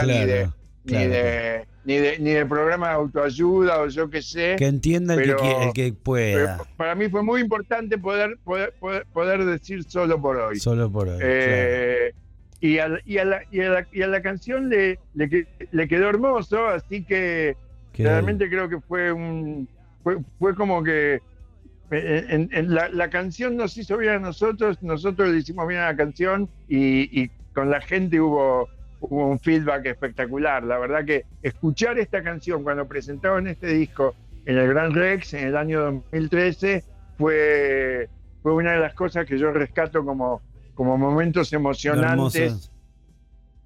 ni 0.08 0.26
de 0.26 0.48
Claro, 0.48 0.56
ni 0.84 1.08
de 1.08 1.66
ni 1.90 1.98
de 1.98 2.20
ni 2.20 2.32
de 2.34 2.46
programa 2.46 2.90
de 2.90 2.94
autoayuda 2.94 3.82
o 3.82 3.88
yo 3.88 4.12
qué 4.12 4.22
sé 4.22 4.56
Que 4.60 4.68
entienda 4.68 5.16
el, 5.16 5.36
que, 5.74 5.84
el 5.88 5.94
pueda. 5.96 6.64
para 6.78 6.94
mí 6.94 7.10
fue 7.10 7.24
muy 7.24 7.42
importante 7.42 7.98
poder 7.98 8.38
poder 8.44 8.74
poder, 8.80 9.08
poder 9.12 9.44
decir 9.44 9.84
solo 9.86 10.22
por 10.22 10.38
hoy 10.38 10.60
Solo 10.60 10.92
por 10.92 11.08
hoy. 11.10 11.18
eh, 11.20 12.14
y, 12.62 12.78
a, 12.78 12.90
la- 12.90 13.00
y, 13.06 13.18
a 13.18 13.26
la, 13.26 13.42
y, 13.52 13.62
a 13.62 13.70
la, 13.70 13.88
y 13.92 14.02
a 14.04 14.08
la 14.08 14.22
canción 14.22 14.70
le, 14.70 15.00
le, 15.16 15.30
que- 15.30 15.48
le 15.72 15.88
quedó 15.88 16.10
hermoso, 16.10 16.68
así 16.68 17.04
que 17.04 17.56
realmente 18.06 18.48
creo 18.50 18.70
que 18.70 18.80
fue 18.82 19.12
un 19.12 19.68
fue, 20.04 20.18
fue 20.38 20.54
como 20.56 20.84
que 20.84 21.22
eh, 21.92 22.26
en- 22.30 22.50
en 22.52 22.76
la, 22.76 22.90
la 22.90 23.10
canción 23.10 23.56
nos 23.58 23.76
hizo 23.78 23.98
bien 23.98 24.14
a 24.14 24.20
nosotros, 24.20 24.78
nosotros 24.84 25.30
le 25.30 25.40
hicimos 25.40 25.68
bien 25.68 25.80
a 25.82 25.86
la 25.88 25.96
canción 25.96 26.48
y, 26.68 27.20
y 27.20 27.32
con 27.56 27.72
la 27.72 27.82
gente 27.82 28.22
hubo, 28.22 28.68
hubo 29.02 29.28
un 29.28 29.40
feedback 29.40 29.86
espectacular. 29.88 30.64
La 30.64 30.78
verdad 30.78 31.06
que 31.06 31.26
escuchar 31.42 31.98
esta 32.00 32.22
canción 32.24 32.64
cuando 32.64 32.88
presentaban 32.88 33.48
este 33.48 33.68
disco 33.68 34.16
en 34.46 34.58
el 34.58 34.68
Gran 34.70 34.94
Rex 34.94 35.34
en 35.34 35.48
el 35.48 35.58
año 35.58 35.82
2013 35.82 36.84
fue, 37.18 38.10
fue 38.42 38.54
una 38.54 38.74
de 38.74 38.80
las 38.80 38.94
cosas 38.94 39.26
que 39.26 39.38
yo 39.38 39.52
rescato 39.52 40.04
como, 40.06 40.42
como 40.74 40.98
momentos 40.98 41.52
emocionantes 41.54 42.72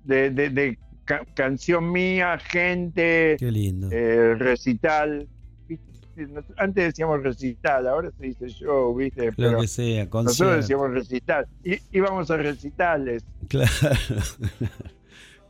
de, 0.03 0.29
de- 0.31 0.49
de 0.49 0.77
ca- 1.05 1.25
canción 1.33 1.91
mía, 1.91 2.37
gente, 2.39 3.35
Qué 3.39 3.51
lindo. 3.51 3.89
eh, 3.91 4.35
recital. 4.35 5.27
Antes 6.57 6.85
decíamos 6.85 7.23
recital, 7.23 7.87
ahora 7.87 8.11
se 8.19 8.27
dice 8.27 8.47
show, 8.47 8.93
¿viste? 8.95 9.25
Lo 9.27 9.31
Pero 9.35 9.61
que 9.61 9.67
sea, 9.67 10.05
nosotros 10.11 10.57
decíamos 10.57 10.91
recital. 10.91 11.47
Y 11.63 11.79
íbamos 11.91 12.29
a 12.29 12.37
recitales. 12.37 13.25
Claro. 13.47 13.71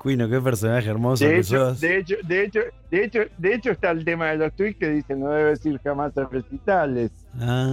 Cuino, 0.04 0.30
qué 0.30 0.42
personaje 0.42 0.90
hermoso 0.90 1.24
De 1.24 1.32
que 1.32 1.40
hecho, 1.40 1.70
sos. 1.70 1.80
de 1.82 1.98
hecho, 1.98 2.16
de 2.28 2.44
hecho, 2.44 2.60
de 2.92 3.04
hecho, 3.06 3.20
de 3.38 3.56
hecho 3.56 3.72
está 3.72 3.92
el 3.92 4.04
tema 4.04 4.32
de 4.32 4.38
los 4.38 4.54
tweets 4.54 4.78
que 4.78 4.90
dicen 4.90 5.22
no 5.22 5.30
debes 5.30 5.66
ir 5.66 5.80
jamás 5.82 6.18
a 6.18 6.26
recitales. 6.26 7.12
Ah, 7.40 7.68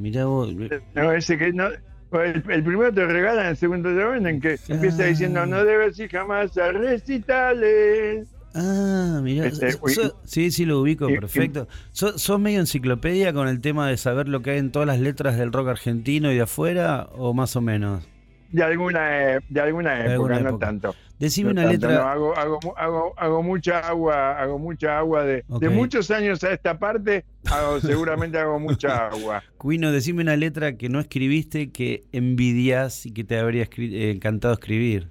mirá 0.00 0.24
vos. 0.24 0.50
No, 0.94 1.12
ese 1.12 1.36
que 1.36 1.52
no. 1.52 1.68
El, 2.10 2.42
el 2.50 2.64
primero 2.64 2.90
te 2.94 3.04
regalan, 3.04 3.46
el 3.48 3.56
segundo 3.58 3.90
te 3.90 4.02
venden, 4.02 4.40
que 4.40 4.58
empieza 4.68 5.04
diciendo 5.04 5.44
no 5.44 5.62
debes 5.62 5.98
ir 5.98 6.08
jamás 6.10 6.56
a 6.56 6.72
recitales. 6.72 8.28
Ah, 8.54 9.20
mirá. 9.22 9.46
Este, 9.46 9.72
so- 9.72 9.88
so- 9.88 10.20
sí, 10.24 10.50
sí, 10.50 10.64
lo 10.64 10.80
ubico, 10.80 11.08
y- 11.10 11.18
perfecto. 11.18 11.68
So- 11.92 12.16
¿Sos 12.18 12.40
medio 12.40 12.60
enciclopedia 12.60 13.34
con 13.34 13.46
el 13.46 13.60
tema 13.60 13.86
de 13.88 13.98
saber 13.98 14.26
lo 14.26 14.40
que 14.40 14.52
hay 14.52 14.58
en 14.58 14.72
todas 14.72 14.88
las 14.88 15.00
letras 15.00 15.36
del 15.36 15.52
rock 15.52 15.68
argentino 15.68 16.32
y 16.32 16.36
de 16.36 16.42
afuera 16.42 17.08
o 17.12 17.34
más 17.34 17.56
o 17.56 17.60
menos? 17.60 18.08
De 18.50 18.62
alguna, 18.62 19.34
e- 19.36 19.40
de 19.48 19.60
alguna 19.60 19.98
época, 20.00 20.12
alguna 20.12 20.40
no 20.40 20.48
época. 20.50 20.66
tanto. 20.66 20.94
Decime 21.18 21.52
No 21.52 21.60
una 21.60 21.70
tanto, 21.70 21.86
letra. 21.88 22.02
no, 22.02 22.08
hago, 22.08 22.36
hago, 22.38 22.58
hago, 22.78 23.14
hago 23.18 23.42
mucha 23.42 23.80
agua, 23.80 24.40
hago 24.40 24.58
mucha 24.58 24.98
agua 24.98 25.24
de, 25.24 25.44
de 25.60 25.68
muchos 25.68 26.10
años 26.10 26.42
a 26.44 26.52
esta 26.52 26.78
parte, 26.78 27.24
hago, 27.50 27.80
seguramente 27.80 28.38
hago 28.38 28.58
mucha 28.58 29.08
agua. 29.08 29.42
Cuino, 29.58 29.92
decime 29.92 30.22
una 30.22 30.36
letra 30.36 30.76
que 30.76 30.88
no 30.88 30.98
escribiste 31.00 31.70
que 31.72 32.04
envidias 32.12 33.04
y 33.04 33.12
que 33.12 33.24
te 33.24 33.38
habría 33.38 33.64
escri- 33.68 33.92
eh, 33.92 34.10
encantado 34.12 34.54
escribir. 34.54 35.08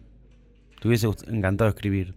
Te 0.82 0.88
hubiese 0.88 1.08
encantado 1.28 1.70
escribir. 1.70 2.16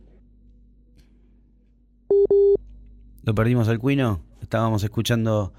¿Lo 3.22 3.34
perdimos 3.34 3.68
al 3.68 3.78
Cuino? 3.78 4.22
Estábamos 4.40 4.82
escuchando 4.84 5.53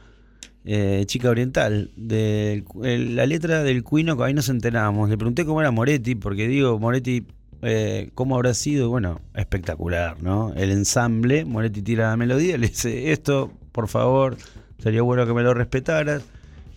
eh, 0.65 1.03
Chica 1.07 1.29
Oriental. 1.29 1.91
la 1.95 3.25
letra 3.25 3.63
del 3.63 3.83
Cuino, 3.83 4.21
ahí 4.23 4.33
nos 4.33 4.49
enteramos. 4.49 5.09
Le 5.09 5.17
pregunté 5.17 5.45
cómo 5.45 5.61
era 5.61 5.71
Moretti, 5.71 6.15
porque 6.15 6.47
digo, 6.47 6.79
Moretti, 6.79 7.25
eh, 7.61 8.09
¿cómo 8.15 8.35
habrá 8.35 8.53
sido? 8.53 8.89
Bueno, 8.89 9.21
espectacular, 9.35 10.21
¿no? 10.21 10.53
El 10.55 10.71
ensamble, 10.71 11.45
Moretti 11.45 11.81
tira 11.81 12.09
la 12.09 12.17
melodía, 12.17 12.57
le 12.57 12.67
dice, 12.67 13.11
esto, 13.11 13.51
por 13.71 13.87
favor, 13.87 14.37
sería 14.79 15.01
bueno 15.01 15.25
que 15.25 15.33
me 15.33 15.43
lo 15.43 15.53
respetaras. 15.53 16.23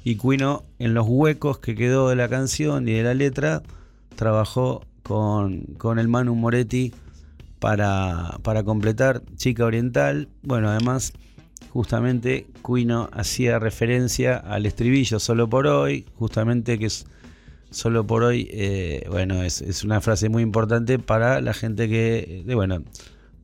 Y 0.07 0.17
Cuino, 0.17 0.65
en 0.79 0.93
los 0.93 1.07
huecos 1.09 1.59
que 1.59 1.75
quedó 1.75 2.11
de 2.11 2.17
la 2.17 2.29
canción 2.29 2.87
y 2.89 2.93
de 2.93 3.03
la 3.03 3.15
letra, 3.15 3.63
trabajó 4.17 4.85
con, 5.03 5.63
con 5.79 5.99
el 5.99 6.09
Manu 6.09 6.35
Moretti 6.35 6.93
para, 7.59 8.39
para 8.43 8.63
completar 8.65 9.23
Chica 9.37 9.65
Oriental. 9.65 10.29
Bueno, 10.43 10.69
además, 10.69 11.15
justamente 11.75 12.47
Cuino 12.63 13.11
hacía 13.13 13.59
referencia 13.59 14.37
al 14.37 14.65
estribillo 14.65 15.19
solo 15.19 15.51
por 15.51 15.67
hoy, 15.67 16.07
justamente 16.15 16.79
que 16.79 16.87
es 16.87 17.05
solo 17.71 18.07
por 18.07 18.23
hoy, 18.23 18.49
eh, 18.53 19.05
bueno, 19.11 19.43
es, 19.43 19.83
una 19.83 20.01
frase 20.01 20.29
muy 20.29 20.45
importante 20.45 21.01
para 21.01 21.41
la 21.41 21.53
gente 21.53 21.89
que, 21.89 22.45
de, 22.47 22.55
bueno, 22.55 22.85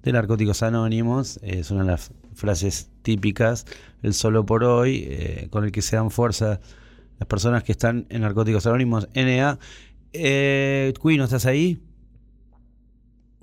de 0.05 0.12
Narcóticos 0.12 0.62
Anónimos, 0.62 1.41
eh, 1.43 1.59
es 1.59 1.72
una 1.72 1.81
de 1.83 1.91
las 1.91 2.12
frases 2.33 2.89
típicas, 3.03 3.66
el 4.01 4.14
solo 4.14 4.47
por 4.47 4.62
hoy, 4.62 5.09
eh, 5.09 5.49
con 5.51 5.64
el 5.64 5.72
que 5.72 5.83
se 5.83 5.97
dan 5.97 6.12
fuerza 6.12 6.61
las 7.18 7.26
personas 7.26 7.64
que 7.64 7.72
están 7.72 8.07
en 8.11 8.20
Narcóticos 8.20 8.64
Anónimos, 8.64 9.09
NA. 9.12 9.59
Eh, 10.12 10.95
Cuino, 11.01 11.24
¿estás 11.24 11.47
ahí? 11.47 11.81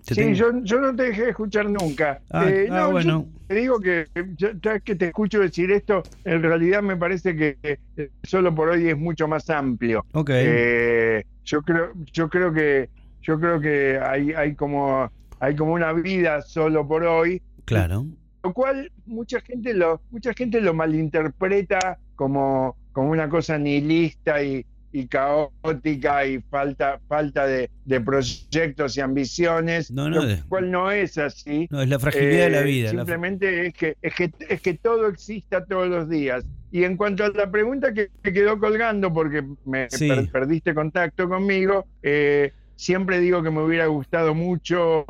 Te 0.07 0.15
Sí, 0.15 0.21
tengo- 0.21 0.35
yo, 0.35 0.51
yo 0.63 0.79
no 0.79 0.95
te 0.95 1.03
dejé 1.03 1.29
escuchar 1.29 1.69
nunca. 1.69 2.21
Ah, 2.29 2.47
Eh, 2.49 2.67
ah, 2.71 2.75
no, 2.79 2.91
bueno. 2.91 3.09
yo 3.25 3.27
te 3.47 3.55
digo 3.55 3.79
que 3.81 4.07
yo- 4.37 4.51
que 4.83 4.95
te 4.95 5.07
escucho 5.07 5.41
decir 5.41 5.69
esto, 5.71 6.07
en 6.23 6.41
realidad 6.41 6.81
me 6.81 6.95
parece 6.95 7.35
que 7.35 7.57
eh, 7.61 8.09
solo 8.23 8.55
por 8.55 8.69
hoy 8.69 8.87
es 8.87 8.97
mucho 8.97 9.27
más 9.27 9.49
amplio. 9.49 10.05
Ok. 10.13 10.29
Eh, 10.33 11.23
yo 11.43 11.61
creo, 11.61 11.91
yo 12.13 12.29
creo 12.29 12.53
que, 12.53 12.89
yo 13.21 13.37
creo 13.37 13.59
que 13.59 13.99
hay, 14.01 14.31
hay 14.31 14.55
como, 14.55 15.09
hay 15.41 15.55
como 15.57 15.73
una 15.73 15.91
vida 15.91 16.41
solo 16.41 16.87
por 16.87 17.03
hoy, 17.03 17.41
claro. 17.65 18.05
lo 18.43 18.53
cual 18.53 18.89
mucha 19.05 19.41
gente 19.41 19.73
lo, 19.73 20.01
mucha 20.09 20.33
gente 20.33 20.61
lo 20.61 20.73
malinterpreta 20.73 21.99
como, 22.15 22.77
como 22.93 23.11
una 23.11 23.27
cosa 23.27 23.57
nihilista 23.57 24.41
y, 24.41 24.65
y 24.91 25.07
caótica 25.07 26.25
y 26.25 26.39
falta, 26.49 26.99
falta 27.07 27.45
de, 27.45 27.69
de 27.85 28.01
proyectos 28.01 28.97
y 28.97 29.01
ambiciones, 29.01 29.91
No, 29.91 30.09
no, 30.09 30.23
lo 30.25 30.35
cual 30.47 30.71
no 30.71 30.91
es 30.91 31.17
así. 31.17 31.67
No, 31.69 31.81
es 31.81 31.89
la 31.89 31.99
fragilidad 31.99 32.45
de 32.45 32.49
la 32.49 32.61
Eh, 32.61 32.65
vida. 32.65 32.93
la 32.93 32.99
Simplemente 33.01 33.67
es 33.67 33.73
que, 33.73 33.97
es 34.01 34.15
que 34.15 34.31
es 34.49 34.61
que 34.61 34.73
todo 34.75 35.07
exista 35.07 35.65
todos 35.65 35.87
los 35.87 36.09
días. 36.09 36.45
Y 36.71 36.83
en 36.83 36.97
cuanto 36.97 37.23
a 37.25 37.29
la 37.29 37.49
pregunta 37.49 37.93
que 37.93 38.09
me 38.23 38.33
quedó 38.33 38.59
colgando, 38.59 39.13
porque 39.13 39.43
me 39.65 39.89
Sí. 39.89 40.07
per- 40.07 40.29
perdiste 40.31 40.73
contacto 40.73 41.29
conmigo, 41.29 41.85
eh, 42.03 42.51
siempre 42.75 43.19
digo 43.19 43.41
que 43.43 43.51
me 43.51 43.61
hubiera 43.63 43.87
gustado 43.87 44.33
mucho 44.35 45.05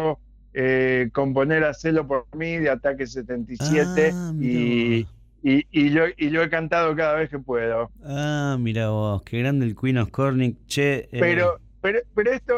eh, 0.59 1.09
componer 1.13 1.63
Hacelo 1.65 2.07
por 2.07 2.25
mí 2.35 2.57
de 2.57 2.69
Ataque 2.71 3.05
77 3.05 4.11
Ah, 4.15 4.33
y. 4.41 5.05
y, 5.49 5.65
y 5.71 5.89
lo, 5.89 6.03
y 6.17 6.29
lo 6.29 6.43
he 6.43 6.49
cantado 6.49 6.95
cada 6.95 7.15
vez 7.15 7.29
que 7.29 7.39
puedo. 7.39 7.89
Ah, 8.03 8.57
mira 8.59 8.89
vos, 8.89 9.21
qué 9.23 9.39
grande 9.39 9.65
el 9.65 9.75
Queen 9.75 9.97
of 9.99 10.09
Cornick. 10.11 10.57
Che, 10.67 11.07
eh, 11.11 11.19
Pero, 11.19 11.59
pero, 11.81 11.99
pero 12.13 12.31
esto, 12.33 12.53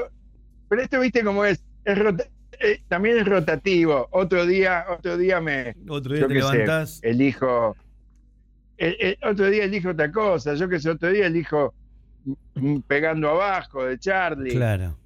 pero 0.67 0.81
esto 0.81 0.99
viste 0.99 1.23
cómo 1.23 1.45
es, 1.45 1.63
es 1.85 1.97
rota- 1.99 2.25
eh, 2.59 2.81
también 2.87 3.17
es 3.19 3.25
rotativo. 3.27 4.07
Otro 4.11 4.45
día, 4.45 4.85
otro 4.89 5.17
día 5.17 5.39
me, 5.39 5.75
otro 5.87 6.15
día 6.15 6.27
te 6.27 6.33
sé, 6.33 6.39
levantás. 6.39 6.99
elijo, 7.03 7.75
el- 8.77 8.97
el 8.99 9.17
otro 9.23 9.49
día 9.49 9.65
elijo 9.65 9.89
otra 9.89 10.11
cosa, 10.11 10.55
yo 10.55 10.67
que 10.67 10.79
sé, 10.79 10.89
otro 10.89 11.09
día 11.11 11.27
elijo 11.27 11.73
pegando 12.87 13.29
abajo 13.29 13.85
de 13.85 13.97
Charlie, 13.99 14.51
Claro, 14.51 14.97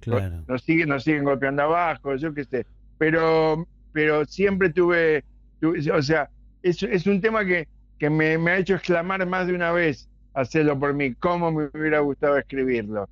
claro. 0.00 0.44
nos 0.46 0.62
siguen, 0.62 0.88
nos 0.90 1.02
siguen 1.04 1.24
golpeando 1.24 1.62
abajo, 1.62 2.14
yo 2.16 2.32
qué 2.34 2.44
sé, 2.44 2.66
pero, 2.98 3.66
pero 3.92 4.24
siempre 4.26 4.70
tuve, 4.70 5.24
tuve- 5.60 5.90
o 5.92 6.02
sea, 6.02 6.28
es, 6.62 6.82
es 6.82 7.06
un 7.06 7.20
tema 7.20 7.44
que, 7.44 7.68
que 7.98 8.10
me, 8.10 8.38
me 8.38 8.52
ha 8.52 8.58
hecho 8.58 8.74
exclamar 8.74 9.26
más 9.26 9.46
de 9.46 9.54
una 9.54 9.72
vez, 9.72 10.08
hacerlo 10.34 10.78
por 10.78 10.94
mí, 10.94 11.14
cómo 11.14 11.50
me 11.52 11.68
hubiera 11.74 12.00
gustado 12.00 12.36
escribirlo. 12.38 13.08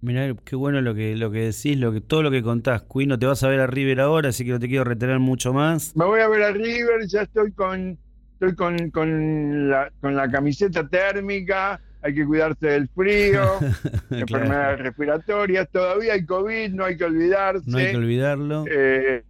Mirá, 0.00 0.34
qué 0.44 0.56
bueno 0.56 0.80
lo 0.80 0.94
que, 0.94 1.14
lo 1.16 1.30
que 1.30 1.44
decís, 1.52 1.76
lo 1.78 1.92
que, 1.92 2.00
todo 2.00 2.22
lo 2.24 2.30
que 2.30 2.42
contás. 2.42 2.82
Queen, 2.92 3.16
te 3.18 3.26
vas 3.26 3.42
a 3.44 3.48
ver 3.48 3.60
a 3.60 3.66
River 3.68 4.00
ahora, 4.00 4.30
así 4.30 4.44
que 4.44 4.50
no 4.50 4.58
te 4.58 4.68
quiero 4.68 4.84
retener 4.84 5.20
mucho 5.20 5.52
más. 5.52 5.94
Me 5.94 6.04
voy 6.04 6.20
a 6.20 6.28
ver 6.28 6.42
a 6.42 6.50
River, 6.52 7.06
ya 7.06 7.22
estoy 7.22 7.52
con, 7.52 7.98
estoy 8.32 8.54
con, 8.56 8.90
con, 8.90 9.70
la, 9.70 9.92
con 10.00 10.16
la 10.16 10.28
camiseta 10.28 10.88
térmica, 10.88 11.80
hay 12.00 12.14
que 12.14 12.26
cuidarse 12.26 12.66
del 12.66 12.88
frío, 12.88 13.42
Claro, 14.26 14.44
enfermedades 14.44 14.80
respiratorias, 14.80 15.68
todavía 15.70 16.14
hay 16.14 16.26
COVID, 16.26 16.70
no 16.72 16.84
hay 16.84 16.96
que 16.96 17.04
olvidarse. 17.04 17.62
No 17.70 17.78
hay 17.78 17.90
que 17.92 17.96
olvidarlo. 17.96 18.64
eh, 18.68 19.22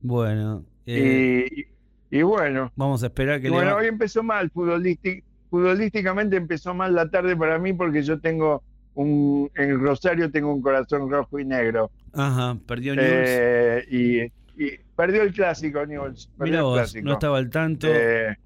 Bueno, 0.00 0.64
eh, 0.86 1.48
y, 1.50 1.71
y 2.12 2.22
bueno, 2.22 2.70
vamos 2.76 3.02
a 3.02 3.06
esperar 3.06 3.40
que 3.40 3.46
y 3.48 3.50
le 3.50 3.56
bueno, 3.56 3.72
va- 3.72 3.76
hoy 3.78 3.86
empezó 3.86 4.22
mal, 4.22 4.52
futbolístic- 4.52 5.24
futbolísticamente 5.50 6.36
empezó 6.36 6.72
mal 6.74 6.94
la 6.94 7.10
tarde 7.10 7.34
para 7.36 7.58
mí 7.58 7.72
porque 7.72 8.02
yo 8.02 8.20
tengo 8.20 8.62
un, 8.94 9.50
en 9.56 9.80
Rosario 9.80 10.30
tengo 10.30 10.52
un 10.54 10.60
corazón 10.62 11.10
rojo 11.10 11.38
y 11.40 11.44
negro. 11.46 11.90
Ajá, 12.12 12.56
perdió 12.66 12.94
News. 12.94 13.06
Eh, 13.06 13.84
y, 13.90 14.62
y 14.62 14.78
perdió 14.94 15.22
el 15.22 15.32
clásico, 15.32 15.84
Newell's. 15.86 16.30
Mira 16.38 16.62
vos, 16.62 16.74
clásico. 16.78 17.04
no 17.06 17.14
estaba 17.14 17.38
al 17.38 17.48
tanto. 17.50 17.86
Eh, 17.90 18.36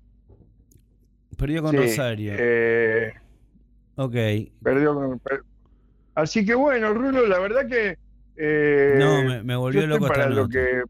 perdió 1.36 1.62
con 1.62 1.72
sí, 1.72 1.76
Rosario. 1.78 2.32
eh, 2.38 3.12
ok. 3.96 4.14
perdió 4.62 4.94
con- 4.94 5.18
per- 5.18 5.42
Así 6.14 6.46
que 6.46 6.54
bueno, 6.54 6.94
Rulo, 6.94 7.26
la 7.26 7.38
verdad 7.40 7.66
que. 7.68 7.98
eh, 8.36 8.94
No, 8.98 9.42
me, 9.44 9.56
volvió 9.56 9.86
loco 9.86 10.06
esta 10.06 10.16
para 10.16 10.28
lo 10.30 10.42
nota. 10.42 10.52
que 10.52 10.82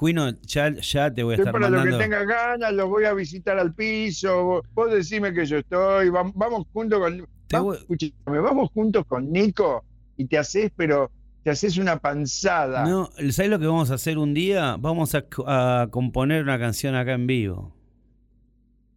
Quino, 0.00 0.30
ya, 0.46 0.70
ya 0.74 1.12
te 1.12 1.22
voy 1.22 1.32
a 1.32 1.36
Estoy 1.36 1.48
estar 1.48 1.52
para 1.52 1.68
lo 1.68 1.76
que 1.84 1.90
mandando. 1.90 1.98
tenga 1.98 2.24
ganas, 2.24 2.72
los 2.72 2.88
voy 2.88 3.04
a 3.04 3.12
visitar 3.12 3.58
al 3.58 3.74
piso. 3.74 4.62
Vos, 4.74 4.90
decime 4.90 5.32
que 5.34 5.44
yo 5.44 5.58
estoy. 5.58 6.08
vam- 6.08 6.32
Vamos 6.34 6.66
juntos 6.72 6.98
con. 6.98 7.26
Vamos, 7.52 7.86
voy- 7.88 7.96
escúchame, 7.98 8.38
vamos 8.40 8.70
juntos 8.72 9.04
con 9.06 9.30
Nico 9.30 9.84
y 10.16 10.24
te 10.26 10.38
haces, 10.38 10.72
pero 10.76 11.10
te 11.42 11.50
haces 11.50 11.76
una 11.78 11.98
panzada. 11.98 12.84
No, 12.86 13.10
¿sabes 13.30 13.50
lo 13.50 13.58
que 13.58 13.66
vamos 13.66 13.90
a 13.90 13.94
hacer 13.94 14.16
un 14.18 14.32
día? 14.34 14.76
Vamos 14.78 15.14
a, 15.14 15.22
co- 15.22 15.44
a 15.48 15.88
componer 15.90 16.42
una 16.42 16.58
canción 16.58 16.94
acá 16.94 17.12
en 17.12 17.26
vivo. 17.26 17.74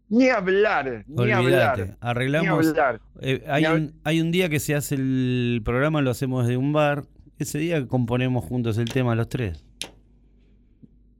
Ni 0.10 0.30
hablar, 0.30 1.04
ni 1.08 1.32
hablar. 1.32 1.80
Ni 1.88 1.94
Arreglamos. 2.00 2.68
hablar. 2.68 3.02
eh, 3.22 3.44
hay, 3.48 3.64
Ni 3.64 3.68
hab- 3.70 3.76
un, 3.76 3.94
hay 4.04 4.22
un 4.22 4.32
día 4.32 4.48
que 4.50 4.60
se 4.60 4.76
hace 4.76 4.96
el 4.96 5.62
programa, 5.66 6.02
lo 6.02 6.12
hacemos 6.12 6.48
de 6.48 6.58
un 6.58 6.72
bar. 6.74 7.06
Ese 7.40 7.58
día 7.58 7.88
componemos 7.88 8.46
juntos 8.46 8.78
el 8.78 8.90
tema 8.90 9.16
los 9.16 9.28
tres. 9.28 9.64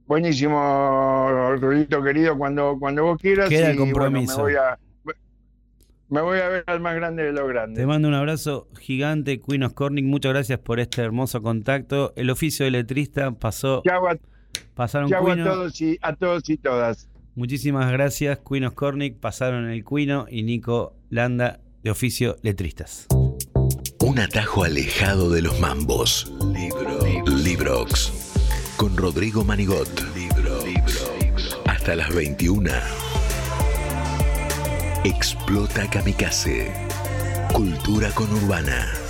Buenísimo, 0.06 1.52
Rulito 1.60 2.02
querido, 2.02 2.36
cuando, 2.36 2.76
cuando 2.78 3.04
vos 3.04 3.18
quieras. 3.20 3.48
Queda 3.48 3.70
el 3.70 3.74
y, 3.74 3.78
bueno, 3.78 3.92
compromiso. 3.92 4.36
me, 4.38 4.42
voy 4.42 4.54
a, 4.56 4.78
me 6.10 6.20
voy 6.20 6.38
a 6.40 6.48
ver 6.48 6.64
al 6.66 6.80
más 6.80 6.94
grande 6.94 7.24
de 7.24 7.32
los 7.32 7.46
Te 7.46 7.52
grandes. 7.52 7.86
mando 7.86 8.08
un 8.08 8.14
abrazo 8.14 8.68
gigante, 8.78 9.40
Queen 9.40 9.62
of 9.62 9.72
Corning. 9.72 10.06
Muchas 10.06 10.32
gracias 10.32 10.58
por 10.58 10.78
este 10.78 11.00
hermoso 11.02 11.40
contacto. 11.42 12.12
El 12.16 12.30
oficio 12.30 12.64
de 12.64 12.70
letrista 12.72 13.30
pasó. 13.32 13.82
Chau 13.86 14.06
a, 14.06 14.16
Pasaron 14.74 15.08
chau 15.08 15.28
a 15.30 15.36
todos 15.36 15.80
y 15.80 15.98
a 16.02 16.14
todos 16.14 16.48
y 16.50 16.56
todas. 16.58 17.08
Muchísimas 17.34 17.90
gracias, 17.90 18.38
Queen 18.48 18.64
of 18.64 18.74
Cornick. 18.74 19.18
Pasaron 19.18 19.68
el 19.68 19.84
Quino 19.84 20.26
y 20.28 20.42
Nico 20.42 20.96
Landa 21.10 21.60
de 21.82 21.90
oficio 21.90 22.36
letristas. 22.42 23.06
Un 24.00 24.18
atajo 24.18 24.64
alejado 24.64 25.30
de 25.30 25.42
los 25.42 25.58
mambos. 25.60 26.32
Libro. 26.52 26.98
Librox. 27.42 28.33
Con 28.76 28.96
Rodrigo 28.96 29.44
Manigot. 29.44 29.88
Hasta 31.66 31.94
las 31.94 32.12
21. 32.14 32.70
Explota 35.04 35.88
Kamikaze. 35.88 36.72
Cultura 37.52 38.10
conurbana. 38.10 39.03